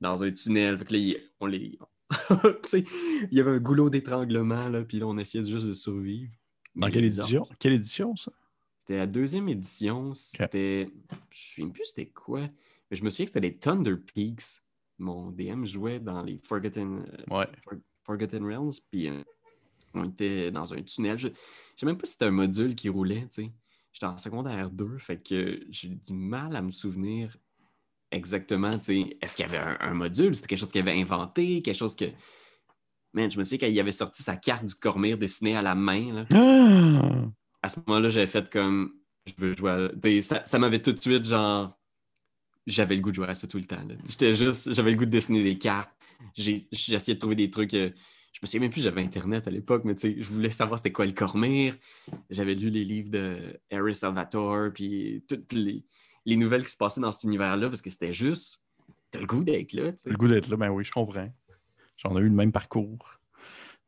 dans 0.00 0.22
un 0.24 0.30
tunnel. 0.30 0.78
Fait 0.78 0.84
que 0.86 0.92
là, 0.94 0.98
il- 0.98 1.18
on 1.40 1.46
les... 1.46 1.78
il 2.72 3.28
y 3.32 3.40
avait 3.40 3.50
un 3.50 3.58
goulot 3.58 3.90
d'étranglement, 3.90 4.68
là, 4.70 4.82
puis 4.82 5.00
là, 5.00 5.06
on 5.06 5.18
essayait 5.18 5.44
juste 5.44 5.66
de 5.66 5.74
survivre. 5.74 6.30
Dans 6.76 6.88
quelle 6.90 7.04
édition? 7.04 7.44
Quelle 7.58 7.74
édition, 7.74 8.16
ça? 8.16 8.32
C'était 8.88 9.00
la 9.00 9.06
deuxième 9.06 9.50
édition. 9.50 10.14
C'était... 10.14 10.88
Je 11.10 11.14
me 11.16 11.20
souviens 11.34 11.68
plus 11.68 11.84
c'était 11.84 12.06
quoi. 12.08 12.40
Mais 12.90 12.96
je 12.96 13.04
me 13.04 13.10
souviens 13.10 13.26
que 13.26 13.32
c'était 13.34 13.46
les 13.46 13.58
Thunder 13.58 13.96
Peaks. 14.14 14.62
Mon 14.96 15.30
DM 15.30 15.66
jouait 15.66 16.00
dans 16.00 16.22
les 16.22 16.38
Forgotten... 16.38 17.04
euh, 17.30 17.36
Ouais. 17.36 17.46
For- 17.64 17.78
Forgotten 18.04 18.42
Realms, 18.46 18.72
puis 18.90 19.10
euh, 19.10 19.22
on 19.92 20.08
était 20.08 20.50
dans 20.50 20.72
un 20.72 20.80
tunnel. 20.80 21.18
Je 21.18 21.28
ne 21.28 21.32
sais 21.76 21.84
même 21.84 21.98
pas 21.98 22.06
si 22.06 22.12
c'était 22.12 22.24
un 22.24 22.30
module 22.30 22.74
qui 22.74 22.88
roulait, 22.88 23.26
sais. 23.28 23.52
J'étais 23.92 24.06
en 24.06 24.16
secondaire 24.16 24.70
2, 24.70 24.96
fait 24.96 25.22
que 25.22 25.60
j'ai 25.68 25.88
du 25.90 26.14
mal 26.14 26.56
à 26.56 26.62
me 26.62 26.70
souvenir 26.70 27.36
exactement, 28.10 28.80
sais, 28.80 29.18
est-ce 29.20 29.36
qu'il 29.36 29.44
y 29.44 29.48
avait 29.50 29.58
un, 29.58 29.76
un 29.80 29.92
module? 29.92 30.34
C'était 30.34 30.46
quelque 30.48 30.60
chose 30.60 30.70
qu'il 30.70 30.80
avait 30.80 30.98
inventé, 30.98 31.60
quelque 31.60 31.76
chose 31.76 31.94
que... 31.94 32.06
Man, 33.12 33.30
je 33.30 33.38
me 33.38 33.44
souviens 33.44 33.68
qu'il 33.68 33.78
avait 33.80 33.92
sorti 33.92 34.22
sa 34.22 34.36
carte 34.36 34.64
du 34.64 34.74
Cormire 34.74 35.18
dessinée 35.18 35.56
à 35.56 35.60
la 35.60 35.74
main, 35.74 36.10
là. 36.14 36.26
Ah! 36.32 37.26
À 37.62 37.68
ce 37.68 37.80
moment-là, 37.86 38.08
j'avais 38.08 38.26
fait 38.26 38.48
comme, 38.50 38.94
je 39.26 39.32
veux 39.36 39.56
jouer 39.56 39.70
à... 39.70 40.22
Ça, 40.22 40.42
ça 40.44 40.58
m'avait 40.58 40.80
tout 40.80 40.92
de 40.92 41.00
suite, 41.00 41.24
genre... 41.24 41.76
J'avais 42.66 42.96
le 42.96 43.00
goût 43.00 43.10
de 43.10 43.16
jouer 43.16 43.28
à 43.28 43.34
ça 43.34 43.48
tout 43.48 43.56
le 43.56 43.64
temps. 43.64 43.80
J'étais 44.06 44.34
juste, 44.34 44.74
j'avais 44.74 44.90
le 44.90 44.98
goût 44.98 45.06
de 45.06 45.10
dessiner 45.10 45.42
des 45.42 45.56
cartes. 45.56 45.90
Essayé 46.36 47.14
de 47.14 47.18
trouver 47.18 47.34
des 47.34 47.50
trucs. 47.50 47.72
euh, 47.72 47.90
je 48.32 48.40
me 48.42 48.46
souviens 48.46 48.60
même 48.60 48.70
plus, 48.70 48.82
j'avais 48.82 49.02
Internet 49.02 49.48
à 49.48 49.50
l'époque, 49.50 49.84
mais 49.84 49.94
tu 49.94 50.00
sais, 50.02 50.16
je 50.18 50.28
voulais 50.28 50.50
savoir 50.50 50.78
c'était 50.78 50.92
quoi 50.92 51.06
le 51.06 51.12
Cormire. 51.12 51.74
J'avais 52.28 52.54
lu 52.54 52.68
les 52.68 52.84
livres 52.84 53.08
de 53.08 53.58
Harry 53.72 53.94
Salvatore, 53.94 54.70
puis 54.74 55.24
toutes 55.28 55.52
les, 55.54 55.82
les 56.26 56.36
nouvelles 56.36 56.64
qui 56.64 56.70
se 56.70 56.76
passaient 56.76 57.00
dans 57.00 57.10
cet 57.10 57.24
univers-là, 57.24 57.68
parce 57.68 57.80
que 57.80 57.90
c'était 57.90 58.12
juste, 58.12 58.66
t'as 59.10 59.20
le 59.20 59.26
goût 59.26 59.42
d'être 59.42 59.72
là, 59.72 59.90
tu 59.92 60.02
sais. 60.02 60.10
Le 60.10 60.16
goût 60.16 60.28
d'être 60.28 60.48
là, 60.48 60.56
ben 60.56 60.68
oui, 60.68 60.84
je 60.84 60.92
comprends. 60.92 61.32
J'en 61.96 62.16
ai 62.16 62.20
eu 62.20 62.28
le 62.28 62.30
même 62.30 62.52
parcours. 62.52 63.17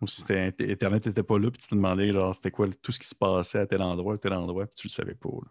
Ou 0.00 0.06
si 0.06 0.22
Internet 0.32 1.06
n'était 1.06 1.22
pas 1.22 1.38
là, 1.38 1.50
puis 1.50 1.60
tu 1.60 1.68
te 1.68 1.74
demandais 1.74 2.10
genre 2.12 2.34
c'était 2.34 2.50
quoi 2.50 2.66
tout 2.82 2.90
ce 2.92 2.98
qui 2.98 3.06
se 3.06 3.14
passait 3.14 3.58
à 3.58 3.66
tel 3.66 3.82
endroit, 3.82 4.14
à 4.14 4.18
tel 4.18 4.32
endroit, 4.32 4.66
puis 4.66 4.74
tu 4.76 4.86
le 4.88 4.92
savais 4.92 5.14
pas. 5.14 5.28
là. 5.28 5.50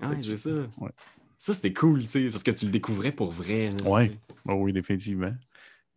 Ah, 0.00 0.08
ouais, 0.10 0.22
c'est 0.22 0.36
ça. 0.38 0.50
Ouais. 0.78 0.90
Ça, 1.36 1.52
c'était 1.52 1.72
cool, 1.74 2.02
tu 2.02 2.08
sais, 2.08 2.30
parce 2.30 2.42
que 2.42 2.50
tu 2.50 2.64
le 2.64 2.70
découvrais 2.70 3.12
pour 3.12 3.30
vrai. 3.30 3.72
sais. 3.78 4.18
Oh 4.48 4.54
oui, 4.54 4.72
définitivement. 4.72 5.34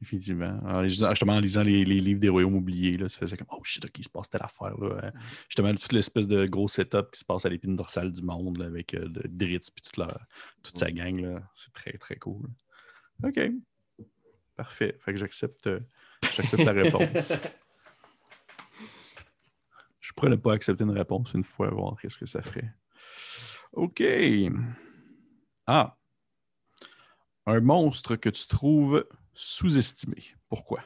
Définitivement. 0.02 0.60
En 0.66 0.82
lisant- 0.82 1.10
justement, 1.10 1.34
en 1.34 1.40
lisant 1.40 1.64
les, 1.64 1.84
les 1.86 2.02
livres 2.02 2.20
des 2.20 2.30
royaumes 2.30 2.56
oubliés, 2.56 2.98
là, 2.98 3.08
tu 3.08 3.18
faisais 3.18 3.36
comme 3.38 3.48
Oh 3.52 3.62
shit, 3.64 3.84
ok, 3.86 3.98
il 3.98 4.04
se 4.04 4.10
passe 4.10 4.30
telle 4.30 4.44
affaire. 4.44 4.78
Là. 4.78 5.00
Euh, 5.06 5.12
Justement, 5.48 5.74
toute 5.74 5.94
l'espèce 5.94 6.28
de 6.28 6.46
gros 6.46 6.68
setup 6.68 7.10
qui 7.12 7.20
se 7.20 7.26
passe 7.26 7.46
à 7.46 7.50
l'épine 7.50 7.76
dorsale 7.76 8.12
du 8.12 8.22
monde 8.22 8.58
là, 8.58 8.66
avec 8.66 8.94
euh, 8.94 9.08
de 9.08 9.24
Dritz 9.26 9.72
puis 9.72 9.82
toute, 9.82 9.98
leur- 9.98 10.20
toute 10.62 10.78
sa 10.78 10.92
gang. 10.92 11.20
là. 11.22 11.42
C'est 11.54 11.72
très, 11.74 11.94
très 11.94 12.18
cool. 12.18 12.48
OK. 13.24 13.40
Parfait. 14.56 14.98
Fait 15.04 15.14
que 15.14 15.18
j'accepte 15.20 15.68
euh, 15.68 15.80
j'accepte 16.36 16.64
la 16.64 16.72
réponse. 16.84 17.34
Je 20.08 20.14
pourrais 20.14 20.30
ne 20.30 20.38
pas 20.38 20.54
accepter 20.54 20.86
une 20.86 20.92
réponse 20.92 21.34
une 21.34 21.44
fois, 21.44 21.70
voir 21.70 21.98
qu'est-ce 22.00 22.18
que 22.18 22.26
ça 22.26 22.42
ferait. 22.42 22.74
OK. 23.74 24.02
Ah. 25.66 25.98
Un 27.46 27.60
monstre 27.60 28.16
que 28.16 28.30
tu 28.30 28.48
trouves 28.48 29.06
sous-estimé. 29.34 30.24
Pourquoi? 30.48 30.80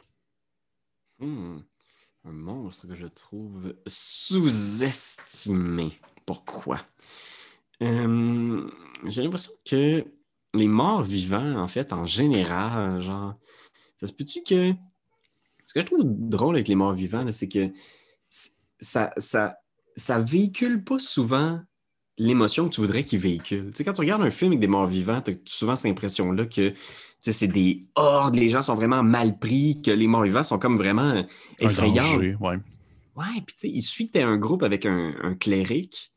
Hmm. 1.20 1.60
Un 2.24 2.32
monstre 2.32 2.88
que 2.88 2.96
je 2.96 3.06
trouve 3.06 3.76
sous-estimé. 3.86 4.40
Pourquoi? 6.26 6.80
Euh, 7.80 8.68
J'ai 9.06 9.22
l'impression 9.22 9.52
que 9.64 10.04
les 10.52 10.66
morts 10.66 11.04
vivants, 11.04 11.62
en 11.62 11.68
fait, 11.68 11.92
en 11.92 12.06
général, 12.06 13.00
genre, 13.00 13.36
ça 13.98 14.08
se 14.08 14.12
peut-tu 14.12 14.42
que. 14.42 14.74
Ce 15.66 15.74
que 15.74 15.80
je 15.80 15.86
trouve 15.86 16.02
drôle 16.04 16.56
avec 16.56 16.66
les 16.66 16.74
morts 16.74 16.94
vivants, 16.94 17.30
c'est 17.30 17.48
que 17.48 17.70
ça, 18.82 19.12
ça, 19.16 19.56
ça 19.96 20.18
véhicule 20.18 20.84
pas 20.84 20.98
souvent 20.98 21.60
l'émotion 22.18 22.68
que 22.68 22.74
tu 22.74 22.80
voudrais 22.80 23.04
qu'il 23.04 23.20
véhicule. 23.20 23.70
Tu 23.70 23.78
sais, 23.78 23.84
quand 23.84 23.94
tu 23.94 24.00
regardes 24.02 24.22
un 24.22 24.30
film 24.30 24.50
avec 24.50 24.60
des 24.60 24.66
morts 24.66 24.86
vivants, 24.86 25.22
tu 25.22 25.30
as 25.30 25.34
souvent 25.46 25.76
cette 25.76 25.86
impression-là 25.86 26.46
que 26.46 26.70
tu 26.70 26.76
sais, 27.20 27.32
c'est 27.32 27.48
des 27.48 27.86
hordes, 27.94 28.34
les 28.34 28.48
gens 28.48 28.62
sont 28.62 28.74
vraiment 28.74 29.02
mal 29.02 29.38
pris, 29.38 29.80
que 29.80 29.90
les 29.90 30.08
morts 30.08 30.24
vivants 30.24 30.42
sont 30.42 30.58
comme 30.58 30.76
vraiment 30.76 31.10
euh, 31.10 31.22
effrayants. 31.60 32.18
ouais. 32.18 32.58
Ouais, 33.14 33.42
puis 33.46 33.54
tu 33.54 33.58
sais, 33.58 33.68
il 33.68 33.82
suffit 33.82 34.08
que 34.08 34.14
tu 34.14 34.18
aies 34.18 34.22
un 34.22 34.38
groupe 34.38 34.62
avec 34.62 34.86
un, 34.86 35.14
un 35.22 35.34
cléric, 35.34 36.12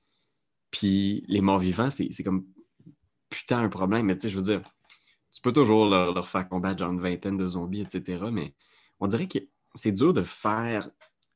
puis 0.71 1.23
les 1.27 1.41
morts 1.41 1.59
vivants, 1.59 1.89
c'est 1.89 2.07
c'est 2.11 2.23
comme 2.23 2.45
putain 3.29 3.59
un 3.59 3.69
problème. 3.69 4.05
Mais 4.05 4.15
tu 4.15 4.21
sais, 4.23 4.29
je 4.29 4.37
veux 4.37 4.43
dire, 4.43 4.61
tu 5.33 5.41
peux 5.41 5.51
toujours 5.51 5.87
leur, 5.87 6.13
leur 6.13 6.29
faire 6.29 6.47
combattre 6.47 6.79
genre 6.79 6.91
une 6.91 7.01
vingtaine 7.01 7.37
de 7.37 7.47
zombies, 7.47 7.81
etc. 7.81 8.25
Mais 8.31 8.55
on 8.99 9.07
dirait 9.07 9.27
que 9.27 9.39
c'est 9.73 9.91
dur 9.91 10.13
de 10.13 10.23
faire 10.23 10.89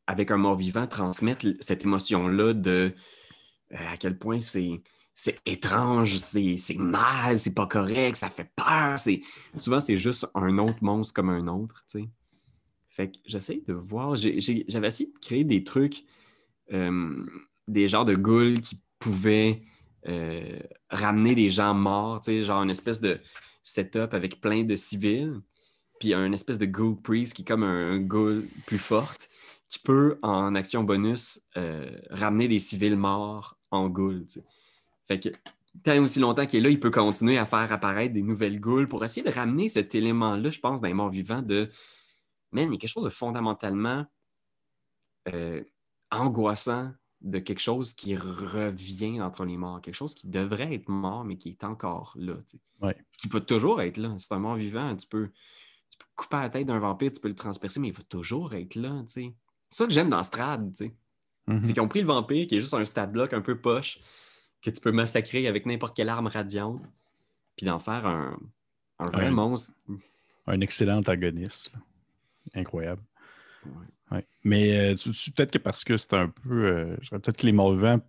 avec 0.09 0.31
un 0.31 0.37
mort 0.37 0.55
vivant 0.55 0.87
transmettre 0.87 1.45
cette 1.59 1.85
émotion-là 1.85 2.55
de 2.55 2.95
euh, 3.71 3.77
à 3.77 3.95
quel 3.95 4.17
point 4.17 4.39
c'est. 4.39 4.81
C'est 5.13 5.37
étrange, 5.45 6.15
c'est 6.17 6.55
mal, 6.77 7.37
c'est 7.37 7.53
pas 7.53 7.67
correct, 7.67 8.15
ça 8.15 8.29
fait 8.29 8.49
peur. 8.55 8.95
Souvent, 9.57 9.81
c'est 9.81 9.97
juste 9.97 10.25
un 10.33 10.57
autre 10.59 10.77
monstre 10.81 11.13
comme 11.13 11.29
un 11.29 11.45
autre. 11.47 11.83
Fait 12.87 13.11
que 13.11 13.17
j'essaie 13.25 13.61
de 13.67 13.73
voir. 13.73 14.15
J'avais 14.15 14.87
essayé 14.87 15.11
de 15.11 15.19
créer 15.19 15.43
des 15.43 15.65
trucs, 15.65 16.05
euh, 16.71 17.25
des 17.67 17.89
genres 17.89 18.05
de 18.05 18.13
ghouls 18.13 18.61
qui 18.61 18.79
pouvaient 18.97 19.61
euh, 20.07 20.57
ramener 20.89 21.35
des 21.35 21.49
gens 21.49 21.73
morts, 21.73 22.21
genre 22.25 22.63
une 22.63 22.69
espèce 22.69 23.01
de 23.01 23.19
setup 23.61 24.13
avec 24.13 24.39
plein 24.39 24.63
de 24.63 24.77
civils, 24.77 25.41
puis 25.99 26.13
un 26.13 26.31
espèce 26.31 26.59
de 26.59 26.65
ghoul 26.65 26.95
priest 27.01 27.33
qui 27.33 27.41
est 27.41 27.45
comme 27.45 27.63
un, 27.63 27.91
un 27.91 27.99
ghoul 27.99 28.47
plus 28.67 28.77
forte, 28.77 29.27
qui 29.69 29.79
peut, 29.79 30.19
en 30.23 30.55
action 30.55 30.83
bonus, 30.83 31.41
euh, 31.55 31.89
ramener 32.09 32.47
des 32.47 32.59
civils 32.59 32.97
morts 32.97 33.55
en 33.71 33.87
ghoul. 33.87 34.25
Fait 35.07 35.19
que 35.19 35.29
tant 35.83 36.01
aussi 36.01 36.19
longtemps 36.19 36.47
qu'il 36.47 36.59
est 36.59 36.63
là, 36.63 36.69
il 36.69 36.79
peut 36.79 36.89
continuer 36.89 37.37
à 37.37 37.45
faire 37.45 37.71
apparaître 37.71 38.13
des 38.13 38.23
nouvelles 38.23 38.59
ghouls 38.59 38.87
pour 38.87 39.05
essayer 39.05 39.23
de 39.23 39.31
ramener 39.31 39.69
cet 39.69 39.93
élément-là, 39.93 40.49
je 40.49 40.59
pense, 40.59 40.81
dans 40.81 40.87
les 40.87 40.93
morts 40.95 41.11
vivants 41.11 41.43
de 41.43 41.69
man, 42.51 42.67
il 42.67 42.73
y 42.73 42.75
a 42.75 42.77
quelque 42.77 42.89
chose 42.89 43.05
de 43.05 43.09
fondamentalement 43.09 44.05
euh, 45.31 45.63
angoissant 46.11 46.91
de 47.21 47.37
quelque 47.37 47.59
chose 47.59 47.93
qui 47.93 48.15
revient 48.15 49.21
entre 49.21 49.45
les 49.45 49.57
morts, 49.57 49.81
quelque 49.81 49.93
chose 49.93 50.15
qui 50.15 50.27
devrait 50.27 50.73
être 50.73 50.89
mort, 50.89 51.25
mais 51.25 51.37
qui 51.37 51.49
est 51.49 51.63
encore 51.63 52.13
là. 52.17 52.35
Ouais. 52.81 52.95
Qui 53.19 53.27
peut 53.27 53.41
toujours 53.41 53.81
être 53.81 53.97
là. 53.97 54.15
C'est 54.17 54.33
un 54.33 54.39
mort 54.39 54.55
vivant, 54.55 54.95
tu 54.95 55.05
peux, 55.07 55.27
tu 55.89 55.97
peux 55.99 56.05
couper 56.15 56.37
la 56.37 56.49
tête 56.49 56.65
d'un 56.65 56.79
vampire, 56.79 57.11
tu 57.11 57.19
peux 57.19 57.27
le 57.27 57.35
transpercer, 57.35 57.79
mais 57.79 57.89
il 57.89 57.93
va 57.93 58.03
toujours 58.03 58.55
être 58.55 58.73
là. 58.75 59.03
Ça 59.69 59.85
que 59.85 59.91
j'aime 59.93 60.09
dans 60.09 60.23
Strad, 60.23 60.71
tu 60.71 60.85
sais. 60.85 60.93
Mhm. 61.47 61.63
c'est 61.63 61.73
qu'ils 61.73 61.81
ont 61.81 61.87
pris 61.87 62.01
le 62.01 62.07
vampire, 62.07 62.45
qui 62.47 62.57
est 62.57 62.59
juste 62.59 62.73
un 62.75 62.85
stat 62.85 63.07
block 63.07 63.33
un 63.33 63.41
peu 63.41 63.57
poche, 63.59 63.99
que 64.61 64.69
tu 64.69 64.79
peux 64.81 64.91
massacrer 64.91 65.47
avec 65.47 65.65
n'importe 65.65 65.95
quelle 65.95 66.09
arme 66.09 66.27
radiante, 66.27 66.81
puis 67.55 67.65
d'en 67.65 67.79
faire 67.79 68.05
un, 68.05 68.37
un 68.99 69.07
vrai 69.07 69.27
Un- 69.27 69.31
monstre. 69.31 69.73
Un 70.47 70.61
excellent 70.61 70.97
antagoniste. 70.97 71.71
Incroyable. 72.55 73.01
Ouais. 73.65 73.71
Ouais. 74.11 74.25
Mais 74.43 74.91
euh, 74.93 74.95
peut-être 75.35 75.51
que 75.51 75.57
parce 75.57 75.83
que 75.83 75.97
c'est 75.97 76.13
un 76.15 76.29
peu. 76.29 76.65
euh, 76.65 76.97
je 77.01 77.09
peut-être 77.11 77.37
que 77.37 77.45
les 77.45 77.51
vivants. 77.51 77.99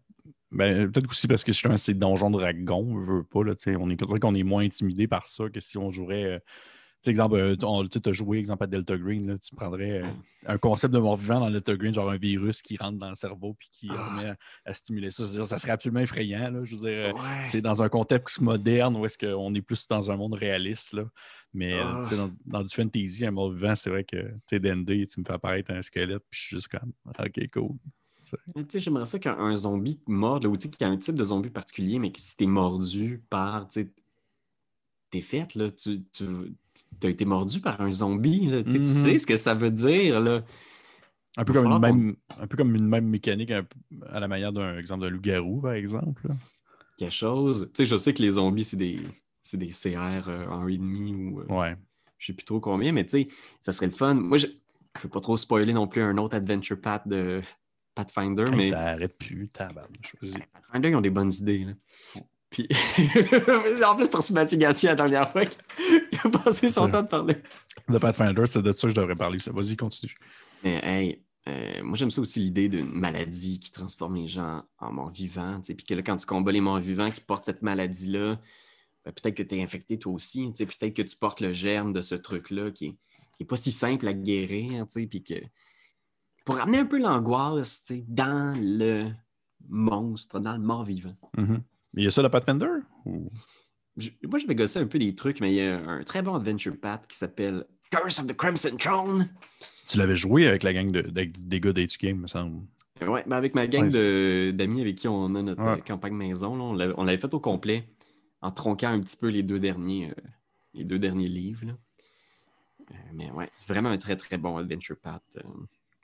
Ben, 0.53 0.91
peut-être 0.91 1.09
aussi 1.09 1.29
parce 1.29 1.45
que 1.45 1.53
justement, 1.53 1.77
c'est 1.77 1.95
Donjon 1.95 2.31
Dragon, 2.31 2.79
on 2.91 2.97
veut 3.05 3.23
pas. 3.23 3.45
Là, 3.45 3.55
on 3.79 3.89
est 3.91 4.19
qu'on 4.21 4.35
est 4.35 4.43
moins 4.43 4.65
intimidé 4.65 5.07
par 5.07 5.27
ça 5.29 5.49
que 5.49 5.61
si 5.61 5.79
on 5.79 5.91
jouerait. 5.93 6.25
euh, 6.25 6.39
sais, 7.03 7.11
exemple, 7.11 7.37
euh, 7.37 7.57
on- 7.63 7.87
tu 7.89 7.99
as 8.05 8.13
joué 8.13 8.39
exemple, 8.39 8.65
à 8.65 8.67
Delta 8.67 8.97
Green, 8.97 9.27
là, 9.27 9.39
tu 9.39 9.55
prendrais 9.55 10.03
euh, 10.03 10.07
un 10.47 10.59
concept 10.59 10.93
de 10.95 10.99
mort 10.99 11.17
vivant 11.17 11.41
dans 11.41 11.51
Delta 11.51 11.75
Green, 11.77 11.95
genre 11.95 12.11
un 12.11 12.17
virus 12.19 12.63
qui 12.63 12.77
rentre 12.77 12.99
dans 12.99 13.09
le 13.09 13.15
cerveau 13.15 13.55
puis 13.59 13.69
qui 13.73 13.89
Ah. 13.91 14.09
remet 14.17 14.29
à, 14.31 14.37
à 14.67 14.75
stimuler 14.75 15.11
ça. 15.11 15.25
Ça 15.27 15.59
serait 15.59 15.73
absolument 15.73 16.01
effrayant. 16.01 16.51
Là, 16.51 16.65
je 16.65 16.77
veux 16.77 16.83
dire, 16.83 16.89
euh, 17.09 17.13
Ouais. 17.13 17.45
c'est 17.45 17.61
dans 17.63 17.83
un 17.83 17.89
contexte 17.89 18.41
moderne 18.41 18.97
où 18.97 19.05
est-ce 19.07 19.19
qu'on 19.19 19.55
est 19.55 19.63
plus 19.63 19.87
dans 19.89 20.11
un 20.11 20.17
monde 20.17 20.35
réaliste. 20.35 20.93
Là. 20.93 21.05
Mais 21.55 21.79
Ah. 21.81 22.03
dans, 22.11 22.31
dans 22.47 22.63
du 22.63 22.75
fantasy, 22.75 23.25
un 23.27 23.31
mort 23.31 23.51
vivant, 23.51 23.75
c'est 23.75 23.91
vrai 23.91 24.05
que 24.05 24.17
tu 24.17 24.33
sais, 24.51 24.61
D&D, 24.61 25.07
tu 25.07 25.21
me 25.21 25.25
fais 25.25 25.33
apparaître 25.33 25.73
un 25.73 25.83
squelette, 25.83 26.23
puis 26.31 26.41
je 26.41 26.47
suis 26.47 26.57
juste 26.57 26.69
comme 26.69 26.93
OK, 27.07 27.41
cool. 27.53 27.77
J'aimerais 28.75 29.07
ça 29.07 29.19
qu'un 29.19 29.37
un 29.37 29.57
zombie 29.57 29.97
te 29.99 30.09
morde, 30.09 30.47
ou 30.47 30.53
qu'il 30.53 30.71
y 30.81 30.85
a 30.85 30.89
un 30.89 30.97
type 30.97 31.17
de 31.17 31.25
zombie 31.25 31.51
particulier, 31.51 31.99
mais 31.99 32.13
que 32.13 32.21
si 32.21 32.37
t'es 32.37 32.47
mordu 32.47 33.21
par, 33.29 33.67
t'es 35.11 35.21
fait, 35.21 35.55
là, 35.57 35.71
tu, 35.73 36.05
tu 36.13 36.25
as 37.03 37.09
été 37.09 37.25
mordu 37.25 37.61
par 37.61 37.81
un 37.81 37.91
zombie, 37.91 38.47
là, 38.47 38.63
tu 38.63 38.79
Mhm. 38.79 38.85
sais 38.85 39.19
ce 39.19 39.27
que 39.27 39.37
ça 39.37 39.55
veut 39.55 39.71
dire, 39.71 40.21
là. 40.21 40.43
Un 41.37 41.45
peu, 41.45 41.53
comme 41.53 41.67
une 41.71 41.79
même, 41.79 42.17
un 42.41 42.47
peu 42.47 42.57
comme 42.57 42.75
une 42.75 42.87
même 42.89 43.07
mécanique 43.07 43.53
à 43.53 44.19
la 44.21 44.27
manière 44.29 44.53
d'un 44.53 44.77
exemple 44.77 45.05
de 45.05 45.09
loup-garou, 45.09 45.61
par 45.61 45.73
exemple. 45.75 46.27
Quelque 46.97 47.13
chose. 47.13 47.71
Tu 47.73 47.79
sais, 47.79 47.85
je 47.91 47.97
sais 47.97 48.13
que 48.13 48.21
les 48.21 48.33
zombies, 48.33 48.65
c'est 48.65 48.77
des, 48.77 49.01
des 49.55 49.69
CR 49.69 50.29
euh, 50.29 50.47
en 50.49 50.67
1,5 50.67 51.33
ou. 51.33 51.41
Euh, 51.41 51.45
ouais. 51.47 51.77
Je 52.19 52.27
sais 52.27 52.33
plus 52.35 52.45
trop 52.45 52.61
combien, 52.61 52.93
mais 52.93 53.05
tu 53.05 53.11
sais, 53.23 53.29
ça 53.61 53.73
serait 53.73 53.87
le 53.87 53.93
fun. 53.93 54.15
Moi, 54.15 54.37
je 54.39 54.47
ne 54.49 54.53
veux 55.03 55.09
pas 55.09 55.21
trop 55.21 55.37
spoiler 55.37 55.73
non 55.73 55.87
plus 55.87 56.03
un 56.03 56.19
autre 56.19 56.37
Adventure 56.37 56.79
Path 56.81 57.07
de 57.09 57.41
Pathfinder, 57.95 58.45
mais. 58.55 58.65
Ça 58.65 58.81
arrête 58.81 59.17
plus, 59.17 59.49
tabarde. 59.51 59.89
Pathfinder, 60.53 60.89
ils 60.91 60.97
ont 60.97 61.01
des 61.01 61.11
bonnes 61.11 61.33
idées. 61.33 61.65
Là. 61.65 61.73
Puis, 62.51 62.69
en 63.87 63.97
plus, 63.97 64.11
t'as 64.11 64.19
reçu 64.19 64.33
Mathieu 64.33 64.59
Gassier 64.59 64.89
la 64.89 64.97
dernière 64.97 65.31
fois 65.31 65.47
qu'il 65.47 66.19
a 66.25 66.29
passé 66.29 66.71
son 66.71 66.91
temps 66.91 67.03
de 67.03 67.09
parler. 67.09 67.37
De 67.89 67.99
Pathfinder, 67.99 68.45
c'est 68.47 68.63
de 68.63 68.73
ça 68.73 68.89
que 68.89 68.95
je 68.95 69.01
devrais 69.01 69.15
parler. 69.15 69.39
Vas-y, 69.53 69.77
continue. 69.77 70.15
Mais, 70.65 70.81
hey, 70.83 71.25
euh, 71.49 71.83
moi, 71.83 71.97
j'aime 71.97 72.11
ça 72.11 72.21
aussi 72.21 72.41
l'idée 72.41 72.69
d'une 72.69 72.91
maladie 72.91 73.61
qui 73.61 73.71
transforme 73.71 74.17
les 74.17 74.27
gens 74.27 74.65
en 74.79 74.93
morts 74.93 75.13
vivants. 75.13 75.61
Puis 75.63 75.77
que 75.77 75.95
là, 75.95 76.03
quand 76.03 76.17
tu 76.17 76.27
combats 76.27 76.53
les 76.53 76.61
morts 76.61 76.81
vivants 76.81 77.11
qui 77.11 77.21
portent 77.21 77.45
cette 77.45 77.63
maladie-là, 77.63 78.41
ben, 79.05 79.13
peut-être 79.13 79.37
que 79.37 79.43
tu 79.43 79.55
es 79.55 79.63
infecté 79.63 79.99
toi 79.99 80.13
aussi. 80.13 80.53
Peut-être 80.53 80.95
que 80.95 81.03
tu 81.03 81.17
portes 81.17 81.41
le 81.41 81.53
germe 81.53 81.93
de 81.93 82.01
ce 82.01 82.17
truc-là 82.17 82.73
qui 82.73 82.99
n'est 83.39 83.47
pas 83.47 83.57
si 83.57 83.71
simple 83.71 84.09
à 84.09 84.13
guérir. 84.13 84.87
Puis 84.89 85.23
que 85.23 85.35
pour 86.45 86.61
amener 86.61 86.79
un 86.79 86.87
peu 86.87 86.99
l'angoisse 86.99 87.93
dans 88.09 88.55
le 88.59 89.11
monstre, 89.69 90.41
dans 90.41 90.53
le 90.53 90.59
mort 90.59 90.85
vivant. 90.85 91.17
Mm-hmm. 91.37 91.61
Mais 91.93 92.03
il 92.03 92.05
y 92.05 92.09
a 92.09 92.11
ça, 92.11 92.23
le 92.23 92.29
Pathfinder? 92.29 92.69
Ou... 93.05 93.31
moi, 94.29 94.39
je 94.39 94.47
vais 94.47 94.55
gosser 94.55 94.79
un 94.79 94.87
peu 94.87 94.99
des 94.99 95.15
trucs, 95.15 95.41
mais 95.41 95.53
il 95.53 95.57
y 95.57 95.61
a 95.61 95.79
un 95.79 96.03
très 96.05 96.23
bon 96.23 96.35
Adventure 96.35 96.77
Path 96.81 97.07
qui 97.07 97.17
s'appelle 97.17 97.65
Curse 97.91 98.21
of 98.21 98.27
the 98.27 98.37
Crimson 98.37 98.77
Throne. 98.79 99.29
Tu 99.89 99.99
l'avais 99.99 100.17
joué 100.17 100.47
avec 100.47 100.63
la 100.63 100.73
gang 100.73 100.93
de, 100.93 101.03
des 101.03 101.61
gars 101.61 101.73
d'H 101.73 101.99
Game, 102.01 102.21
me 102.21 102.27
semble. 102.27 102.63
Oui, 103.03 103.21
ben 103.27 103.37
avec 103.37 103.55
ma 103.55 103.67
gang 103.67 103.89
d'amis 103.89 104.83
avec 104.83 104.97
qui 104.97 105.09
on 105.09 105.35
a 105.35 105.43
notre 105.43 105.83
campagne 105.85 106.15
maison, 106.15 106.53
on 106.61 106.75
l'avait 106.75 107.19
fait 107.19 107.33
au 107.33 107.41
complet 107.41 107.89
en 108.43 108.51
tronquant 108.51 108.91
un 108.91 109.01
petit 109.01 109.17
peu 109.17 109.29
les 109.29 109.43
deux 109.43 109.59
derniers, 109.59 110.11
euh, 110.11 110.29
les 110.75 110.85
deux 110.85 110.99
derniers 110.99 111.29
livres. 111.29 111.67
Euh, 112.91 112.95
mais 113.15 113.31
ouais, 113.31 113.51
vraiment 113.67 113.91
un 113.91 113.99
très 113.99 114.17
très 114.17 114.39
bon 114.39 114.57
Adventure 114.57 114.97
Path. 114.97 115.23
Euh, 115.37 115.43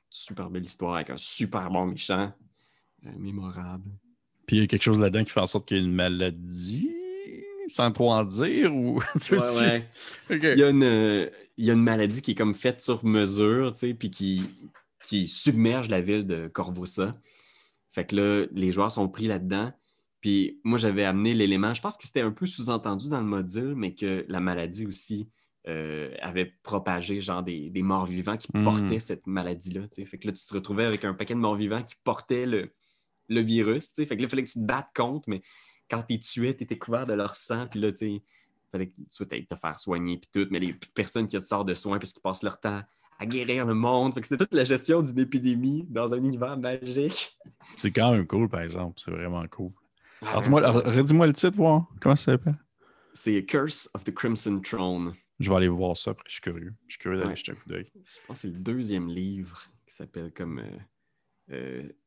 super 0.09 0.49
belle 0.49 0.65
histoire 0.65 0.95
avec 0.95 1.09
un 1.09 1.17
super 1.17 1.69
bon 1.69 1.85
méchant, 1.85 2.33
mémorable. 3.03 3.89
Puis 4.47 4.55
il 4.55 4.59
y 4.61 4.63
a 4.63 4.67
quelque 4.67 4.81
chose 4.81 4.99
là-dedans 4.99 5.23
qui 5.25 5.31
fait 5.31 5.41
en 5.41 5.47
sorte 5.47 5.67
qu'il 5.67 5.77
y 5.77 5.79
a 5.81 5.83
une 5.83 5.91
maladie, 5.93 6.89
sans 7.67 7.91
trop 7.91 8.11
en 8.11 8.23
dire, 8.23 8.73
ou... 8.73 8.99
ouais, 9.31 9.89
il, 10.29 10.57
y 10.57 10.63
a 10.63 10.69
une, 10.69 11.29
il, 11.57 11.65
y 11.65 11.69
a 11.69 11.73
une, 11.73 11.83
maladie 11.83 12.21
qui 12.21 12.31
est 12.31 12.35
comme 12.35 12.55
faite 12.55 12.79
sur 12.79 13.03
mesure, 13.03 13.73
tu 13.73 13.79
sais, 13.79 13.93
puis 13.93 14.09
qui, 14.09 14.41
qui 15.03 15.27
submerge 15.27 15.89
la 15.89 15.99
ville 15.99 16.25
de 16.25 16.47
Corvosa. 16.47 17.11
Fait 17.91 18.05
que 18.05 18.15
là, 18.15 18.45
les 18.53 18.71
joueurs 18.71 18.91
sont 18.91 19.09
pris 19.09 19.27
là-dedans. 19.27 19.73
Puis 20.21 20.61
moi, 20.63 20.77
j'avais 20.77 21.03
amené 21.03 21.33
l'élément, 21.33 21.73
je 21.73 21.81
pense 21.81 21.97
que 21.97 22.05
c'était 22.05 22.21
un 22.21 22.31
peu 22.31 22.45
sous-entendu 22.45 23.09
dans 23.09 23.19
le 23.19 23.27
module, 23.27 23.75
mais 23.75 23.95
que 23.95 24.25
la 24.29 24.39
maladie 24.39 24.85
aussi 24.85 25.29
euh, 25.67 26.13
avait 26.21 26.53
propagé 26.63 27.19
genre 27.19 27.43
des, 27.43 27.69
morts 27.83 28.05
vivants 28.05 28.37
qui 28.37 28.47
hmm. 28.53 28.63
portaient 28.63 28.99
cette 28.99 29.27
maladie-là. 29.27 29.81
Fait 30.05 30.17
que 30.17 30.27
là, 30.27 30.31
tu 30.31 30.45
te 30.45 30.53
retrouvais 30.53 30.85
avec 30.85 31.03
un 31.03 31.13
paquet 31.13 31.33
de 31.33 31.39
morts 31.39 31.55
vivants 31.55 31.83
qui 31.83 31.95
portaient 32.03 32.45
le, 32.45 32.71
le 33.29 33.41
virus. 33.41 33.93
Fait 33.93 34.05
que 34.05 34.13
là, 34.13 34.21
il 34.21 34.29
fallait 34.29 34.43
que 34.43 34.49
tu 34.49 34.59
te 34.59 34.65
battes 34.65 34.89
contre, 34.95 35.29
mais 35.29 35.41
quand 35.89 36.03
tu 36.03 36.19
tuais, 36.19 36.55
tu 36.55 36.63
étais 36.63 36.77
couvert 36.77 37.05
de 37.05 37.13
leur 37.13 37.35
sang, 37.35 37.67
puis 37.67 37.79
là, 37.79 37.89
il 38.01 38.21
fallait 38.71 38.87
que 38.87 38.93
tu 39.09 39.45
te 39.45 39.55
faire 39.55 39.79
soigner, 39.79 40.17
puis 40.17 40.29
tout, 40.33 40.47
mais 40.51 40.59
les 40.59 40.73
personnes 40.93 41.27
qui 41.27 41.37
te 41.37 41.43
sortent 41.43 41.67
de 41.67 41.73
soins 41.73 41.99
parce 41.99 42.13
qu'ils 42.13 42.21
passent 42.21 42.43
leur 42.43 42.59
temps 42.59 42.81
à 43.19 43.25
guérir 43.25 43.65
le 43.65 43.73
monde. 43.73 44.13
Fait 44.13 44.21
que 44.21 44.27
c'était 44.27 44.43
toute 44.43 44.53
la 44.53 44.63
gestion 44.63 45.01
d'une 45.01 45.19
épidémie 45.19 45.85
dans 45.89 46.13
un 46.13 46.17
univers 46.17 46.57
magique. 46.57 47.37
C'est 47.75 47.91
quand 47.91 48.11
même 48.11 48.27
cool, 48.27 48.47
par 48.47 48.61
exemple. 48.61 48.99
C'est 49.03 49.11
vraiment 49.11 49.45
cool. 49.47 49.71
Ah, 50.21 50.41
alors, 50.45 50.83
redis-moi 50.83 51.27
le 51.27 51.33
titre, 51.33 51.57
voir. 51.57 51.87
Comment 51.99 52.15
ça 52.15 52.33
s'appelle? 52.33 52.57
C'est 53.13 53.43
Curse 53.45 53.89
of 53.93 54.03
the 54.03 54.13
Crimson 54.13 54.59
Throne. 54.59 55.13
Je 55.39 55.49
vais 55.49 55.55
aller 55.55 55.67
voir 55.67 55.95
ça 55.95 56.11
après, 56.11 56.23
je 56.27 56.33
suis 56.33 56.41
curieux. 56.41 56.73
Je 56.87 56.93
suis 56.93 56.99
curieux 56.99 57.19
d'aller 57.19 57.35
jeter 57.35 57.51
un 57.51 57.55
coup 57.55 57.69
d'œil. 57.69 57.91
Je 57.95 58.01
pense 58.25 58.41
que 58.41 58.41
c'est 58.41 58.47
le 58.47 58.59
deuxième 58.59 59.07
livre 59.07 59.63
qui 59.85 59.93
s'appelle 59.93 60.31
comme 60.33 60.59
euh, 60.59 60.77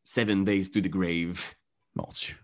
Seven 0.02 0.44
Days 0.44 0.70
to 0.72 0.80
the 0.80 0.88
Grave. 0.88 1.40
Mon 1.94 2.08
Dieu. 2.12 2.36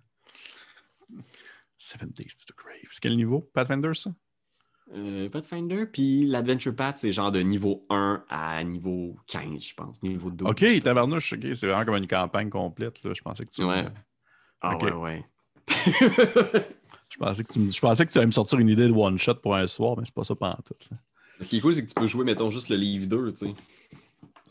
Seven 1.78 2.10
Days 2.10 2.36
to 2.36 2.52
the 2.52 2.56
Grave. 2.56 2.88
C'est 2.90 3.00
quel 3.00 3.16
niveau? 3.16 3.40
Pathfinder, 3.52 3.94
ça? 3.94 4.10
Euh, 4.94 5.28
Pathfinder, 5.28 5.86
puis 5.86 6.26
l'Adventure 6.26 6.74
Path, 6.74 6.98
c'est 6.98 7.10
genre 7.10 7.32
de 7.32 7.40
niveau 7.40 7.84
1 7.90 8.24
à 8.28 8.62
niveau 8.62 9.16
15, 9.26 9.60
je 9.60 9.74
pense. 9.74 10.02
Niveau 10.02 10.30
2. 10.30 10.44
Ok, 10.44 10.64
tabarnouche, 10.82 11.32
ok. 11.32 11.54
C'est 11.54 11.66
vraiment 11.66 11.84
comme 11.84 11.96
une 11.96 12.06
campagne 12.06 12.50
complète. 12.50 13.02
Là. 13.02 13.12
Je 13.12 13.22
pensais 13.22 13.44
que 13.44 13.50
tu. 13.50 13.64
Ouais. 13.64 13.86
Ah 14.60 14.76
ouais, 14.76 14.92
ouais. 14.92 15.24
je, 15.68 17.18
pensais 17.18 17.42
que 17.42 17.52
tu... 17.52 17.70
je 17.70 17.80
pensais 17.80 18.06
que 18.06 18.12
tu 18.12 18.18
allais 18.18 18.28
me 18.28 18.32
sortir 18.32 18.58
une 18.60 18.68
idée 18.68 18.86
de 18.86 18.92
one-shot 18.92 19.34
pour 19.36 19.56
un 19.56 19.66
soir, 19.66 19.96
mais 19.98 20.04
c'est 20.04 20.14
pas 20.14 20.24
ça 20.24 20.36
pendant 20.36 20.58
tout. 20.64 20.74
Ce 21.40 21.48
qui 21.48 21.58
est 21.58 21.60
cool, 21.60 21.74
c'est 21.74 21.82
que 21.82 21.88
tu 21.88 21.94
peux 21.94 22.06
jouer, 22.06 22.24
mettons, 22.24 22.48
juste 22.48 22.68
le 22.68 22.76
livre 22.76 23.08
2, 23.08 23.32
tu 23.32 23.38
sais. 23.38 23.54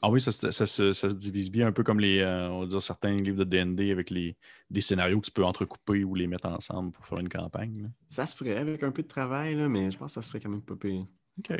Ah 0.01 0.10
oui, 0.10 0.21
ça, 0.21 0.31
se 0.31 1.13
divise 1.13 1.49
bien 1.49 1.67
un 1.67 1.71
peu 1.71 1.84
comme 1.84 1.99
les, 1.99 2.19
euh, 2.19 2.49
on 2.49 2.62
va 2.62 2.65
dire 2.65 2.81
certains 2.81 3.15
livres 3.15 3.38
de 3.38 3.43
D&D 3.43 3.91
avec 3.91 4.10
les, 4.10 4.36
des 4.69 4.81
scénarios 4.81 5.19
que 5.19 5.25
tu 5.25 5.31
peux 5.31 5.43
entrecouper 5.43 6.03
ou 6.03 6.15
les 6.15 6.27
mettre 6.27 6.47
ensemble 6.47 6.91
pour 6.91 7.05
faire 7.05 7.19
une 7.19 7.29
campagne. 7.29 7.91
Ça 8.08 8.25
se 8.25 8.36
ferait 8.36 8.58
avec 8.58 8.84
un 8.84 8.91
peu 8.91 9.03
de 9.03 9.08
travail, 9.08 9.55
là, 9.55 9.67
mais 9.67 9.91
je 9.91 9.97
pense 9.97 10.12
que 10.12 10.15
ça 10.15 10.21
se 10.21 10.27
ferait 10.27 10.41
quand 10.41 10.49
même 10.49 10.62
pas 10.62 10.75
pire. 10.75 11.05
OK. 11.39 11.51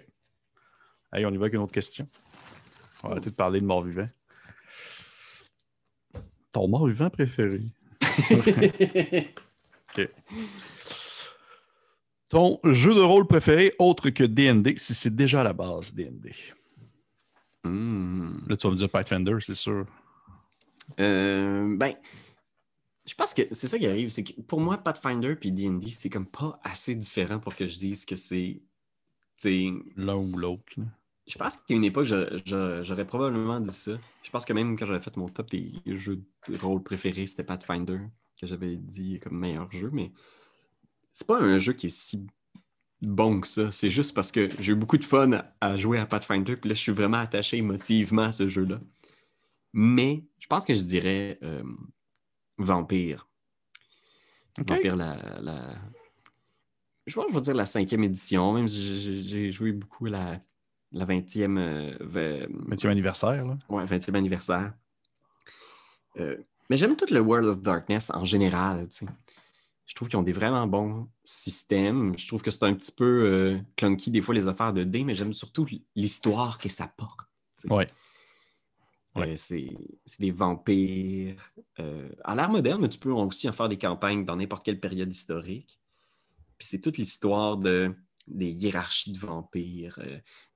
Allez, 1.12 1.26
on 1.26 1.32
y 1.32 1.38
va 1.38 1.44
avec 1.44 1.54
une 1.54 1.62
autre 1.62 1.72
question. 1.72 2.08
On 3.04 3.08
va 3.08 3.14
arrêter 3.14 3.30
de 3.30 3.36
parler 3.36 3.62
de 3.62 3.66
mort-vivant. 3.66 4.08
Ton 6.52 6.68
mort-vivant 6.68 7.10
préféré? 7.10 7.62
OK. 9.98 10.10
Ton 12.30 12.60
jeu 12.66 12.94
de 12.94 13.02
rôle 13.02 13.28
préféré 13.28 13.74
autre 13.80 14.10
que 14.10 14.24
D&D, 14.24 14.76
si 14.78 14.94
c'est 14.94 15.16
déjà 15.16 15.42
à 15.42 15.44
la 15.44 15.54
base 15.54 15.94
D&D? 15.94 16.34
Hmm. 17.66 18.38
Là, 18.48 18.56
tu 18.58 18.68
vas 18.68 18.72
me 18.72 18.78
dire 18.78 18.90
Pathfinder, 18.90 19.36
c'est 19.40 19.56
sûr. 19.56 19.86
Euh, 21.00 21.76
ben, 21.78 21.94
je 23.08 23.14
pense 23.16 23.34
que 23.34 23.42
c'est 23.52 23.68
ça 23.68 23.78
qui 23.80 23.88
arrive. 23.88 24.10
C'est 24.10 24.24
que 24.24 24.40
pour 24.42 24.60
moi, 24.62 24.78
Pathfinder 24.78 25.36
puis 25.36 25.52
D&D, 25.52 25.90
c'est 25.90 26.10
comme 26.10 26.28
pas 26.28 26.60
assez 26.64 26.96
différent 26.96 27.40
pour 27.40 27.56
que 27.56 27.68
je 27.68 27.78
dise 27.78 28.06
que 28.06 28.16
c'est 28.16 28.62
l'un 29.96 30.16
ou 30.16 30.38
l'autre. 30.38 30.74
Je 31.28 31.38
pense 31.40 31.58
qu'à 31.58 31.74
une 31.74 31.84
époque, 31.84 32.06
j'aurais 32.06 33.06
probablement 33.06 33.60
dit 33.60 33.74
ça. 33.74 33.94
Je 34.22 34.30
pense 34.30 34.46
que 34.46 34.54
même 34.54 34.78
quand 34.78 34.86
j'avais 34.86 35.02
fait 35.02 35.18
mon 35.18 35.28
top 35.28 35.50
des 35.50 35.72
jeux 35.88 36.22
de 36.48 36.58
rôle 36.58 36.84
préférés, 36.84 37.26
c'était 37.26 37.44
Pathfinder 37.44 38.00
que 38.40 38.46
j'avais 38.46 38.76
dit 38.76 39.20
comme 39.20 39.40
meilleur 39.40 39.72
jeu, 39.72 39.90
mais 39.92 40.12
c'est 41.14 41.26
pas 41.26 41.40
un 41.40 41.58
jeu 41.58 41.74
qui 41.74 41.88
est 41.88 41.96
si 41.96 42.28
bon 43.02 43.42
que 43.42 43.48
ça. 43.48 43.72
C'est 43.72 43.90
juste 43.90 44.14
parce 44.14 44.32
que 44.32 44.50
j'ai 44.60 44.74
eu 44.74 44.76
beaucoup 44.76 44.98
de 44.98 45.04
fun 45.04 45.44
à 45.62 45.76
jouer 45.76 46.00
à 46.00 46.06
Pathfinder, 46.06 46.56
puis 46.56 46.70
là, 46.70 46.76
je 46.76 46.80
suis 46.80 46.92
vraiment 46.92 47.18
attaché 47.18 47.58
émotivement 47.58 48.24
à 48.24 48.32
ce 48.32 48.48
jeu-là. 48.48 48.80
Mais 49.74 50.24
je 50.40 50.48
pense 50.48 50.66
que 50.66 50.74
je 50.74 50.82
dirais 50.82 51.38
euh, 51.44 51.64
Vampire. 52.58 53.28
Vampire, 54.58 54.96
la, 54.96 55.76
Je 57.06 57.14
pense 57.16 57.26
que 57.26 57.32
je 57.32 57.38
vais 57.38 57.42
dire 57.42 57.56
la 57.56 57.66
cinquième 57.66 58.04
édition, 58.04 58.54
même 58.54 58.68
si 58.68 59.26
j'ai 59.26 59.52
joué 59.52 59.74
beaucoup 59.74 60.06
la, 60.06 60.40
la 60.94 61.06
20e... 61.06 61.98
20e 62.00 62.86
euh, 62.86 62.90
anniversaire, 62.90 63.46
là. 63.46 63.58
Ouais, 63.70 63.84
20e 63.84 64.16
anniversaire. 64.16 64.74
Euh, 66.18 66.38
mais 66.70 66.78
j'aime 66.78 66.96
tout 66.96 67.12
le 67.12 67.20
World 67.20 67.48
of 67.48 67.62
Darkness 67.62 68.10
en 68.12 68.24
général, 68.24 68.88
tu 68.88 69.06
sais. 69.06 69.08
Je 69.86 69.94
trouve 69.94 70.10
qu'ils 70.10 70.18
ont 70.18 70.24
des 70.24 70.32
vraiment 70.32 70.66
bons 70.66 71.08
systèmes. 71.24 72.18
Je 72.18 72.28
trouve 72.28 72.42
que 72.42 72.50
c'est 72.50 72.64
un 72.64 72.74
petit 72.74 72.92
peu 72.92 73.06
euh, 73.06 73.60
clunky 73.76 74.10
des 74.10 74.22
fois 74.22 74.34
les 74.34 74.48
affaires 74.48 74.74
de 74.74 74.84
dés, 74.84 75.04
mais 75.04 75.14
j'aime 75.14 75.34
surtout 75.34 75.68
l'histoire 75.96 76.58
que 76.58 76.70
ça 76.70 76.88
porte. 76.88 77.30
Oui. 77.70 77.84
Euh, 79.18 79.36
c'est 79.36 79.70
des 80.20 80.32
vampires. 80.32 81.54
Euh, 81.80 82.10
à 82.24 82.36
l'ère 82.36 82.50
moderne, 82.50 82.90
tu 82.90 82.98
peux 82.98 83.12
aussi 83.12 83.48
en 83.48 83.54
faire 83.54 83.70
des 83.70 83.78
campagnes 83.78 84.26
dans 84.26 84.36
n'importe 84.36 84.66
quelle 84.66 84.80
période 84.80 85.12
historique. 85.12 85.80
Puis 86.58 86.68
c'est 86.68 86.82
toute 86.82 86.98
l'histoire 86.98 87.58
de, 87.58 87.96
des 88.28 88.50
hiérarchies 88.50 89.14
de 89.14 89.20
vampires, 89.20 90.00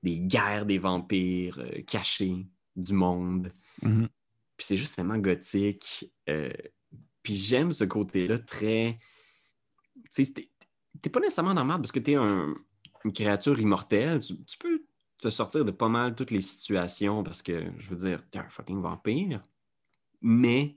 des 0.02 0.18
guerres 0.18 0.66
des 0.66 0.78
vampires 0.78 1.62
cachées 1.86 2.46
du 2.74 2.92
monde. 2.94 3.52
Mm-hmm. 3.82 4.08
Puis 4.56 4.66
c'est 4.66 4.76
juste 4.76 4.96
tellement 4.96 5.18
gothique. 5.18 6.12
puis 7.22 7.36
j'aime 7.36 7.72
ce 7.72 7.84
côté-là 7.84 8.38
très 8.38 8.98
t'es 11.02 11.10
pas 11.10 11.20
nécessairement 11.20 11.54
normal 11.54 11.78
parce 11.78 11.92
que 11.92 11.98
t'es 11.98 12.14
un, 12.14 12.54
une 13.04 13.12
créature 13.12 13.58
immortelle. 13.58 14.20
Tu, 14.20 14.58
peux 14.58 14.82
te 15.18 15.30
sortir 15.30 15.64
de 15.64 15.70
pas 15.70 15.88
mal 15.88 16.14
toutes 16.14 16.30
les 16.30 16.40
situations 16.40 17.22
parce 17.22 17.42
que, 17.42 17.70
je 17.76 17.90
veux 17.90 17.96
dire, 17.96 18.22
t'es 18.30 18.38
un 18.38 18.48
fucking 18.48 18.80
vampire. 18.80 19.42
Mais 20.20 20.76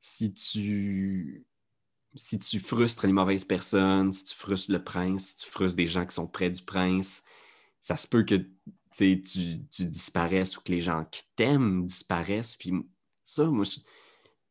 si 0.00 0.32
tu 0.32 1.44
si 2.14 2.38
tu 2.38 2.58
frustres 2.58 3.06
les 3.06 3.12
mauvaises 3.12 3.44
personnes, 3.44 4.12
si 4.12 4.24
tu 4.24 4.34
frustres 4.34 4.72
le 4.72 4.82
prince, 4.82 5.26
si 5.26 5.36
tu 5.36 5.46
frustres 5.46 5.76
des 5.76 5.86
gens 5.86 6.04
qui 6.04 6.14
sont 6.14 6.26
près 6.26 6.50
du 6.50 6.62
prince, 6.62 7.22
ça 7.80 7.96
se 7.96 8.08
peut 8.08 8.24
que 8.24 8.34
tu, 8.92 9.22
tu 9.22 9.84
disparaisses 9.84 10.56
ou 10.56 10.62
que 10.62 10.72
les 10.72 10.80
gens 10.80 11.04
qui 11.04 11.22
t'aiment 11.36 11.86
disparaissent. 11.86 12.56
Puis 12.56 12.72
ça, 13.22 13.44
moi, 13.44 13.64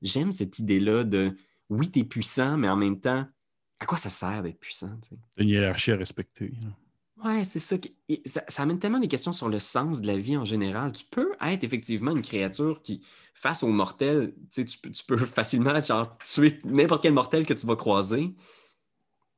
j'aime 0.01 0.31
cette 0.31 0.59
idée-là 0.59 1.03
de 1.03 1.35
oui, 1.69 1.91
tu 1.91 1.99
es 1.99 2.03
puissant, 2.03 2.57
mais 2.57 2.69
en 2.69 2.77
même 2.77 3.01
temps, 3.01 3.27
à 3.79 3.85
quoi 3.85 3.97
ça 3.97 4.09
sert 4.09 4.43
d'être 4.43 4.59
puissant? 4.59 4.97
Une 5.37 5.49
hiérarchie 5.49 5.91
à 5.91 5.97
respecter. 5.97 6.51
Ouais, 7.23 7.43
c'est 7.43 7.59
ça, 7.59 7.77
ça, 8.47 8.63
amène 8.63 8.77
tellement 8.77 8.99
des 8.99 9.07
questions 9.07 9.33
sur 9.33 9.49
le 9.49 9.57
sens 9.57 10.01
de 10.01 10.07
la 10.07 10.17
vie 10.17 10.37
en 10.37 10.45
général. 10.45 10.91
Tu 10.91 11.03
peux 11.03 11.31
être 11.41 11.63
effectivement 11.63 12.11
une 12.11 12.21
créature 12.21 12.81
qui, 12.83 13.01
face 13.33 13.63
aux 13.63 13.69
mortels, 13.69 14.33
tu, 14.51 14.65
peux, 14.81 14.91
tu 14.91 15.03
peux 15.03 15.17
facilement 15.25 15.79
genre, 15.81 16.15
tuer 16.19 16.59
n'importe 16.63 17.01
quel 17.01 17.13
mortel 17.13 17.45
que 17.45 17.53
tu 17.53 17.65
vas 17.65 17.75
croiser. 17.75 18.33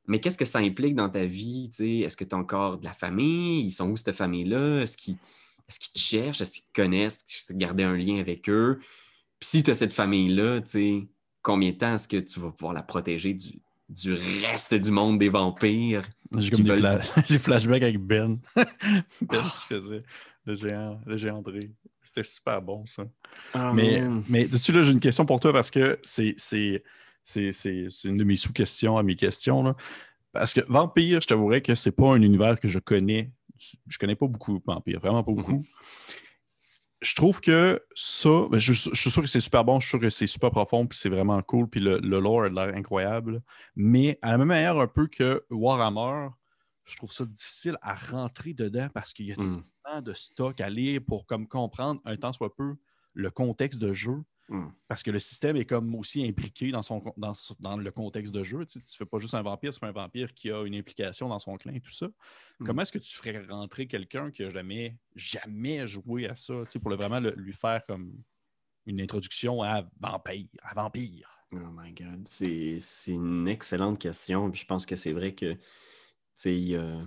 Mais 0.06 0.20
qu'est-ce 0.20 0.36
que 0.36 0.44
ça 0.44 0.58
implique 0.58 0.94
dans 0.94 1.08
ta 1.08 1.24
vie? 1.24 1.70
Est-ce 1.78 2.16
que 2.16 2.24
tu 2.24 2.34
as 2.34 2.38
encore 2.38 2.78
de 2.78 2.84
la 2.84 2.92
famille? 2.92 3.64
Ils 3.64 3.70
sont 3.70 3.88
où 3.90 3.96
cette 3.96 4.14
famille-là? 4.14 4.82
Est-ce 4.82 4.96
qu'ils 4.96 5.16
te 5.16 5.98
cherchent? 5.98 6.40
Est-ce 6.40 6.60
qu'ils 6.60 6.72
te 6.72 6.82
connaissent? 6.82 7.24
Est-ce 7.28 7.44
que 7.44 7.52
tu 7.52 7.54
as 7.54 7.56
gardé 7.56 7.84
un 7.84 7.96
lien 7.96 8.18
avec 8.18 8.48
eux? 8.50 8.78
Puis 9.38 9.48
si 9.48 9.62
tu 9.62 9.70
as 9.70 9.74
cette 9.74 9.92
famille-là, 9.92 10.60
combien 11.42 11.70
de 11.70 11.76
temps 11.76 11.94
est-ce 11.94 12.08
que 12.08 12.18
tu 12.18 12.40
vas 12.40 12.50
pouvoir 12.50 12.74
la 12.74 12.82
protéger 12.82 13.32
du, 13.32 13.62
du 13.90 14.14
reste 14.14 14.74
du 14.74 14.90
monde 14.90 15.18
des 15.18 15.28
vampires. 15.28 16.02
J'ai 16.38 16.50
comme 16.50 16.62
des, 16.62 17.38
flashbacks 17.38 17.82
avec 17.82 17.98
Ben. 17.98 18.38
ben 19.20 19.42
faisait? 19.68 20.02
Le 20.46 20.54
géant, 20.54 21.00
le 21.06 21.16
géant 21.16 21.38
André. 21.38 21.70
C'était 22.02 22.24
super 22.24 22.62
bon, 22.62 22.86
ça. 22.86 23.04
Ah, 23.52 23.72
mais, 23.74 24.02
mais 24.28 24.46
dessus, 24.46 24.72
là, 24.72 24.82
j'ai 24.82 24.92
une 24.92 25.00
question 25.00 25.26
pour 25.26 25.38
toi 25.40 25.52
parce 25.52 25.70
que 25.70 25.98
c'est, 26.02 26.34
une 27.36 28.16
de 28.16 28.24
mes 28.24 28.36
sous-questions 28.36 28.96
à 28.96 29.02
mes 29.02 29.16
questions. 29.16 29.62
Là. 29.62 29.76
Parce 30.32 30.54
que 30.54 30.60
Vampire, 30.68 31.20
je 31.20 31.26
t'avouerais 31.26 31.60
que 31.60 31.74
c'est 31.74 31.92
pas 31.92 32.12
un 32.12 32.22
univers 32.22 32.58
que 32.58 32.68
je 32.68 32.78
connais. 32.78 33.30
Je 33.58 33.98
connais 33.98 34.16
pas 34.16 34.26
beaucoup 34.26 34.62
Vampire, 34.64 35.00
vraiment 35.00 35.22
pas 35.22 35.32
beaucoup. 35.32 35.58
Mm-hmm 35.58 36.14
je 37.02 37.14
trouve 37.14 37.40
que 37.40 37.82
ça, 37.94 38.46
ben, 38.50 38.58
je, 38.58 38.72
suis 38.72 39.10
sûr 39.10 39.22
que 39.22 39.28
c'est 39.28 39.40
super 39.40 39.64
bon, 39.64 39.80
je 39.80 39.86
suis 39.86 39.90
sûr 39.90 40.00
que 40.00 40.10
c'est 40.10 40.26
super 40.26 40.50
profond, 40.50 40.86
puis 40.86 40.98
c'est 40.98 41.08
vraiment 41.08 41.40
cool, 41.42 41.68
puis 41.68 41.80
le, 41.80 41.98
lore 41.98 42.42
a 42.42 42.48
l'air 42.48 42.74
incroyable. 42.74 43.42
Mais 43.74 44.18
à 44.22 44.32
la 44.32 44.38
même 44.38 44.48
manière, 44.48 44.78
un 44.78 44.86
peu 44.86 45.06
que 45.06 45.44
Warhammer, 45.50 46.28
je 46.84 46.96
trouve 46.96 47.12
ça 47.12 47.24
difficile 47.24 47.76
à 47.80 47.94
rentrer 47.94 48.52
dedans 48.52 48.88
parce 48.92 49.12
qu'il 49.12 49.26
y 49.26 49.32
a 49.32 49.36
hmm. 49.36 49.62
tellement 49.84 50.02
de 50.02 50.12
stock 50.12 50.60
à 50.60 50.68
lire 50.68 51.00
pour 51.06 51.26
comme 51.26 51.46
comprendre 51.46 52.00
un 52.04 52.16
temps 52.16 52.32
soit 52.32 52.54
peu 52.54 52.76
le 53.14 53.30
contexte 53.30 53.80
de 53.80 53.92
jeu. 53.92 54.22
Hmm. 54.50 54.70
Parce 54.88 55.04
que 55.04 55.12
le 55.12 55.20
système 55.20 55.56
est 55.56 55.64
comme 55.64 55.94
aussi 55.94 56.26
impliqué 56.26 56.72
dans, 56.72 56.82
son, 56.82 57.00
dans, 57.60 57.76
le 57.76 57.90
contexte 57.92 58.34
de 58.34 58.42
jeu. 58.42 58.66
Tu 58.66 58.78
ne 58.78 58.82
fais 58.84 59.06
pas 59.06 59.18
juste 59.18 59.34
un 59.34 59.42
vampire, 59.42 59.72
c'est 59.72 59.84
un 59.84 59.92
vampire 59.92 60.34
qui 60.34 60.50
a 60.50 60.64
une 60.64 60.74
implication 60.74 61.28
dans 61.28 61.38
son 61.38 61.56
clan 61.56 61.72
et 61.72 61.80
tout 61.80 61.92
ça. 61.92 62.06
Hmm. 62.58 62.66
Comment 62.66 62.82
est-ce 62.82 62.92
que 62.92 62.98
tu 62.98 63.16
ferais 63.16 63.40
rentrer 63.48 63.86
quelqu'un 63.86 64.32
qui 64.32 64.42
n'a 64.42 64.50
jamais, 64.50 64.96
jamais 65.14 65.86
joué 65.86 66.28
à 66.28 66.34
ça 66.34 66.54
pour 66.82 66.92
vraiment 66.96 67.20
lui 67.20 67.52
faire 67.52 67.86
comme 67.86 68.12
une 68.86 69.00
introduction 69.00 69.62
à 69.62 69.88
vampire? 70.00 70.48
À 70.62 70.74
vampire? 70.74 71.30
Oh 71.52 71.58
my 71.72 71.92
God, 71.92 72.26
c'est 72.28 72.78
une 73.08 73.48
excellente 73.48 73.98
question. 73.98 74.52
je 74.52 74.64
pense 74.64 74.84
que 74.84 74.94
c'est 74.94 75.12
vrai 75.12 75.32
que 75.34 75.56
euh, 76.46 77.02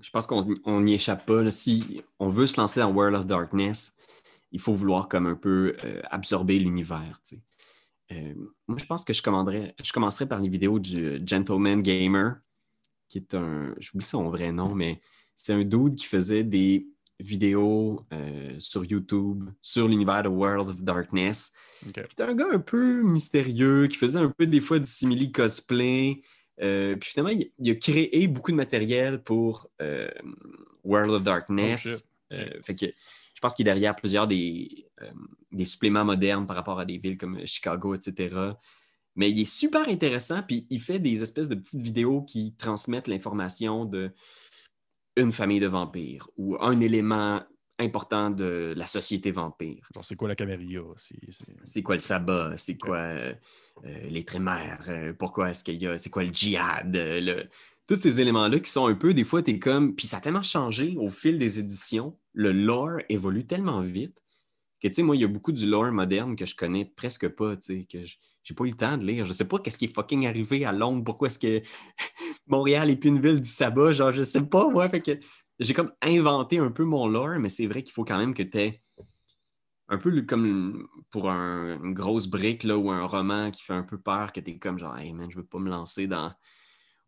je 0.00 0.10
pense 0.10 0.26
qu'on 0.26 0.80
n'y 0.80 0.94
échappe 0.94 1.26
pas. 1.26 1.50
Si 1.50 2.02
on 2.18 2.28
veut 2.28 2.46
se 2.46 2.60
lancer 2.60 2.80
dans 2.80 2.92
World 2.92 3.16
of 3.16 3.26
Darkness, 3.26 3.92
il 4.52 4.60
faut 4.60 4.74
vouloir 4.74 5.08
comme 5.08 5.26
un 5.26 5.34
peu 5.34 5.76
euh, 5.84 6.00
absorber 6.10 6.58
l'univers. 6.58 7.20
Euh, 8.12 8.34
moi, 8.66 8.78
je 8.78 8.86
pense 8.86 9.04
que 9.04 9.12
je, 9.12 9.20
je 9.20 9.92
commencerai 9.92 10.26
par 10.26 10.40
les 10.40 10.48
vidéos 10.48 10.78
du 10.78 11.20
Gentleman 11.24 11.80
Gamer, 11.80 12.36
qui 13.08 13.18
est 13.18 13.34
un, 13.34 13.74
j'oublie 13.78 14.04
son 14.04 14.28
vrai 14.28 14.52
nom, 14.52 14.74
mais 14.74 15.00
c'est 15.36 15.52
un 15.52 15.62
dude 15.62 15.94
qui 15.94 16.06
faisait 16.06 16.44
des 16.44 16.86
vidéos 17.20 18.04
euh, 18.12 18.56
sur 18.58 18.84
YouTube 18.84 19.48
sur 19.60 19.86
l'univers 19.86 20.22
de 20.22 20.28
World 20.28 20.70
of 20.70 20.82
Darkness. 20.82 21.52
C'était 21.82 22.22
un 22.22 22.34
gars 22.34 22.48
un 22.50 22.58
peu 22.58 23.02
mystérieux, 23.02 23.86
qui 23.86 23.96
faisait 23.96 24.18
un 24.18 24.30
peu 24.30 24.46
des 24.46 24.60
fois 24.60 24.78
du 24.78 24.86
simili 24.86 25.30
cosplay. 25.30 26.22
puis 26.56 26.98
finalement, 27.00 27.38
il, 27.58 27.70
a 27.70 27.74
créé 27.74 28.26
beaucoup 28.26 28.50
de 28.50 28.56
matériel 28.56 29.22
pour 29.22 29.70
World 30.82 31.10
of 31.10 31.22
Darkness. 31.22 32.08
Oh, 32.32 32.36
fait 32.64 32.74
que 32.74 32.86
je 33.40 33.46
pense 33.46 33.54
qu'il 33.54 33.66
est 33.66 33.72
derrière 33.72 33.96
plusieurs 33.96 34.28
des, 34.28 34.86
euh, 35.00 35.10
des, 35.50 35.64
suppléments 35.64 36.04
modernes 36.04 36.46
par 36.46 36.56
rapport 36.56 36.78
à 36.78 36.84
des 36.84 36.98
villes 36.98 37.16
comme 37.16 37.46
Chicago, 37.46 37.94
etc. 37.94 38.36
Mais 39.16 39.30
il 39.30 39.40
est 39.40 39.46
super 39.46 39.88
intéressant, 39.88 40.42
puis 40.42 40.66
il 40.68 40.78
fait 40.78 40.98
des 40.98 41.22
espèces 41.22 41.48
de 41.48 41.54
petites 41.54 41.80
vidéos 41.80 42.20
qui 42.20 42.54
transmettent 42.58 43.08
l'information 43.08 43.86
de 43.86 44.12
une 45.16 45.32
famille 45.32 45.58
de 45.58 45.68
vampires 45.68 46.28
ou 46.36 46.58
un 46.60 46.78
élément 46.82 47.42
important 47.78 48.28
de 48.28 48.74
la 48.76 48.86
société 48.86 49.30
vampire. 49.30 49.88
c'est 50.02 50.16
quoi 50.16 50.28
la 50.28 50.36
caméria? 50.36 50.82
C'est 51.64 51.82
quoi 51.82 51.94
le 51.94 52.02
sabbat? 52.02 52.58
C'est 52.58 52.76
quoi 52.76 52.98
euh, 52.98 53.34
euh, 53.86 54.08
les 54.10 54.24
trémères? 54.24 55.14
pourquoi 55.18 55.48
est-ce 55.48 55.64
qu'il 55.64 55.76
y 55.76 55.86
a... 55.86 55.96
C'est 55.96 56.10
quoi 56.10 56.24
le 56.24 56.28
djihad? 56.28 56.94
Le, 56.94 57.48
tous 57.90 58.00
ces 58.00 58.20
éléments-là 58.20 58.60
qui 58.60 58.70
sont 58.70 58.86
un 58.86 58.94
peu, 58.94 59.14
des 59.14 59.24
fois, 59.24 59.42
tu 59.42 59.50
es 59.50 59.58
comme. 59.58 59.96
Puis 59.96 60.06
ça 60.06 60.18
a 60.18 60.20
tellement 60.20 60.42
changé 60.42 60.94
au 60.96 61.10
fil 61.10 61.40
des 61.40 61.58
éditions. 61.58 62.16
Le 62.32 62.52
lore 62.52 63.00
évolue 63.08 63.44
tellement 63.44 63.80
vite 63.80 64.22
que, 64.80 64.86
tu 64.86 64.94
sais, 64.94 65.02
moi, 65.02 65.16
il 65.16 65.22
y 65.22 65.24
a 65.24 65.28
beaucoup 65.28 65.50
du 65.50 65.66
lore 65.66 65.90
moderne 65.90 66.36
que 66.36 66.46
je 66.46 66.54
connais 66.54 66.84
presque 66.84 67.28
pas, 67.30 67.56
tu 67.56 67.80
sais, 67.80 67.86
que 67.90 67.98
j'ai 68.44 68.54
pas 68.54 68.64
eu 68.64 68.68
le 68.68 68.76
temps 68.76 68.96
de 68.96 69.04
lire. 69.04 69.26
Je 69.26 69.32
sais 69.32 69.44
pas 69.44 69.58
qu'est-ce 69.58 69.76
qui 69.76 69.86
est 69.86 69.94
fucking 69.94 70.28
arrivé 70.28 70.64
à 70.64 70.70
Londres, 70.70 71.02
pourquoi 71.02 71.26
est-ce 71.26 71.40
que 71.40 71.66
Montréal 72.46 72.90
est 72.90 72.96
plus 72.96 73.08
une 73.08 73.20
ville 73.20 73.40
du 73.40 73.48
sabbat, 73.48 73.90
genre, 73.90 74.12
je 74.12 74.22
sais 74.22 74.46
pas, 74.46 74.70
moi. 74.70 74.88
Fait 74.88 75.00
que 75.00 75.18
j'ai 75.58 75.74
comme 75.74 75.90
inventé 76.00 76.58
un 76.58 76.70
peu 76.70 76.84
mon 76.84 77.08
lore, 77.08 77.40
mais 77.40 77.48
c'est 77.48 77.66
vrai 77.66 77.82
qu'il 77.82 77.92
faut 77.92 78.04
quand 78.04 78.18
même 78.18 78.34
que 78.34 78.44
tu 78.44 78.56
aies 78.56 78.82
un 79.88 79.98
peu 79.98 80.22
comme 80.22 80.86
pour 81.10 81.28
une 81.28 81.92
grosse 81.92 82.28
brique 82.28 82.62
là, 82.62 82.78
ou 82.78 82.88
un 82.92 83.04
roman 83.04 83.50
qui 83.50 83.64
fait 83.64 83.72
un 83.72 83.82
peu 83.82 83.98
peur, 83.98 84.32
que 84.32 84.38
tu 84.38 84.52
es 84.52 84.58
comme 84.58 84.78
genre, 84.78 84.96
hey 84.96 85.12
man, 85.12 85.28
je 85.28 85.38
veux 85.38 85.44
pas 85.44 85.58
me 85.58 85.68
lancer 85.68 86.06
dans 86.06 86.32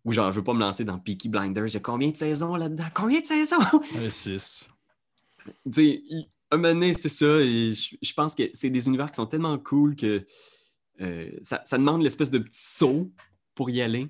ou 0.05 0.13
genre, 0.13 0.33
je 0.33 0.37
veux 0.37 0.45
pas 0.45 0.55
me 0.55 0.61
lancer 0.61 0.85
dans 0.85 0.99
Peaky 0.99 1.29
Blinders. 1.29 1.69
Il 1.69 1.75
y 1.75 1.77
a 1.77 1.81
combien 1.81 2.11
de 2.11 2.17
saisons 2.17 2.57
là-dedans? 2.57 2.87
Combien 2.95 3.21
de 3.21 3.27
saisons? 3.27 3.61
Six. 4.09 4.69
Tu 5.65 5.73
sais, 5.73 6.03
un 6.51 6.57
moment 6.57 6.75
donné, 6.75 6.95
c'est 6.95 7.09
ça. 7.09 7.41
Et 7.41 7.73
je, 7.73 8.15
pense 8.15 8.35
que 8.35 8.45
c'est 8.53 8.71
des 8.71 8.87
univers 8.87 9.11
qui 9.11 9.17
sont 9.17 9.27
tellement 9.27 9.59
cool 9.59 9.97
que 9.97 10.25
euh, 11.01 11.31
ça, 11.41 11.63
demande 11.73 12.03
l'espèce 12.03 12.31
de 12.31 12.39
petit 12.39 12.61
saut 12.61 13.11
pour 13.55 13.71
y 13.71 13.81
aller. 13.81 14.09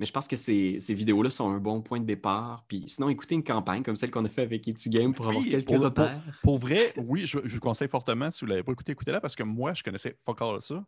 Mais 0.00 0.06
je 0.06 0.12
pense 0.12 0.26
que 0.26 0.34
ces, 0.34 0.78
vidéos-là 0.88 1.28
sont 1.28 1.50
un 1.50 1.58
bon 1.58 1.82
point 1.82 2.00
de 2.00 2.06
départ. 2.06 2.64
Puis 2.66 2.84
sinon, 2.86 3.10
écoutez 3.10 3.34
une 3.34 3.44
campagne 3.44 3.82
comme 3.82 3.96
celle 3.96 4.10
qu'on 4.10 4.24
a 4.24 4.30
fait 4.30 4.42
avec 4.42 4.66
Game 4.86 5.12
pour 5.12 5.28
avoir 5.28 5.44
quelques 5.44 5.68
repères. 5.68 6.22
Pour, 6.42 6.56
vrai, 6.56 6.94
oui, 6.96 7.26
je, 7.26 7.38
vous 7.38 7.60
conseille 7.60 7.88
fortement, 7.88 8.30
si 8.30 8.40
vous 8.40 8.46
ne 8.46 8.52
l'avez 8.52 8.62
pas 8.62 8.72
écouté, 8.72 8.92
écoutez-la 8.92 9.20
parce 9.20 9.36
que 9.36 9.42
moi, 9.42 9.74
je 9.74 9.82
connaissais 9.82 10.16
pas 10.24 10.32
encore 10.32 10.62
ça. 10.62 10.82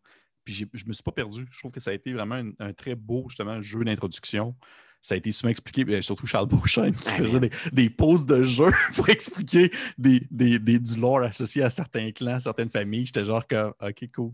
Puis 0.46 0.54
je 0.54 0.64
ne 0.64 0.88
me 0.88 0.92
suis 0.94 1.02
pas 1.02 1.12
perdu. 1.12 1.46
Je 1.52 1.58
trouve 1.58 1.70
que 1.70 1.78
ça 1.78 1.90
a 1.90 1.92
été 1.92 2.14
vraiment 2.14 2.42
un, 2.58 2.72
très 2.72 2.94
beau, 2.94 3.26
justement, 3.28 3.60
jeu 3.60 3.84
d'introduction. 3.84 4.56
Ça 5.02 5.14
a 5.14 5.18
été 5.18 5.32
souvent 5.32 5.50
expliqué, 5.50 5.84
ben, 5.84 6.00
surtout 6.00 6.26
Charles 6.26 6.46
Beauchesne 6.46 6.94
qui 6.94 7.08
ah, 7.08 7.16
faisait 7.16 7.40
des, 7.40 7.50
des, 7.72 7.90
pauses 7.90 8.24
de 8.24 8.42
jeu 8.44 8.70
pour 8.94 9.08
expliquer 9.08 9.70
des, 9.98 10.20
du 10.30 11.00
lore 11.00 11.22
associé 11.22 11.62
à 11.62 11.70
certains 11.70 12.12
clans, 12.12 12.38
certaines 12.38 12.70
familles. 12.70 13.06
J'étais 13.06 13.24
genre 13.24 13.46
comme 13.46 13.74
OK, 13.82 14.08
cool. 14.14 14.30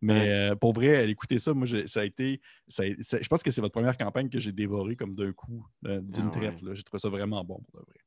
Mais 0.00 0.30
euh, 0.30 0.56
pour 0.56 0.72
vrai, 0.72 1.08
écoutez 1.10 1.38
ça, 1.38 1.52
moi, 1.52 1.66
ça 1.86 2.00
a 2.00 2.04
été. 2.04 2.40
je 2.68 3.28
pense 3.28 3.42
que 3.42 3.50
c'est 3.50 3.60
votre 3.60 3.74
première 3.74 3.96
campagne 3.96 4.30
que 4.30 4.40
j'ai 4.40 4.52
dévorée 4.52 4.96
comme 4.96 5.14
d'un 5.14 5.32
coup, 5.32 5.66
euh, 5.86 6.00
d'une 6.00 6.28
ah, 6.28 6.36
traite. 6.36 6.64
J'ai 6.72 6.82
trouvé 6.82 6.98
ça 6.98 7.10
vraiment 7.10 7.44
bon 7.44 7.60
pour 7.70 7.80
de 7.80 7.86
vrai. 7.86 7.98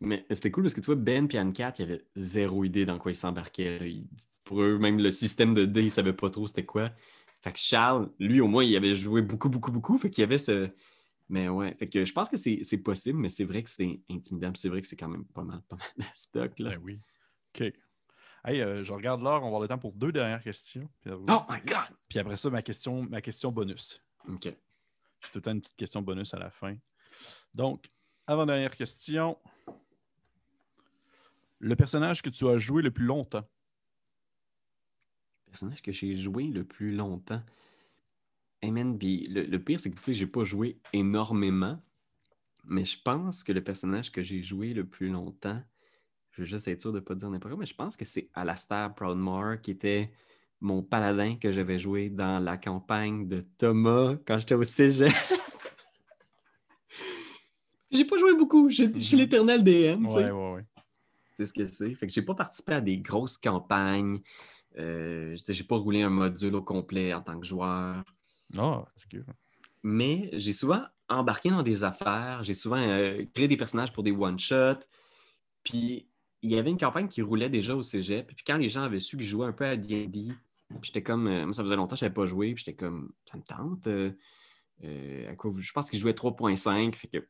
Mais 0.00 0.24
c'était 0.30 0.50
cool 0.50 0.64
parce 0.64 0.74
que 0.74 0.80
tu 0.80 0.86
vois, 0.86 0.96
Ben 0.96 1.26
et 1.32 1.38
Anne-Cat, 1.38 1.74
il 1.78 1.82
avait 1.84 2.04
zéro 2.14 2.64
idée 2.64 2.84
dans 2.84 2.98
quoi 2.98 3.10
ils 3.12 3.16
s'embarquaient. 3.16 4.02
Pour 4.44 4.60
eux, 4.60 4.78
même 4.78 4.98
le 4.98 5.10
système 5.10 5.54
de 5.54 5.64
dés, 5.64 5.80
ils 5.80 5.86
ne 5.86 5.90
savaient 5.90 6.12
pas 6.12 6.28
trop 6.28 6.46
c'était 6.46 6.64
quoi. 6.64 6.90
Fait 7.40 7.52
que 7.52 7.58
Charles, 7.58 8.10
lui, 8.18 8.40
au 8.40 8.48
moins, 8.48 8.64
il 8.64 8.76
avait 8.76 8.94
joué 8.94 9.22
beaucoup, 9.22 9.48
beaucoup, 9.48 9.72
beaucoup. 9.72 9.98
Fait 9.98 10.10
qu'il 10.10 10.22
y 10.22 10.24
avait 10.24 10.38
ce. 10.38 10.68
Mais 11.28 11.48
ouais, 11.48 11.74
fait 11.74 11.88
que 11.88 12.04
je 12.04 12.12
pense 12.12 12.28
que 12.28 12.36
c'est 12.36 12.82
possible, 12.82 13.18
mais 13.18 13.30
c'est 13.30 13.44
vrai 13.44 13.62
que 13.62 13.70
c'est 13.70 14.00
intimidant. 14.10 14.52
C'est 14.54 14.68
vrai 14.68 14.80
que 14.80 14.86
c'est 14.86 14.96
quand 14.96 15.08
même 15.08 15.24
pas 15.26 15.42
mal, 15.42 15.62
pas 15.62 15.76
mal 15.76 15.88
de 15.96 16.04
stock. 16.14 16.58
Là. 16.58 16.70
Ben 16.70 16.80
oui. 16.82 17.00
OK. 17.54 17.72
Hey, 18.46 18.60
euh, 18.60 18.82
je 18.82 18.92
regarde 18.92 19.22
l'heure, 19.22 19.38
on 19.38 19.42
va 19.42 19.46
avoir 19.46 19.60
le 19.62 19.68
temps 19.68 19.78
pour 19.78 19.92
deux 19.94 20.12
dernières 20.12 20.42
questions. 20.42 20.88
oh 21.06 21.42
my 21.48 21.60
God! 21.64 21.96
Puis 22.08 22.18
après 22.18 22.36
ça, 22.36 22.50
ma 22.50 22.60
question, 22.60 23.02
ma 23.02 23.22
question 23.22 23.50
bonus. 23.50 24.02
OK. 24.28 24.44
J'ai 24.44 25.30
tout 25.32 25.38
le 25.38 25.40
temps 25.40 25.52
une 25.52 25.60
petite 25.62 25.76
question 25.76 26.02
bonus 26.02 26.34
à 26.34 26.38
la 26.38 26.50
fin. 26.50 26.76
Donc, 27.54 27.90
avant-dernière 28.26 28.76
question 28.76 29.38
le 31.64 31.76
personnage 31.76 32.20
que 32.20 32.28
tu 32.28 32.46
as 32.46 32.58
joué 32.58 32.82
le 32.82 32.90
plus 32.90 33.06
longtemps? 33.06 33.48
Le 35.46 35.50
personnage 35.52 35.80
que 35.80 35.92
j'ai 35.92 36.14
joué 36.14 36.44
le 36.48 36.64
plus 36.64 36.94
longtemps. 36.94 37.42
Hey 38.64 39.28
le, 39.28 39.56
pire, 39.58 39.78
c'est 39.78 39.90
que 39.90 39.96
tu 39.96 40.04
sais, 40.04 40.14
j'ai 40.14 40.26
pas 40.26 40.44
joué 40.44 40.78
énormément, 40.92 41.78
mais 42.64 42.84
je 42.84 42.98
pense 43.02 43.44
que 43.44 43.52
le 43.52 43.62
personnage 43.62 44.10
que 44.10 44.22
j'ai 44.22 44.40
joué 44.40 44.72
le 44.72 44.86
plus 44.86 45.08
longtemps, 45.08 45.60
je 46.30 46.42
vais 46.42 46.48
juste 46.48 46.66
être 46.68 46.80
sûr 46.80 46.92
de 46.92 46.98
ne 46.98 47.04
pas 47.04 47.14
dire 47.14 47.28
n'importe 47.28 47.52
quoi, 47.52 47.60
mais 47.60 47.66
je 47.66 47.74
pense 47.74 47.96
que 47.96 48.04
c'est 48.04 48.30
Alastair 48.32 48.94
Proudmore 48.94 49.60
qui 49.60 49.70
était 49.70 50.10
mon 50.60 50.82
paladin 50.82 51.36
que 51.36 51.52
j'avais 51.52 51.78
joué 51.78 52.08
dans 52.08 52.42
la 52.42 52.56
campagne 52.56 53.28
de 53.28 53.42
Thomas 53.58 54.16
quand 54.26 54.38
j'étais 54.38 54.54
au 54.54 54.64
cégep. 54.64 55.12
j'ai 57.90 58.06
pas 58.06 58.16
joué 58.16 58.34
beaucoup, 58.34 58.70
je, 58.70 58.84
suis 58.98 59.16
mhm. 59.16 59.22
l'éternel 59.22 59.62
DM. 59.62 60.06
Ouais, 60.06 60.30
ouais, 60.30 60.52
ouais. 60.54 60.64
sais 61.34 61.46
ce 61.46 61.52
que 61.52 61.66
c'est. 61.66 61.94
Fait 61.94 62.06
que 62.06 62.12
j'ai 62.12 62.22
pas 62.22 62.34
participé 62.34 62.72
à 62.72 62.80
des 62.80 62.98
grosses 62.98 63.36
campagnes. 63.36 64.20
Euh, 64.78 65.36
j'ai 65.46 65.64
pas 65.64 65.76
roulé 65.76 66.02
un 66.02 66.10
module 66.10 66.54
au 66.54 66.62
complet 66.62 67.14
en 67.14 67.20
tant 67.20 67.38
que 67.38 67.46
joueur. 67.46 68.02
Oh, 68.58 68.84
c'est 68.94 69.10
cool. 69.10 69.24
Mais 69.82 70.30
j'ai 70.32 70.52
souvent 70.52 70.82
embarqué 71.08 71.50
dans 71.50 71.62
des 71.62 71.84
affaires. 71.84 72.42
J'ai 72.42 72.54
souvent 72.54 72.78
euh, 72.78 73.24
créé 73.34 73.48
des 73.48 73.56
personnages 73.56 73.92
pour 73.92 74.02
des 74.02 74.12
one-shots. 74.12 74.80
Puis 75.62 76.08
il 76.42 76.50
y 76.50 76.58
avait 76.58 76.70
une 76.70 76.78
campagne 76.78 77.08
qui 77.08 77.22
roulait 77.22 77.50
déjà 77.50 77.74
au 77.74 77.82
cégep. 77.82 78.26
Puis 78.26 78.44
quand 78.46 78.56
les 78.56 78.68
gens 78.68 78.82
avaient 78.82 79.00
su 79.00 79.16
que 79.16 79.22
je 79.22 79.28
jouais 79.28 79.46
un 79.46 79.52
peu 79.52 79.64
à 79.64 79.76
D&D, 79.76 80.28
j'étais 80.82 81.02
comme... 81.02 81.26
Euh, 81.26 81.44
moi, 81.44 81.52
ça 81.52 81.62
faisait 81.62 81.76
longtemps 81.76 81.94
que 81.94 82.00
je 82.00 82.04
n'avais 82.04 82.14
pas 82.14 82.26
joué. 82.26 82.54
Puis 82.54 82.64
j'étais 82.64 82.76
comme... 82.76 83.12
Ça 83.26 83.36
me 83.36 83.42
tente. 83.42 83.88
je 84.82 85.72
pense 85.72 85.90
que 85.90 85.96
je 85.96 86.02
jouais 86.02 86.12
3.5. 86.12 86.94
Fait 86.94 87.08
que 87.08 87.28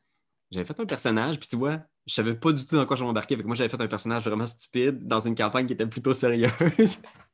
j'avais 0.51 0.65
fait 0.65 0.79
un 0.79 0.85
personnage. 0.85 1.39
Puis 1.39 1.47
tu 1.47 1.55
vois, 1.55 1.79
je 2.05 2.13
savais 2.13 2.35
pas 2.35 2.51
du 2.51 2.65
tout 2.65 2.75
dans 2.75 2.85
quoi 2.85 2.95
je 2.95 3.03
m'embarquais. 3.03 3.35
Moi, 3.37 3.55
j'avais 3.55 3.69
fait 3.69 3.81
un 3.81 3.87
personnage 3.87 4.23
vraiment 4.23 4.45
stupide 4.45 5.07
dans 5.07 5.19
une 5.19 5.35
campagne 5.35 5.65
qui 5.65 5.73
était 5.73 5.87
plutôt 5.87 6.13
sérieuse. 6.13 7.01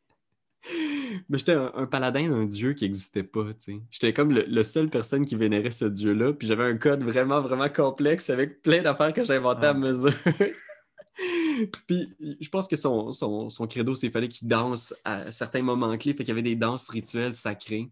Mais 1.29 1.37
j'étais 1.37 1.53
un, 1.53 1.85
paladin 1.85 2.29
d'un 2.29 2.45
dieu 2.45 2.73
qui 2.73 2.85
n'existait 2.85 3.23
pas, 3.23 3.45
J'étais 3.89 4.13
comme 4.13 4.31
le, 4.31 4.63
seul 4.63 4.89
personne 4.89 5.25
qui 5.25 5.35
vénérait 5.35 5.71
ce 5.71 5.85
dieu-là, 5.85 6.33
puis 6.33 6.47
j'avais 6.47 6.63
un 6.63 6.77
code 6.77 7.03
vraiment, 7.03 7.41
vraiment 7.41 7.69
complexe 7.69 8.29
avec 8.29 8.61
plein 8.61 8.81
d'affaires 8.81 9.13
que 9.13 9.23
j'inventais 9.23 9.67
à 9.67 9.71
ah. 9.71 9.73
mesure. 9.73 10.13
puis 11.87 12.15
je 12.39 12.49
pense 12.49 12.67
que 12.67 12.75
son, 12.75 13.11
son, 13.11 13.67
credo, 13.67 13.95
c'est 13.95 14.07
qu'il 14.07 14.13
fallait 14.13 14.27
qu'il 14.27 14.47
danse 14.47 14.93
à 15.03 15.31
certains 15.31 15.61
moments 15.61 15.97
clés, 15.97 16.13
fait 16.13 16.23
qu'il 16.23 16.29
y 16.29 16.31
avait 16.31 16.41
des 16.41 16.55
danses 16.55 16.89
rituelles 16.89 17.35
sacrées. 17.35 17.89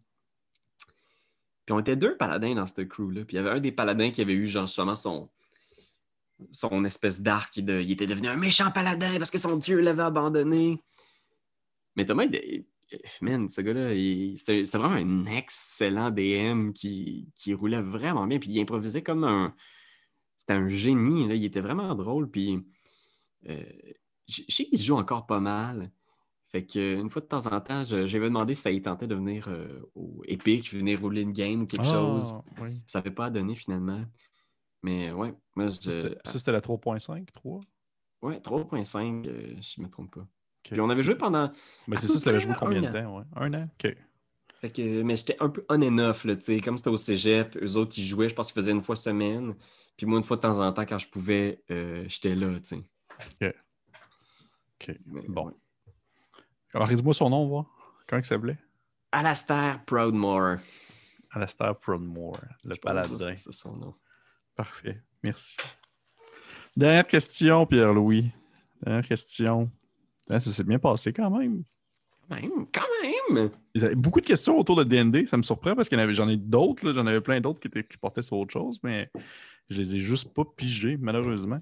Puis 1.66 1.74
on 1.74 1.80
était 1.80 1.96
deux 1.96 2.18
paladins 2.18 2.56
dans 2.56 2.66
cette 2.66 2.88
crew-là, 2.88 3.26
puis 3.26 3.38
il 3.38 3.44
y 3.44 3.46
avait 3.46 3.58
un 3.58 3.60
des 3.60 3.72
paladins 3.72 4.10
qui 4.10 4.22
avait 4.22 4.34
eu, 4.34 4.48
genre, 4.48 4.66
justement, 4.66 4.96
son, 4.96 5.30
son 6.52 6.86
espèce 6.86 7.22
d'arc, 7.22 7.58
il, 7.58 7.92
était 7.92 8.08
devenu 8.08 8.28
un 8.28 8.38
méchant 8.38 8.72
paladin 8.72 9.18
parce 9.18 9.32
que 9.32 9.38
son 9.38 9.56
dieu 9.58 9.80
l'avait 9.80 10.04
abandonné. 10.04 10.82
Mais 11.96 12.06
Thomas, 12.06 12.26
man, 13.22 13.48
ce 13.48 13.62
gars-là, 13.62 13.90
c'était 14.36 14.64
vraiment 14.78 14.96
un 14.96 15.26
excellent 15.26 16.12
DM 16.12 16.72
qui, 16.72 17.32
roulait 17.54 17.82
vraiment 17.82 18.28
bien. 18.28 18.40
Puis 18.40 18.52
il 18.52 18.62
improvisait 18.62 19.04
comme 19.04 19.24
un. 19.24 19.54
C'était 20.38 20.54
un 20.54 20.68
génie. 20.70 21.28
Là. 21.28 21.36
Il 21.36 21.46
était 21.46 21.62
vraiment 21.62 21.94
drôle. 21.96 22.30
Puis 22.30 22.66
euh, 23.48 23.64
je 24.28 24.44
sais 24.48 24.66
qu'il 24.66 24.80
joue 24.80 24.96
encore 24.96 25.26
pas 25.26 25.40
mal. 25.40 25.92
Fait 26.50 26.66
qu'une 26.66 27.12
fois 27.12 27.22
de 27.22 27.28
temps 27.28 27.46
en 27.46 27.62
temps, 27.62 27.84
j'avais 27.84 28.26
demandé 28.26 28.56
si 28.56 28.64
ça 28.64 28.72
y 28.72 28.82
tentait 28.82 29.06
de 29.06 29.14
venir 29.14 29.48
euh, 29.50 29.82
au 29.94 30.24
Epic, 30.26 30.74
venir 30.74 31.00
rouler 31.00 31.22
une 31.22 31.32
game 31.32 31.62
ou 31.62 31.68
quelque 31.68 31.86
ah, 31.86 31.92
chose. 31.92 32.34
Ça 32.88 33.00
n'avait 33.00 33.12
pas 33.12 33.30
donné 33.30 33.54
finalement. 33.54 34.04
Mais 34.82 35.12
ouais, 35.12 35.34
moi, 35.56 35.68
je... 35.68 36.18
Ça, 36.24 36.40
c'était 36.40 36.52
la 36.52 36.62
3.5, 36.62 37.26
3? 37.34 37.60
Ouais, 38.22 38.40
3.5, 38.40 39.28
euh, 39.28 39.56
je 39.62 39.80
ne 39.80 39.86
me 39.86 39.92
trompe 39.92 40.16
pas. 40.16 40.28
Puis 40.72 40.82
on 40.82 40.90
avait 40.90 41.04
joué 41.04 41.16
pendant. 41.16 41.52
Mais 41.88 41.98
c'est 41.98 42.08
ça, 42.08 42.20
tu 42.20 42.26
l'avais 42.26 42.40
joué 42.40 42.54
combien 42.58 42.82
de 42.82 42.88
temps? 42.88 43.18
Ouais? 43.18 43.24
Un 43.36 43.54
an? 43.54 43.70
OK. 43.84 43.96
Fait 44.62 44.70
que, 44.70 45.04
mais 45.04 45.16
j'étais 45.16 45.38
un 45.40 45.50
peu 45.50 45.66
on 45.70 45.82
and 45.82 45.98
off, 46.00 46.26
là, 46.26 46.36
comme 46.64 46.78
c'était 46.78 46.90
au 46.90 46.98
cégep, 46.98 47.58
eux 47.62 47.78
autres, 47.78 47.94
ils 47.98 48.04
jouaient, 48.04 48.28
je 48.28 48.36
pense 48.36 48.52
qu'ils 48.52 48.62
faisaient 48.62 48.74
une 48.74 48.82
fois 48.82 48.98
semaine. 48.98 49.56
Puis 49.96 50.06
moi, 50.06 50.18
une 50.18 50.24
fois 50.24 50.36
de 50.36 50.42
temps 50.42 50.60
en 50.60 50.72
temps, 50.74 50.86
quand 50.86 50.98
je 50.98 51.08
pouvais, 51.08 51.64
euh, 51.72 52.04
j'étais 52.08 52.36
là, 52.36 52.60
tu 52.60 52.76
sais. 52.76 52.84
OK. 53.42 53.56
OK. 54.90 54.98
bon. 55.30 55.54
Alors, 56.74 56.88
dis-moi 56.88 57.14
son 57.14 57.30
nom, 57.30 57.48
voir. 57.48 57.66
Comment 58.08 58.22
il 58.22 58.26
s'appelait? 58.26 58.58
Alastair 59.12 59.84
Proudmore. 59.86 60.58
Alastair 61.32 61.76
Proudmore, 61.80 62.40
le 62.64 62.76
paladin. 62.76 63.36
C'est 63.36 63.54
son 63.54 63.76
nom. 63.76 63.96
Parfait. 64.56 65.02
Merci. 65.24 65.58
Dernière 66.76 67.08
question, 67.08 67.66
Pierre-Louis. 67.66 68.32
Dernière 68.84 69.08
question. 69.08 69.72
Hein, 70.30 70.40
ça 70.40 70.52
s'est 70.52 70.64
bien 70.64 70.80
passé 70.80 71.12
quand 71.14 71.30
même. 71.30 71.64
Quand 72.30 72.36
même, 72.36 72.68
quand 72.72 73.38
même. 73.38 73.50
Y 73.74 73.96
beaucoup 73.96 74.22
de 74.22 74.26
questions 74.26 74.58
autour 74.60 74.76
de 74.76 74.84
DND. 74.84 75.28
Ça 75.28 75.38
me 75.38 75.42
surprend 75.42 75.76
parce 75.76 75.90
que 75.90 76.12
j'en 76.12 76.30
ai 76.30 76.38
d'autres. 76.38 76.92
J'en 76.94 77.08
avais 77.08 77.22
plein 77.22 77.42
d'autres 77.42 77.60
qui, 77.60 77.98
portaient 77.98 78.22
sur 78.22 78.38
autre 78.38 78.54
chose, 78.54 78.80
mais 78.84 79.10
je 79.70 79.80
les 79.80 79.96
ai 79.96 80.00
juste 80.00 80.32
pas 80.34 80.44
pigés, 80.46 80.98
malheureusement. 80.98 81.60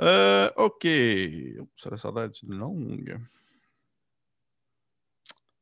Euh, 0.00 0.48
OK. 0.56 0.86
Oh, 0.86 1.68
ça 1.76 1.90
a 1.90 1.96
l'air 1.96 2.12
d'être 2.12 2.42
une 2.42 2.58
longue. 2.58 3.18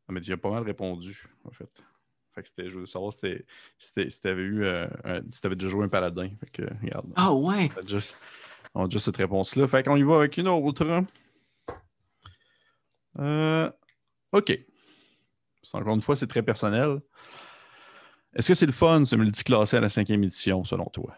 Ah, 0.07 0.13
mais 0.13 0.21
tu 0.21 0.31
as 0.33 0.37
pas 0.37 0.51
mal 0.51 0.63
répondu, 0.63 1.25
en 1.45 1.51
fait. 1.51 1.83
Fait 2.35 2.43
que 2.43 2.49
c'était, 2.49 2.69
je 2.69 2.81
veux 2.81 2.87
savoir 2.87 3.13
si 3.13 3.31
tu 3.95 4.29
avais 4.29 4.43
eu, 4.43 4.65
euh, 4.65 4.89
si 5.31 5.47
avais 5.47 5.57
déjà 5.57 5.71
joué 5.71 5.85
un 5.85 5.89
paladin. 5.89 6.29
Fait 6.41 6.51
que, 6.51 6.63
regarde. 6.83 7.07
Ah 7.17 7.33
ouais! 7.33 7.71
On 8.75 8.85
a 8.85 8.89
juste 8.91 9.05
cette 9.07 9.17
réponse-là. 9.17 9.69
Fait 9.69 9.85
qu'on 9.85 9.97
y 9.97 10.03
va 10.03 10.17
avec 10.17 10.37
une 10.37 10.49
autre. 10.49 11.05
Euh, 13.19 13.71
OK. 14.33 14.59
Encore 15.73 15.95
une 15.95 16.03
fois, 16.03 16.17
c'est 16.17 16.27
très 16.27 16.43
personnel. 16.43 17.01
Est-ce 18.35 18.49
que 18.49 18.55
c'est 18.55 18.67
le 18.67 18.73
fun, 18.73 19.05
ce 19.05 19.17
multiclassé 19.17 19.77
à 19.77 19.81
la 19.81 19.89
cinquième 19.89 20.25
édition, 20.25 20.65
selon 20.65 20.87
toi? 20.87 21.15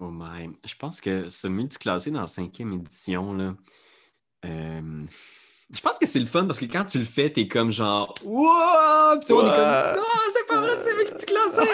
Oh 0.00 0.10
my. 0.10 0.48
Je 0.64 0.74
pense 0.74 1.00
que 1.00 1.28
ce 1.28 1.46
multiclassé 1.46 2.10
dans 2.10 2.22
la 2.22 2.26
cinquième 2.26 2.72
édition, 2.72 3.34
là, 3.34 3.54
euh, 4.44 5.04
je 5.72 5.80
pense 5.80 5.98
que 5.98 6.06
c'est 6.06 6.20
le 6.20 6.26
fun 6.26 6.46
parce 6.46 6.58
que 6.58 6.64
quand 6.64 6.84
tu 6.86 6.98
le 6.98 7.04
fais, 7.04 7.30
t'es 7.30 7.46
comme 7.46 7.70
genre 7.70 8.14
Wow! 8.24 9.20
Puis 9.20 9.32
on 9.34 9.40
est 9.40 9.56
comme 9.56 9.96
Non, 9.96 10.02
c'est 10.32 10.46
pas 10.46 10.60
vrai, 10.60 10.78
c'est 10.78 10.96
multiclassé! 10.96 11.66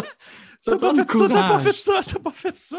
ça 0.60 0.76
prend 0.76 0.92
du 0.92 1.06
courage. 1.06 1.30
T'as 1.32 1.48
pas 1.48 1.60
fait 1.60 1.72
ça, 1.72 2.02
t'as 2.06 2.18
pas 2.18 2.32
fait 2.32 2.56
ça! 2.56 2.76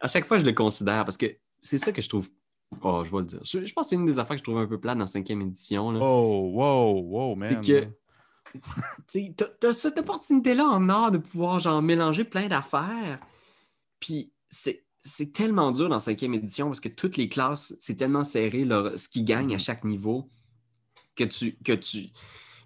À 0.00 0.08
chaque 0.08 0.26
fois, 0.26 0.38
je 0.38 0.44
le 0.44 0.52
considère 0.52 1.04
parce 1.04 1.16
que 1.16 1.34
c'est 1.64 1.78
ça 1.78 1.92
que 1.92 2.02
je 2.02 2.08
trouve. 2.08 2.28
Oh, 2.82 3.02
je 3.04 3.10
vais 3.10 3.18
le 3.18 3.24
dire. 3.24 3.40
Je, 3.42 3.72
pense 3.72 3.86
que 3.86 3.90
c'est 3.90 3.96
une 3.96 4.04
des 4.04 4.18
affaires 4.18 4.36
que 4.36 4.40
je 4.40 4.44
trouve 4.44 4.58
un 4.58 4.66
peu 4.66 4.78
plate 4.78 4.96
dans 4.96 5.04
la 5.04 5.06
cinquième 5.06 5.40
édition. 5.42 5.90
Là. 5.90 6.00
Oh, 6.02 6.50
wow, 6.52 7.00
wow, 7.00 7.36
man. 7.36 7.48
C'est 7.62 7.66
que. 7.66 7.88
Tu 9.08 9.66
as 9.66 9.72
cette 9.72 9.98
opportunité-là 9.98 10.66
en 10.66 10.88
art 10.88 11.10
de 11.10 11.18
pouvoir 11.18 11.58
genre 11.58 11.82
mélanger 11.82 12.24
plein 12.24 12.46
d'affaires. 12.46 13.18
Puis 13.98 14.32
c'est 14.50 15.32
tellement 15.32 15.72
dur 15.72 15.88
dans 15.88 15.96
la 15.96 16.00
cinquième 16.00 16.34
édition 16.34 16.66
parce 16.66 16.80
que 16.80 16.88
toutes 16.88 17.16
les 17.16 17.28
classes, 17.28 17.74
c'est 17.80 17.96
tellement 17.96 18.22
serré 18.22 18.64
ce 18.96 19.08
qui 19.08 19.24
gagne 19.24 19.54
à 19.54 19.56
mm-hmm. 19.56 19.60
chaque 19.60 19.84
niveau 19.84 20.30
que 21.16 21.24
tu, 21.24 21.56
que 21.64 21.72
tu. 21.72 22.10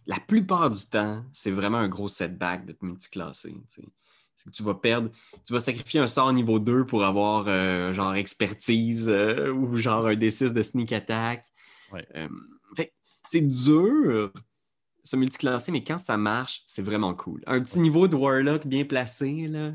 La 0.07 0.18
plupart 0.18 0.70
du 0.70 0.84
temps, 0.86 1.24
c'est 1.32 1.51
vraiment 1.51 1.78
un 1.78 1.88
gros 1.88 2.09
setback 2.09 2.64
d'être 2.64 2.82
multiclassé. 2.82 3.55
C'est 4.39 4.51
que 4.51 4.55
tu 4.55 4.62
vas 4.62 4.74
perdre, 4.74 5.11
tu 5.45 5.53
vas 5.53 5.59
sacrifier 5.59 5.99
un 5.99 6.07
sort 6.07 6.32
niveau 6.32 6.61
2 6.61 6.86
pour 6.86 7.05
avoir 7.05 7.47
euh, 7.49 7.93
genre 7.93 8.14
expertise 8.14 9.09
euh, 9.09 9.53
ou 9.53 9.76
genre 9.76 10.07
un 10.07 10.14
D6 10.14 10.53
de 10.53 10.62
sneak 10.62 10.93
attack. 10.93 11.45
Euh, 12.14 12.28
c'est 13.24 13.41
dur 13.41 14.30
ce 15.03 15.16
multiclassé, 15.16 15.72
mais 15.72 15.82
quand 15.82 15.99
ça 15.99 16.16
marche, 16.16 16.62
c'est 16.66 16.82
vraiment 16.82 17.14
cool. 17.14 17.43
Un 17.49 17.61
petit 17.61 17.80
niveau 17.80 18.07
de 18.07 18.14
Warlock 18.14 18.64
bien 18.64 18.84
placé, 18.84 19.49
là. 19.49 19.72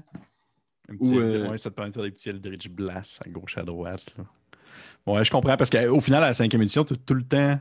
Un 0.87 0.95
petit, 0.95 1.59
ça 1.59 1.69
te 1.69 1.75
permet 1.75 1.89
de 1.89 1.95
faire 1.95 2.03
des 2.03 2.11
petits 2.11 2.29
Eldritch 2.29 2.69
Blast 2.69 3.21
à 3.25 3.29
gauche 3.29 3.57
à 3.57 3.63
droite. 3.63 4.13
Là. 4.17 4.23
Ouais, 5.05 5.25
je 5.25 5.31
comprends, 5.31 5.57
parce 5.57 5.69
qu'au 5.69 5.99
final, 5.99 6.23
à 6.23 6.27
la 6.27 6.33
cinquième 6.33 6.61
édition, 6.61 6.85
tu 6.85 6.93
as 6.93 6.97
tout 6.97 7.15
le 7.15 7.23
temps. 7.23 7.59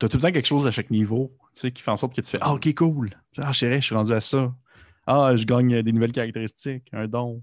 Tu 0.00 0.06
as 0.06 0.08
tout 0.08 0.16
le 0.16 0.22
temps 0.22 0.32
quelque 0.32 0.48
chose 0.48 0.66
à 0.66 0.72
chaque 0.72 0.90
niveau 0.90 1.36
qui 1.54 1.70
fait 1.76 1.90
en 1.90 1.96
sorte 1.96 2.16
que 2.16 2.20
tu 2.20 2.30
fais 2.30 2.38
Ah, 2.40 2.52
ok, 2.52 2.74
cool. 2.74 3.10
Ah, 3.38 3.52
chérie, 3.52 3.80
je 3.80 3.86
suis 3.86 3.94
rendu 3.94 4.12
à 4.12 4.20
ça. 4.20 4.52
Ah, 5.06 5.34
je 5.36 5.44
gagne 5.44 5.82
des 5.82 5.92
nouvelles 5.92 6.12
caractéristiques, 6.12 6.88
un 6.92 7.08
don. 7.08 7.42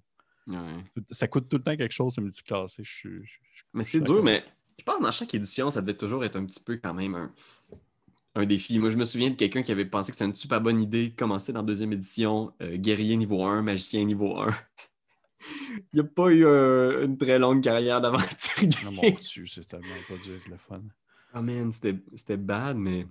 Ça 1.12 1.28
coûte 1.28 1.50
tout 1.50 1.58
le 1.58 1.64
temps 1.64 1.76
quelque 1.76 1.94
chose, 1.94 2.14
ce 2.14 2.22
multiclassé. 2.22 2.84
mais 3.74 3.84
c'est 3.84 4.00
dur, 4.00 4.24
mais 4.24 4.44
je 4.80 4.84
pense 4.84 4.98
que 4.98 5.04
dans 5.04 5.12
chaque 5.12 5.34
édition, 5.34 5.72
ça 5.72 5.82
devait 5.82 5.98
toujours 5.98 6.24
être 6.24 6.36
un 6.36 6.46
petit 6.46 6.62
peu 6.62 6.78
quand 6.78 6.94
même 6.94 7.30
un, 8.36 8.46
défi. 8.46 8.78
Moi, 8.78 8.92
je 8.92 8.98
me 8.98 9.06
souviens 9.06 9.32
de 9.32 9.36
quelqu'un 9.36 9.64
qui 9.64 9.72
avait 9.72 9.86
pensé 9.86 10.12
que 10.12 10.18
c'était 10.18 10.30
une 10.30 10.36
super 10.36 10.62
bonne 10.62 10.80
idée 10.80 11.10
de 11.10 11.16
commencer 11.16 11.52
dans 11.52 11.62
la 11.62 11.66
deuxième 11.66 11.92
édition, 11.92 12.54
euh, 12.62 12.78
guerrier 12.78 13.18
niveau 13.18 13.44
1, 13.44 13.64
magicien 13.64 14.06
niveau 14.06 14.38
1. 14.38 14.48
Il 15.94 15.96
n'y 15.96 16.00
a 16.02 16.04
pas 16.04 16.30
eu 16.30 16.46
une 16.46 17.18
très 17.18 17.40
longue 17.40 17.64
carrière 17.64 18.00
d'aventure. 18.00 18.70
Non, 18.86 18.92
mon 18.92 19.02
Dieu, 19.02 19.46
c'est 19.48 19.68
tellement 19.68 19.88
pas 20.08 20.16
dur 20.18 20.34
avec 20.34 20.48
le 20.48 20.58
fun. 20.58 20.82
Ah, 21.34 21.42
man, 21.42 21.72
c'était 21.72 22.38
bad, 22.38 22.78
mais. 22.78 23.06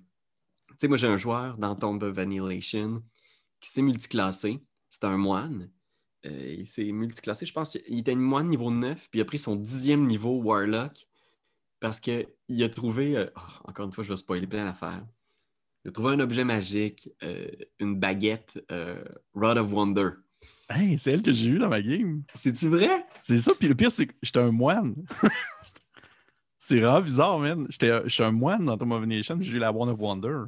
Tu 0.70 0.74
sais, 0.78 0.88
moi, 0.88 0.96
j'ai 0.96 1.06
un 1.06 1.16
joueur 1.16 1.56
dans 1.58 1.74
Tomb 1.74 2.02
of 2.02 2.18
Annihilation 2.18 3.02
qui 3.60 3.70
s'est 3.70 3.82
multiclassé. 3.82 4.62
C'était 4.90 5.06
un 5.06 5.16
moine. 5.16 5.70
Euh, 6.26 6.56
il 6.58 6.66
s'est 6.66 6.90
multiclassé, 6.92 7.46
je 7.46 7.52
pense. 7.52 7.76
Il 7.88 7.98
était 7.98 8.14
moine 8.14 8.48
niveau 8.48 8.70
9, 8.70 9.08
puis 9.10 9.20
il 9.20 9.22
a 9.22 9.24
pris 9.24 9.38
son 9.38 9.56
dixième 9.56 10.06
niveau 10.06 10.40
Warlock 10.42 11.06
parce 11.80 12.00
qu'il 12.00 12.26
a 12.48 12.68
trouvé. 12.68 13.16
Euh, 13.16 13.26
oh, 13.36 13.68
encore 13.68 13.86
une 13.86 13.92
fois, 13.92 14.04
je 14.04 14.08
vais 14.08 14.16
spoiler 14.16 14.46
plein 14.46 14.64
d'affaires. 14.64 15.06
Il 15.84 15.88
a 15.88 15.92
trouvé 15.92 16.14
un 16.14 16.20
objet 16.20 16.44
magique, 16.44 17.10
euh, 17.22 17.48
une 17.78 17.98
baguette 17.98 18.58
Rod 19.34 19.58
of 19.58 19.72
Wonder. 19.72 20.10
Hey, 20.68 20.98
c'est 20.98 21.12
elle 21.12 21.22
que 21.22 21.32
j'ai 21.32 21.50
eue 21.50 21.58
dans 21.58 21.68
ma 21.68 21.80
game. 21.80 22.24
C'est-tu 22.34 22.68
vrai? 22.68 23.06
C'est 23.20 23.38
ça, 23.38 23.52
puis 23.56 23.68
le 23.68 23.74
pire, 23.74 23.92
c'est 23.92 24.06
que 24.06 24.14
j'étais 24.20 24.40
un 24.40 24.50
moine. 24.50 24.96
c'est 26.58 26.80
vraiment 26.80 27.00
bizarre, 27.00 27.38
man. 27.38 27.66
J'étais 27.68 28.22
un 28.22 28.32
moine 28.32 28.64
dans 28.64 28.76
Tomb 28.76 28.92
of 28.92 29.06
Nation, 29.06 29.38
j'ai 29.40 29.52
eu 29.52 29.58
la 29.58 29.72
One 29.72 29.88
of 29.88 30.00
Wonder. 30.00 30.46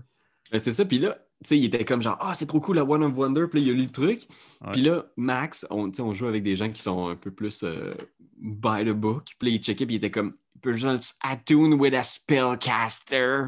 Ben, 0.50 0.59
c'est 0.59 0.72
ça, 0.72 0.84
puis 0.84 0.98
là, 0.98 1.16
sais, 1.45 1.59
il 1.59 1.64
était 1.66 1.84
comme 1.84 2.03
genre, 2.03 2.18
ah, 2.20 2.34
c'est 2.34 2.47
trop 2.47 2.61
cool 2.61 2.76
la 2.76 2.84
One 2.84 3.03
of 3.03 3.16
Wonder. 3.16 3.47
Puis 3.49 3.61
là, 3.61 3.66
il 3.66 3.70
a 3.70 3.74
lu 3.74 3.82
le 3.84 3.91
truc. 3.91 4.26
Puis 4.72 4.82
là, 4.82 5.07
Max, 5.16 5.66
on, 5.70 5.91
on 5.99 6.12
joue 6.12 6.26
avec 6.26 6.43
des 6.43 6.57
gens 6.57 6.70
qui 6.70 6.82
sont 6.82 7.09
un 7.09 7.16
peu 7.16 7.30
plus 7.30 7.62
euh, 7.62 7.95
by 8.39 8.84
the 8.84 8.91
book. 8.91 9.28
Puis 9.39 9.49
là, 9.49 9.57
il 9.57 9.62
checkait, 9.62 9.86
puis 9.86 9.97
il 9.97 9.99
était 9.99 10.11
comme, 10.11 10.34
il 10.55 10.61
peut 10.61 10.72
juste 10.72 11.16
attune 11.22 11.74
with 11.74 11.95
a 11.95 12.03
spellcaster. 12.03 13.47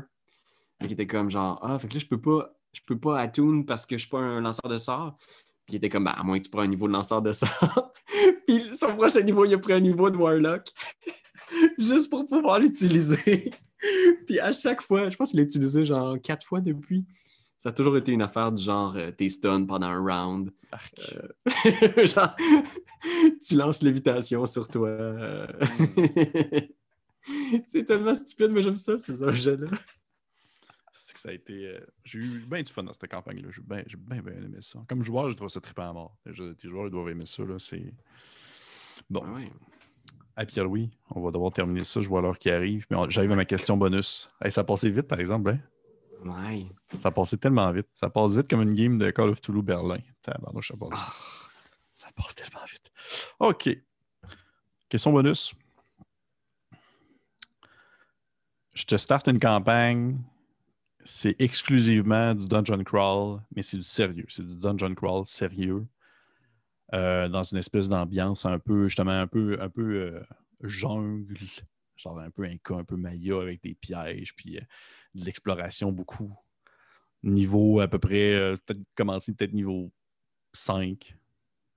il 0.83 0.93
était 0.93 1.07
comme 1.07 1.31
genre, 1.31 1.59
ah, 1.63 1.79
fait 1.79 1.89
que 1.89 1.95
là, 1.95 2.01
je 2.01 2.07
peux 2.07 2.21
pas, 2.21 2.53
je 2.73 2.81
peux 2.87 2.99
pas 2.99 3.21
attune 3.21 3.67
parce 3.67 3.87
que 3.87 3.97
je 3.97 4.03
suis 4.03 4.11
pas 4.11 4.21
un 4.21 4.41
lanceur 4.41 4.71
de 4.71 4.79
sorts. 4.79 5.17
Puis 5.67 5.75
il 5.75 5.77
était 5.77 5.89
comme, 5.89 6.05
bah, 6.05 6.13
à 6.13 6.23
moins 6.23 6.39
que 6.39 6.45
tu 6.45 6.51
prends 6.51 6.63
un 6.63 6.69
niveau 6.69 6.87
de 6.87 6.93
lanceur 6.93 7.23
de 7.23 7.33
sorts. 7.33 7.93
puis 8.47 8.63
son 8.77 8.97
prochain 8.97 9.23
niveau, 9.23 9.45
il 9.45 9.55
a 9.55 9.59
pris 9.59 9.73
un 9.73 9.81
niveau 9.81 10.11
de 10.11 10.17
Warlock. 10.17 10.67
Juste 11.79 12.11
pour 12.11 12.27
pouvoir 12.27 12.61
l'utiliser. 12.61 13.51
puis 14.27 14.39
à 14.39 14.53
chaque 14.53 14.83
fois, 14.83 15.11
je 15.11 15.17
pense 15.17 15.31
qu'il 15.31 15.41
l'a 15.41 15.45
utilisé 15.45 15.85
genre 15.85 16.17
quatre 16.23 16.47
fois 16.47 16.61
depuis. 16.61 17.05
Ça 17.61 17.69
a 17.69 17.73
toujours 17.73 17.99
été 17.99 18.11
une 18.11 18.23
affaire 18.23 18.51
du 18.53 18.63
genre, 18.63 18.97
euh, 18.97 19.11
t'es 19.11 19.29
stun 19.29 19.67
pendant 19.67 19.89
un 19.89 19.99
round. 19.99 20.51
Euh, 21.07 22.07
genre, 22.07 22.35
tu 23.47 23.55
lances 23.55 23.83
l'évitation 23.83 24.47
sur 24.47 24.67
toi. 24.67 24.89
c'est 27.69 27.85
tellement 27.85 28.15
stupide, 28.15 28.51
mais 28.51 28.63
j'aime 28.63 28.77
ça, 28.77 28.97
ces 28.97 29.23
objets-là. 29.23 29.67
C'est 30.95 31.13
que 31.13 31.21
ça 31.21 31.29
a 31.29 31.33
été. 31.33 31.67
Euh, 31.67 31.81
j'ai 32.03 32.21
eu 32.21 32.47
bien 32.49 32.63
du 32.63 32.73
fun 32.73 32.83
dans 32.83 32.95
cette 32.95 33.11
campagne-là. 33.11 33.51
J'ai 33.51 33.61
bien, 33.61 33.83
bien, 34.09 34.23
bien 34.23 34.43
aimé 34.43 34.57
ça. 34.63 34.79
Comme 34.89 35.03
joueur, 35.03 35.29
je 35.31 35.37
trouve 35.37 35.51
ça 35.51 35.61
trippant 35.61 35.91
à 35.91 35.93
mort. 35.93 36.17
Les 36.25 36.33
joueurs 36.33 36.87
ils 36.87 36.91
doivent 36.91 37.11
aimer 37.11 37.27
ça. 37.27 37.45
Là. 37.45 37.59
C'est... 37.59 37.93
Bon. 39.11 39.23
À 40.35 40.47
Pierre-Louis, 40.47 40.89
on 41.11 41.21
va 41.21 41.31
devoir 41.31 41.53
terminer 41.53 41.85
ça. 41.85 42.01
Je 42.01 42.09
vois 42.09 42.23
l'heure 42.23 42.39
qui 42.39 42.49
arrive. 42.51 42.87
Mais 42.89 42.97
j'arrive 43.11 43.33
à 43.33 43.37
ma 43.37 43.45
question 43.45 43.77
bonus. 43.77 44.33
ça 44.49 44.63
a 44.63 44.65
passé 44.65 44.89
vite, 44.89 45.09
par 45.09 45.21
exemple. 45.21 45.51
Hein? 45.51 45.61
Ouais. 46.25 46.67
Ça 46.97 47.11
passait 47.11 47.37
tellement 47.37 47.71
vite. 47.73 47.89
Ça 47.93 48.11
passe 48.11 48.37
vite 48.37 48.49
comme 48.49 48.63
une 48.63 48.75
game 48.75 48.99
de 48.99 49.11
Call 49.11 49.31
of 49.31 49.41
Toulouse 49.41 49.65
Berlin. 49.65 49.99
Ah. 50.27 51.13
ça 51.91 52.09
passe 52.15 52.35
tellement 52.35 52.65
vite. 52.71 52.91
OK. 53.39 53.71
Question 54.89 55.13
bonus. 55.13 55.55
Je 58.75 58.85
te 58.85 58.97
starte 58.97 59.29
une 59.29 59.39
campagne. 59.39 60.19
C'est 61.05 61.37
exclusivement 61.41 62.35
du 62.35 62.47
dungeon 62.47 62.85
crawl, 62.85 63.41
mais 63.55 63.63
c'est 63.63 63.79
du 63.79 63.83
sérieux. 63.83 64.27
C'est 64.29 64.47
du 64.47 64.55
dungeon 64.57 64.95
crawl 64.95 65.27
sérieux. 65.27 65.87
Euh, 66.93 67.29
dans 67.29 67.45
une 67.45 67.59
espèce 67.59 67.89
d'ambiance 67.89 68.47
un 68.47 68.59
peu, 68.59 68.89
justement, 68.89 69.13
un 69.13 69.27
peu, 69.27 69.59
un 69.61 69.69
peu 69.69 69.95
euh, 69.95 70.23
jungle, 70.63 71.37
genre 71.97 72.19
un 72.19 72.31
peu 72.31 72.45
un 72.45 72.57
cas 72.57 72.77
un 72.77 72.85
peu 72.85 72.97
Maya 72.97 73.41
avec 73.41 73.63
des 73.63 73.75
pièges, 73.75 74.35
puis 74.35 74.59
euh, 74.59 74.63
de 75.15 75.25
l'exploration 75.25 75.93
beaucoup. 75.93 76.33
Niveau 77.23 77.81
à 77.81 77.89
peu 77.89 77.99
près, 77.99 78.35
euh, 78.35 78.55
peut-être 78.67 78.81
commencer 78.95 79.33
peut-être 79.35 79.53
niveau 79.53 79.91
5. 80.53 81.17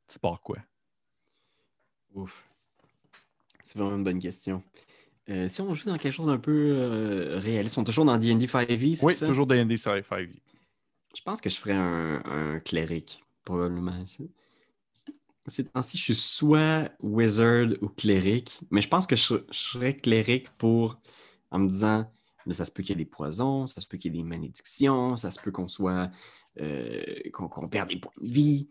Tu 0.07 0.19
pars 0.19 0.41
quoi? 0.41 0.57
Ouf. 2.13 2.47
C'est 3.63 3.77
vraiment 3.77 3.95
une 3.95 4.03
bonne 4.03 4.19
question. 4.19 4.63
Euh, 5.29 5.47
si 5.47 5.61
on 5.61 5.73
joue 5.73 5.85
dans 5.85 5.97
quelque 5.97 6.13
chose 6.13 6.27
d'un 6.27 6.37
peu 6.37 7.37
réel, 7.37 7.65
ils 7.65 7.69
sont 7.69 7.83
toujours 7.83 8.05
dans 8.05 8.17
D&D 8.17 8.45
5e, 8.45 8.95
c'est 8.95 9.05
Oui, 9.05 9.17
toujours 9.17 9.47
D&D 9.47 9.75
5e. 9.75 10.29
Je 11.15 11.21
pense 11.21 11.41
que 11.41 11.49
je 11.49 11.55
ferais 11.55 11.73
un, 11.73 12.21
un 12.25 12.59
cléric, 12.59 13.23
probablement. 13.43 14.05
Ces 15.47 15.65
temps-ci, 15.65 15.97
je 15.97 16.03
suis 16.03 16.15
soit 16.15 16.89
wizard 17.01 17.67
ou 17.81 17.89
cléric, 17.89 18.61
mais 18.71 18.81
je 18.81 18.87
pense 18.87 19.05
que 19.05 19.15
je, 19.15 19.35
serais 19.51 19.95
cléric 19.95 20.49
pour, 20.57 20.99
en 21.51 21.59
me 21.59 21.67
disant, 21.67 22.09
ça 22.51 22.65
se 22.65 22.71
peut 22.71 22.83
qu'il 22.83 22.97
y 22.97 23.01
ait 23.01 23.05
des 23.05 23.09
poisons, 23.09 23.67
ça 23.67 23.79
se 23.79 23.87
peut 23.87 23.97
qu'il 23.97 24.13
y 24.13 24.19
ait 24.19 24.21
des 24.21 24.27
malédictions, 24.27 25.15
ça 25.15 25.31
se 25.31 25.39
peut 25.39 25.51
qu'on 25.51 25.67
soit, 25.67 26.09
euh, 26.59 27.03
qu'on 27.31 27.69
perde 27.69 27.89
des 27.89 27.97
points 27.97 28.11
de 28.21 28.27
vie. 28.27 28.69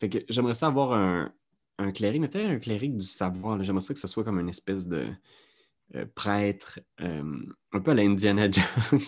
Fait 0.00 0.08
que 0.08 0.18
j'aimerais 0.28 0.54
ça 0.54 0.68
avoir 0.68 0.92
un, 0.92 1.32
un 1.78 1.92
cléric, 1.92 2.20
mais 2.20 2.28
peut-être 2.28 2.50
un 2.50 2.58
cléric 2.58 2.96
du 2.96 3.06
savoir. 3.06 3.62
J'aimerais 3.62 3.82
ça 3.82 3.94
que 3.94 4.00
ce 4.00 4.08
soit 4.08 4.24
comme 4.24 4.38
une 4.38 4.48
espèce 4.48 4.86
de 4.86 5.08
euh, 5.94 6.06
prêtre, 6.14 6.80
euh, 7.00 7.46
un 7.72 7.80
peu 7.80 7.90
à 7.90 7.94
la 7.94 8.02
Indiana 8.02 8.50
Jones. 8.50 9.00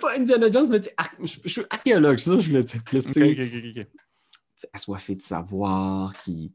pas 0.00 0.18
Indiana 0.18 0.50
Jones, 0.50 0.68
mais 0.70 0.80
je, 1.22 1.48
suis 1.48 1.62
archéologue, 1.70 2.18
c'est 2.18 2.30
ça 2.30 2.36
que 2.36 2.42
je 2.42 2.50
voulais 2.50 2.64
dire. 2.64 2.82
Okay, 2.86 3.86
assoiffé 4.72 5.14
de 5.14 5.22
savoir, 5.22 6.14
qui, 6.22 6.52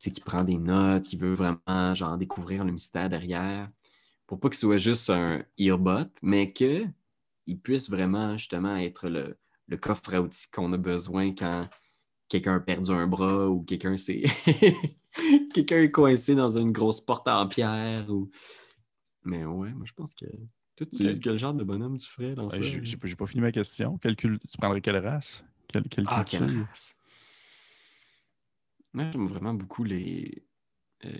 qui 0.00 0.20
prend 0.20 0.44
des 0.44 0.58
notes, 0.58 1.04
qui 1.04 1.16
veut 1.16 1.34
vraiment 1.34 1.94
genre, 1.94 2.16
découvrir 2.16 2.64
le 2.64 2.72
mystère 2.72 3.08
derrière, 3.08 3.68
pour 4.26 4.40
pas 4.40 4.48
qu'il 4.48 4.58
soit 4.58 4.78
juste 4.78 5.10
un 5.10 5.44
earbot, 5.58 6.10
mais 6.22 6.52
qu'il 6.52 6.92
puisse 7.62 7.88
vraiment 7.88 8.36
justement 8.36 8.76
être 8.76 9.08
le, 9.08 9.36
coffre 9.76 10.14
à 10.14 10.20
outils 10.20 10.50
qu'on 10.50 10.72
a 10.72 10.76
besoin 10.76 11.32
quand 11.32 11.62
quelqu'un 12.28 12.56
a 12.56 12.60
perdu 12.60 12.90
un 12.90 13.06
bras 13.06 13.48
ou 13.48 13.62
quelqu'un 13.62 13.96
s'est. 13.96 14.24
quelqu'un 15.54 15.82
est 15.82 15.90
coincé 15.90 16.34
dans 16.34 16.58
une 16.58 16.72
grosse 16.72 17.00
porte 17.00 17.28
en 17.28 17.46
pierre. 17.46 18.10
Ou... 18.10 18.30
Mais 19.24 19.44
ouais, 19.44 19.72
moi 19.72 19.84
je 19.86 19.92
pense 19.92 20.14
que. 20.14 20.26
Toi, 20.76 21.14
quel 21.22 21.38
genre 21.38 21.54
de 21.54 21.64
bonhomme 21.64 21.96
tu 21.96 22.06
ferais 22.06 22.34
dans 22.34 22.50
ça? 22.50 22.60
J'ai 22.60 23.16
pas 23.16 23.26
fini 23.26 23.40
ma 23.40 23.50
question. 23.52 23.98
tu 23.98 24.38
prendrais 24.58 24.82
quelle 24.82 24.98
race? 24.98 25.42
Quelle, 25.68 25.84
ah, 26.06 26.22
quelle 26.22 26.44
race? 26.44 26.96
Moi, 28.92 29.10
j'aime 29.10 29.26
vraiment 29.26 29.54
beaucoup 29.54 29.84
les 29.84 30.32
euh, 30.36 30.45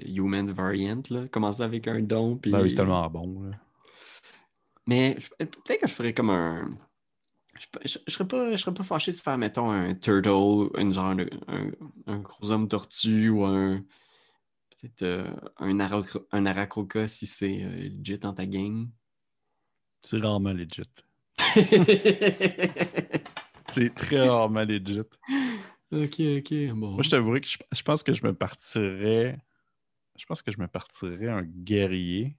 Human 0.06 0.50
Variant, 0.50 1.02
là. 1.10 1.28
Commencer 1.28 1.62
avec 1.62 1.88
un 1.88 2.00
don. 2.00 2.36
Puis... 2.36 2.50
Ben 2.50 2.62
oui, 2.62 2.70
c'est 2.70 2.76
tellement 2.76 3.08
bon. 3.10 3.50
Mais 4.86 5.16
peut-être 5.38 5.80
que 5.80 5.88
je 5.88 5.92
ferais 5.92 6.14
comme 6.14 6.30
un. 6.30 6.70
Je, 7.84 7.98
je, 8.06 8.12
serais 8.12 8.28
pas, 8.28 8.52
je 8.52 8.56
serais 8.56 8.74
pas 8.74 8.84
fâché 8.84 9.12
de 9.12 9.16
faire, 9.16 9.38
mettons, 9.38 9.70
un 9.70 9.94
turtle, 9.94 10.68
un 10.74 10.92
genre 10.92 11.14
un, 11.48 11.70
un 12.06 12.18
gros 12.18 12.50
homme 12.50 12.68
tortue 12.68 13.30
ou 13.30 13.44
un. 13.44 13.82
Peut-être 14.80 15.02
euh, 15.02 15.30
un, 15.58 15.78
un 16.32 16.46
aracroca 16.46 17.08
si 17.08 17.26
c'est 17.26 17.62
euh, 17.62 17.88
legit 17.88 18.18
dans 18.18 18.34
ta 18.34 18.44
gang. 18.44 18.88
C'est 20.02 20.20
rarement 20.20 20.52
legit. 20.52 20.82
c'est 23.70 23.94
très 23.94 24.28
rarement 24.28 24.64
legit. 24.64 25.00
Ok, 25.92 26.20
ok. 26.20 26.54
Bon. 26.74 26.92
Moi, 26.92 27.02
je 27.02 27.10
t'avouerais 27.10 27.40
que 27.40 27.48
je, 27.48 27.82
pense 27.82 28.02
que 28.02 28.12
je 28.12 28.24
me 28.24 28.34
partirais. 28.34 29.38
Je 30.18 30.26
pense 30.26 30.42
que 30.42 30.50
je 30.50 30.58
me 30.58 30.66
partirais 30.66 31.28
un 31.28 31.42
guerrier, 31.42 32.36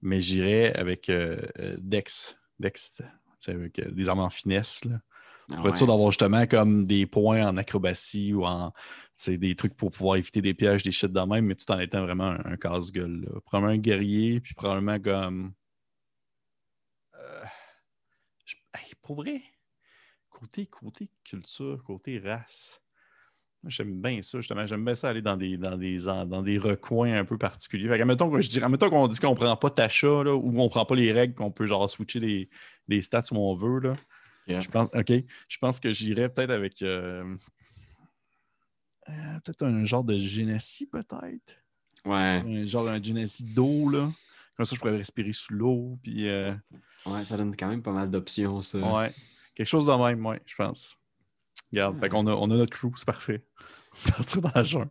mais 0.00 0.20
j'irais 0.20 0.74
avec 0.74 1.08
euh, 1.08 1.40
euh, 1.58 1.76
Dex. 1.78 2.36
Dex, 2.58 3.00
avec 3.46 3.78
euh, 3.78 3.90
des 3.90 4.08
armes 4.08 4.20
en 4.20 4.30
finesse. 4.30 4.84
Là. 4.84 5.00
Pour 5.56 5.68
être 5.68 5.76
sûr 5.76 5.86
d'avoir 5.86 6.10
justement 6.10 6.46
comme 6.46 6.84
des 6.84 7.06
points 7.06 7.46
en 7.48 7.56
acrobatie 7.56 8.34
ou 8.34 8.44
en 8.44 8.72
des 9.26 9.56
trucs 9.56 9.74
pour 9.74 9.90
pouvoir 9.90 10.16
éviter 10.16 10.42
des 10.42 10.54
pièges, 10.54 10.82
des 10.82 10.92
shit 10.92 11.10
de 11.10 11.20
même, 11.20 11.46
mais 11.46 11.54
tout 11.54 11.70
en 11.72 11.78
étant 11.78 12.02
vraiment 12.02 12.36
un, 12.44 12.56
casse-gueule. 12.56 13.26
Probablement 13.46 13.72
un 13.72 13.78
guerrier, 13.78 14.40
puis 14.40 14.54
probablement 14.54 15.00
comme. 15.00 15.54
pour 19.02 19.16
vrai, 19.16 19.40
côté, 20.28 20.66
côté 20.66 21.10
culture, 21.24 21.82
côté 21.82 22.18
race, 22.18 22.82
j'aime 23.64 24.00
bien 24.00 24.22
ça, 24.22 24.38
justement. 24.38 24.66
J'aime 24.66 24.84
bien 24.84 24.94
ça 24.94 25.08
aller 25.08 25.22
dans 25.22 25.36
des, 25.36 25.56
dans 25.56 25.76
des, 25.76 25.98
dans 25.98 26.42
des 26.42 26.58
recoins 26.58 27.18
un 27.18 27.24
peu 27.24 27.38
particuliers. 27.38 27.88
Fait 27.88 27.98
que, 27.98 28.40
je 28.40 28.48
dirais, 28.48 28.66
qu'on 28.90 29.08
dit 29.08 29.18
qu'on 29.18 29.34
prend 29.34 29.56
pas 29.56 29.70
Tacha, 29.70 30.22
là, 30.22 30.34
ou 30.34 30.60
on 30.60 30.68
prend 30.68 30.84
pas 30.84 30.94
les 30.94 31.12
règles, 31.12 31.34
qu'on 31.34 31.50
peut 31.50 31.66
genre 31.66 31.88
switcher 31.88 32.20
des, 32.20 32.48
des 32.86 33.02
stats 33.02 33.22
où 33.32 33.36
on 33.36 33.54
veut, 33.54 33.80
là. 33.80 33.94
Je 34.46 34.68
pense, 34.68 34.88
OK. 34.94 35.12
Je 35.48 35.58
pense 35.58 35.78
que 35.78 35.92
j'irais 35.92 36.30
peut-être 36.30 36.50
avec 36.50 36.80
euh, 36.80 37.36
euh, 39.08 39.40
peut-être 39.44 39.62
un 39.62 39.84
genre 39.84 40.04
de 40.04 40.16
Genessie, 40.16 40.86
peut-être. 40.86 41.62
Ouais. 42.06 42.42
Un 42.44 42.64
genre 42.64 42.88
un 42.88 43.02
Genessie 43.02 43.44
d'eau, 43.44 43.90
là. 43.90 44.10
Comme 44.56 44.64
ça, 44.64 44.74
je 44.74 44.80
pourrais 44.80 44.96
respirer 44.96 45.32
sous 45.32 45.52
l'eau. 45.52 45.98
Puis, 46.02 46.28
euh, 46.28 46.54
Ouais, 47.06 47.24
ça 47.24 47.36
donne 47.36 47.54
quand 47.56 47.68
même 47.68 47.82
pas 47.82 47.92
mal 47.92 48.10
d'options, 48.10 48.62
ça. 48.62 48.78
Ouais. 48.78 49.12
Quelque 49.54 49.66
chose 49.66 49.86
de 49.86 49.92
même, 49.92 50.24
oui, 50.24 50.36
je 50.46 50.54
pense. 50.56 50.96
Regarde, 51.72 51.98
fait 52.00 52.10
on, 52.14 52.26
a, 52.26 52.32
on 52.32 52.50
a 52.50 52.56
notre 52.56 52.76
crew, 52.76 52.90
c'est 52.96 53.04
parfait. 53.04 53.42
Partir 54.16 54.42
dans 54.42 54.52
la 54.54 54.62
jungle. 54.62 54.90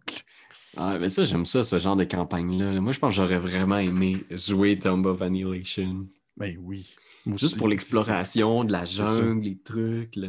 Ah, 0.76 0.98
mais 1.00 1.10
ça, 1.10 1.26
j'aime 1.26 1.46
ça, 1.46 1.64
ce 1.64 1.80
genre 1.80 1.96
de 1.96 2.04
campagne-là. 2.04 2.80
Moi, 2.80 2.92
je 2.92 3.00
pense 3.00 3.16
que 3.16 3.22
j'aurais 3.22 3.40
vraiment 3.40 3.78
aimé 3.78 4.24
jouer 4.30 4.78
Tomb 4.78 5.06
of 5.06 5.22
Annihilation. 5.22 6.08
Ben 6.36 6.56
oui. 6.60 6.88
Juste 7.36 7.58
pour 7.58 7.68
l'exploration 7.68 8.64
de 8.64 8.72
la 8.72 8.86
jungle, 8.86 9.44
les 9.44 9.58
trucs. 9.58 10.16
Là 10.16 10.28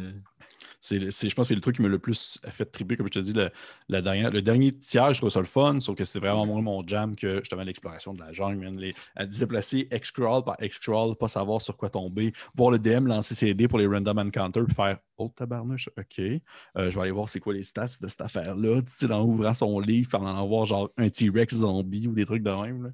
c'est, 0.81 0.99
je 0.99 1.35
pense 1.35 1.45
que 1.45 1.47
c'est 1.49 1.55
le 1.55 1.61
truc 1.61 1.75
qui 1.75 1.81
m'a 1.81 1.87
le 1.87 1.99
plus 1.99 2.39
fait 2.49 2.65
triper, 2.65 2.95
comme 2.95 3.07
je 3.07 3.11
te 3.11 3.19
dis, 3.19 3.33
le, 3.33 4.01
dernière, 4.01 4.31
le 4.31 4.41
dernier 4.41 4.71
tiers, 4.71 5.13
je 5.13 5.19
trouve 5.19 5.29
ça 5.29 5.39
le 5.39 5.45
fun, 5.45 5.79
sauf 5.79 5.95
que 5.95 6.05
c'est 6.05 6.19
vraiment 6.19 6.45
moins 6.45 6.61
mon 6.61 6.87
jam 6.87 7.15
que 7.15 7.39
justement 7.39 7.63
l'exploration 7.63 8.13
de 8.13 8.19
la 8.19 8.31
jungle. 8.31 8.67
Les, 8.79 8.93
à 9.15 9.25
déplacer 9.25 9.87
X-Crawl 9.91 10.43
par 10.43 10.55
X-Crawl, 10.61 11.15
pas 11.15 11.27
savoir 11.27 11.61
sur 11.61 11.75
quoi 11.75 11.89
tomber, 11.89 12.33
voir 12.55 12.71
le 12.71 12.79
DM 12.79 13.07
lancer 13.07 13.35
ses 13.35 13.53
dés 13.53 13.67
pour 13.67 13.79
les 13.79 13.87
random 13.87 14.19
encounters, 14.19 14.65
puis 14.65 14.75
faire 14.75 14.97
Oh 15.21 15.27
tabarnouche, 15.35 15.89
ok, 15.97 16.19
euh, 16.19 16.39
je 16.75 16.89
vais 16.95 17.01
aller 17.01 17.11
voir 17.11 17.27
c'est 17.27 17.41
quoi 17.41 17.53
les 17.53 17.63
stats 17.63 17.89
de 18.01 18.07
cette 18.07 18.21
affaire-là. 18.21 18.81
Tu 18.81 18.87
sais, 18.87 19.11
en 19.11 19.21
ouvrant 19.21 19.53
son 19.53 19.77
livre, 19.81 20.17
en 20.17 20.25
allant 20.25 20.47
voir 20.47 20.63
genre 20.63 20.89
un 20.95 21.09
T-Rex 21.09 21.55
zombie 21.55 22.07
ou 22.07 22.13
des 22.13 22.25
trucs 22.25 22.41
de 22.41 22.51
même. 22.51 22.83
Là. 22.83 22.91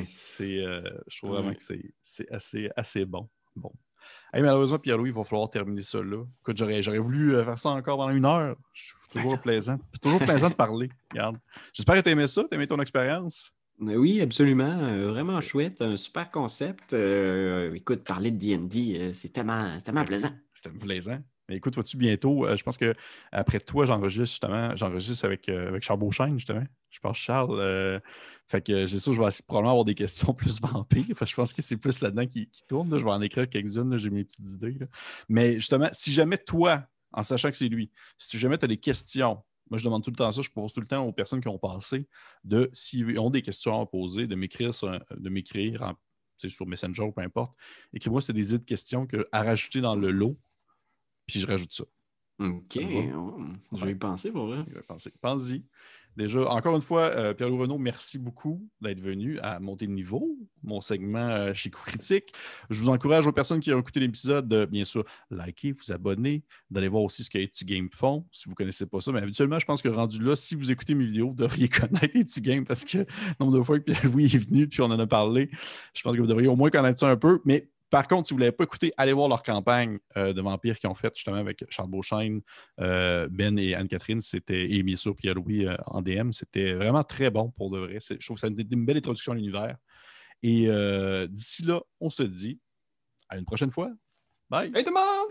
C'est, 0.00 0.64
euh, 0.64 0.80
je 1.08 1.18
trouve 1.18 1.32
vraiment 1.32 1.52
que 1.52 1.62
c'est, 1.62 2.32
assez, 2.32 2.70
assez 2.74 3.04
bon. 3.04 3.28
Bon. 3.54 3.70
Malheureusement, 4.34 4.78
Pierre-Louis, 4.78 5.10
il 5.10 5.14
va 5.14 5.24
falloir 5.24 5.50
terminer 5.50 5.82
ça 5.82 6.02
là. 6.02 6.24
Écoute, 6.40 6.56
j'aurais 6.56 6.98
voulu 6.98 7.34
euh, 7.34 7.44
faire 7.44 7.58
ça 7.58 7.70
encore 7.70 7.98
pendant 7.98 8.10
une 8.10 8.26
heure. 8.26 8.56
Je 8.72 8.82
suis 8.82 8.94
toujours 9.12 9.38
plaisant. 9.42 9.78
C'est 9.92 10.02
toujours 10.02 10.20
plaisant 10.20 10.50
de 10.50 10.54
parler. 10.54 10.88
Regarde. 11.10 11.36
J'espère 11.72 11.96
que 11.96 12.00
tu 12.00 12.10
aimé 12.10 12.26
ça, 12.26 12.44
tu 12.48 12.54
aimé 12.54 12.66
ton 12.66 12.80
expérience. 12.80 13.52
Euh, 13.82 13.96
oui, 13.96 14.20
absolument. 14.20 14.76
vraiment 15.08 15.40
chouette. 15.40 15.82
Un 15.82 15.96
super 15.96 16.30
concept. 16.30 16.94
écoute, 17.74 18.04
parler 18.04 18.30
de 18.30 18.38
DD, 18.38 19.12
c'est 19.12 19.32
tellement, 19.32 19.78
tellement 19.78 20.04
plaisant. 20.04 20.30
C'était 20.54 20.70
plaisant. 20.70 21.18
Écoute, 21.52 21.74
vois-tu 21.74 21.96
bientôt, 21.96 22.46
je 22.56 22.62
pense 22.62 22.76
que 22.76 22.94
après 23.30 23.60
toi, 23.60 23.86
j'enregistre 23.86 24.32
justement, 24.32 24.74
j'enregistre 24.76 25.24
avec, 25.24 25.48
avec 25.48 25.82
Charles 25.82 26.00
Beauchesne, 26.00 26.38
justement. 26.38 26.64
Je 26.90 27.00
pense 27.00 27.16
Charles. 27.16 28.00
Fait 28.52 28.60
que 28.60 28.86
c'est 28.86 28.98
sûr, 28.98 29.14
je 29.14 29.22
vais 29.22 29.30
probablement 29.46 29.70
avoir 29.70 29.84
des 29.84 29.94
questions 29.94 30.34
plus 30.34 30.60
vampires. 30.60 31.16
je 31.24 31.34
pense 31.34 31.54
que 31.54 31.62
c'est 31.62 31.78
plus 31.78 32.02
là-dedans 32.02 32.26
qui, 32.26 32.48
tourne. 32.68 32.98
Je 32.98 33.02
vais 33.02 33.10
en 33.10 33.22
écrire 33.22 33.48
quelques-unes, 33.48 33.96
j'ai 33.96 34.10
mes 34.10 34.24
petites 34.24 34.46
idées. 34.46 34.78
Mais 35.28 35.54
justement, 35.54 35.88
si 35.92 36.12
jamais 36.12 36.36
toi, 36.36 36.84
en 37.12 37.22
sachant 37.22 37.50
que 37.50 37.56
c'est 37.56 37.68
lui, 37.68 37.90
si 38.18 38.38
jamais 38.38 38.58
tu 38.58 38.66
as 38.66 38.68
des 38.68 38.76
questions, 38.76 39.42
moi 39.70 39.78
je 39.78 39.84
demande 39.84 40.04
tout 40.04 40.10
le 40.10 40.16
temps 40.16 40.30
ça, 40.30 40.42
je 40.42 40.50
pose 40.50 40.70
tout 40.72 40.80
le 40.80 40.86
temps 40.86 41.02
aux 41.06 41.12
personnes 41.12 41.40
qui 41.40 41.48
ont 41.48 41.58
passé, 41.58 42.06
de 42.44 42.68
s'ils 42.74 43.18
ont 43.18 43.30
des 43.30 43.40
questions 43.40 43.80
à 43.80 43.86
poser, 43.86 44.26
de 44.26 44.34
m'écrire 44.34 44.72
de 45.16 45.30
m'écrire 45.30 45.94
sur 46.36 46.66
Messenger 46.66 47.04
ou 47.04 47.12
peu 47.12 47.22
importe. 47.22 47.56
Écris-moi, 47.94 48.20
c'est 48.20 48.34
des 48.34 48.50
idées 48.50 48.58
de 48.58 48.64
questions 48.66 49.06
que, 49.06 49.26
à 49.32 49.42
rajouter 49.42 49.80
dans 49.80 49.96
le 49.96 50.10
lot, 50.10 50.36
puis 51.32 51.40
je 51.40 51.46
rajoute 51.46 51.72
ça. 51.72 51.84
OK. 52.38 52.76
Je 52.76 53.84
vais 53.84 53.92
y 53.92 53.94
penser 53.94 54.30
pour 54.30 54.48
vrai. 54.48 54.64
Je 54.68 54.74
vais 54.74 54.82
penser. 54.82 55.10
Pense-y. 55.20 55.64
Déjà, 56.14 56.46
encore 56.46 56.76
une 56.76 56.82
fois, 56.82 57.04
euh, 57.04 57.32
Pierre-Louis 57.32 57.62
Renaud, 57.62 57.78
merci 57.78 58.18
beaucoup 58.18 58.68
d'être 58.82 59.00
venu 59.00 59.38
à 59.38 59.58
monter 59.60 59.86
le 59.86 59.94
niveau, 59.94 60.36
mon 60.62 60.82
segment 60.82 61.26
euh, 61.30 61.54
chez 61.54 61.70
Coup 61.70 61.80
Critique. 61.86 62.34
Je 62.68 62.78
vous 62.78 62.90
encourage 62.90 63.26
aux 63.26 63.32
personnes 63.32 63.60
qui 63.60 63.72
ont 63.72 63.80
écouté 63.80 63.98
l'épisode 64.00 64.46
de, 64.46 64.66
bien 64.66 64.84
sûr, 64.84 65.04
liker, 65.30 65.72
vous 65.72 65.90
abonner, 65.90 66.44
d'aller 66.70 66.88
voir 66.88 67.02
aussi 67.02 67.24
ce 67.24 67.30
que 67.30 67.38
Etu 67.38 67.64
Game 67.64 67.88
font, 67.90 68.26
si 68.30 68.44
vous 68.44 68.50
ne 68.50 68.56
connaissez 68.56 68.84
pas 68.84 69.00
ça. 69.00 69.10
Mais 69.10 69.20
habituellement, 69.20 69.58
je 69.58 69.64
pense 69.64 69.80
que 69.80 69.88
rendu 69.88 70.22
là, 70.22 70.36
si 70.36 70.54
vous 70.54 70.70
écoutez 70.70 70.94
mes 70.94 71.06
vidéos, 71.06 71.30
vous 71.30 71.34
devriez 71.34 71.68
connaître 71.70 72.14
Etu 72.14 72.42
Game 72.42 72.66
parce 72.66 72.84
que 72.84 72.98
le 72.98 73.06
nombre 73.40 73.56
de 73.56 73.62
fois 73.62 73.78
que 73.78 73.84
Pierre-Louis 73.84 74.24
est 74.26 74.50
venu, 74.50 74.68
puis 74.68 74.82
on 74.82 74.90
en 74.90 74.98
a 74.98 75.06
parlé, 75.06 75.48
je 75.94 76.02
pense 76.02 76.14
que 76.14 76.20
vous 76.20 76.26
devriez 76.26 76.48
au 76.48 76.56
moins 76.56 76.68
connaître 76.68 77.00
ça 77.00 77.08
un 77.08 77.16
peu. 77.16 77.40
Mais 77.46 77.70
par 77.92 78.08
contre, 78.08 78.26
si 78.26 78.32
vous 78.32 78.38
ne 78.38 78.44
l'avez 78.44 78.56
pas 78.56 78.64
écouté, 78.64 78.90
allez 78.96 79.12
voir 79.12 79.28
leur 79.28 79.42
campagne 79.42 79.98
euh, 80.16 80.32
de 80.32 80.40
vampires 80.40 80.78
qu'ils 80.78 80.88
ont 80.88 80.94
faite 80.94 81.14
justement 81.14 81.36
avec 81.36 81.62
Charles 81.68 81.90
Beauchesne, 81.90 82.40
euh, 82.80 83.28
Ben 83.30 83.58
et 83.58 83.74
Anne-Catherine. 83.74 84.22
C'était 84.22 84.66
Amy 84.80 84.94
et 85.24 85.34
Louis 85.34 85.66
euh, 85.66 85.76
en 85.88 86.00
DM. 86.00 86.30
C'était 86.30 86.72
vraiment 86.72 87.04
très 87.04 87.28
bon 87.28 87.50
pour 87.50 87.68
de 87.68 87.80
vrai. 87.80 87.98
Je 88.00 88.14
trouve 88.24 88.36
que 88.36 88.40
ça 88.40 88.46
une, 88.48 88.58
une 88.58 88.86
belle 88.86 88.96
introduction 88.96 89.32
à 89.32 89.34
l'univers. 89.34 89.76
Et 90.42 90.68
d'ici 91.28 91.66
là, 91.66 91.82
on 92.00 92.08
se 92.08 92.22
dit 92.22 92.58
à 93.28 93.36
une 93.36 93.44
prochaine 93.44 93.70
fois. 93.70 93.90
Bye. 94.48 94.72
Hey 94.74 94.84
tout 94.84 94.90
le 94.90 94.94
monde! 94.94 95.28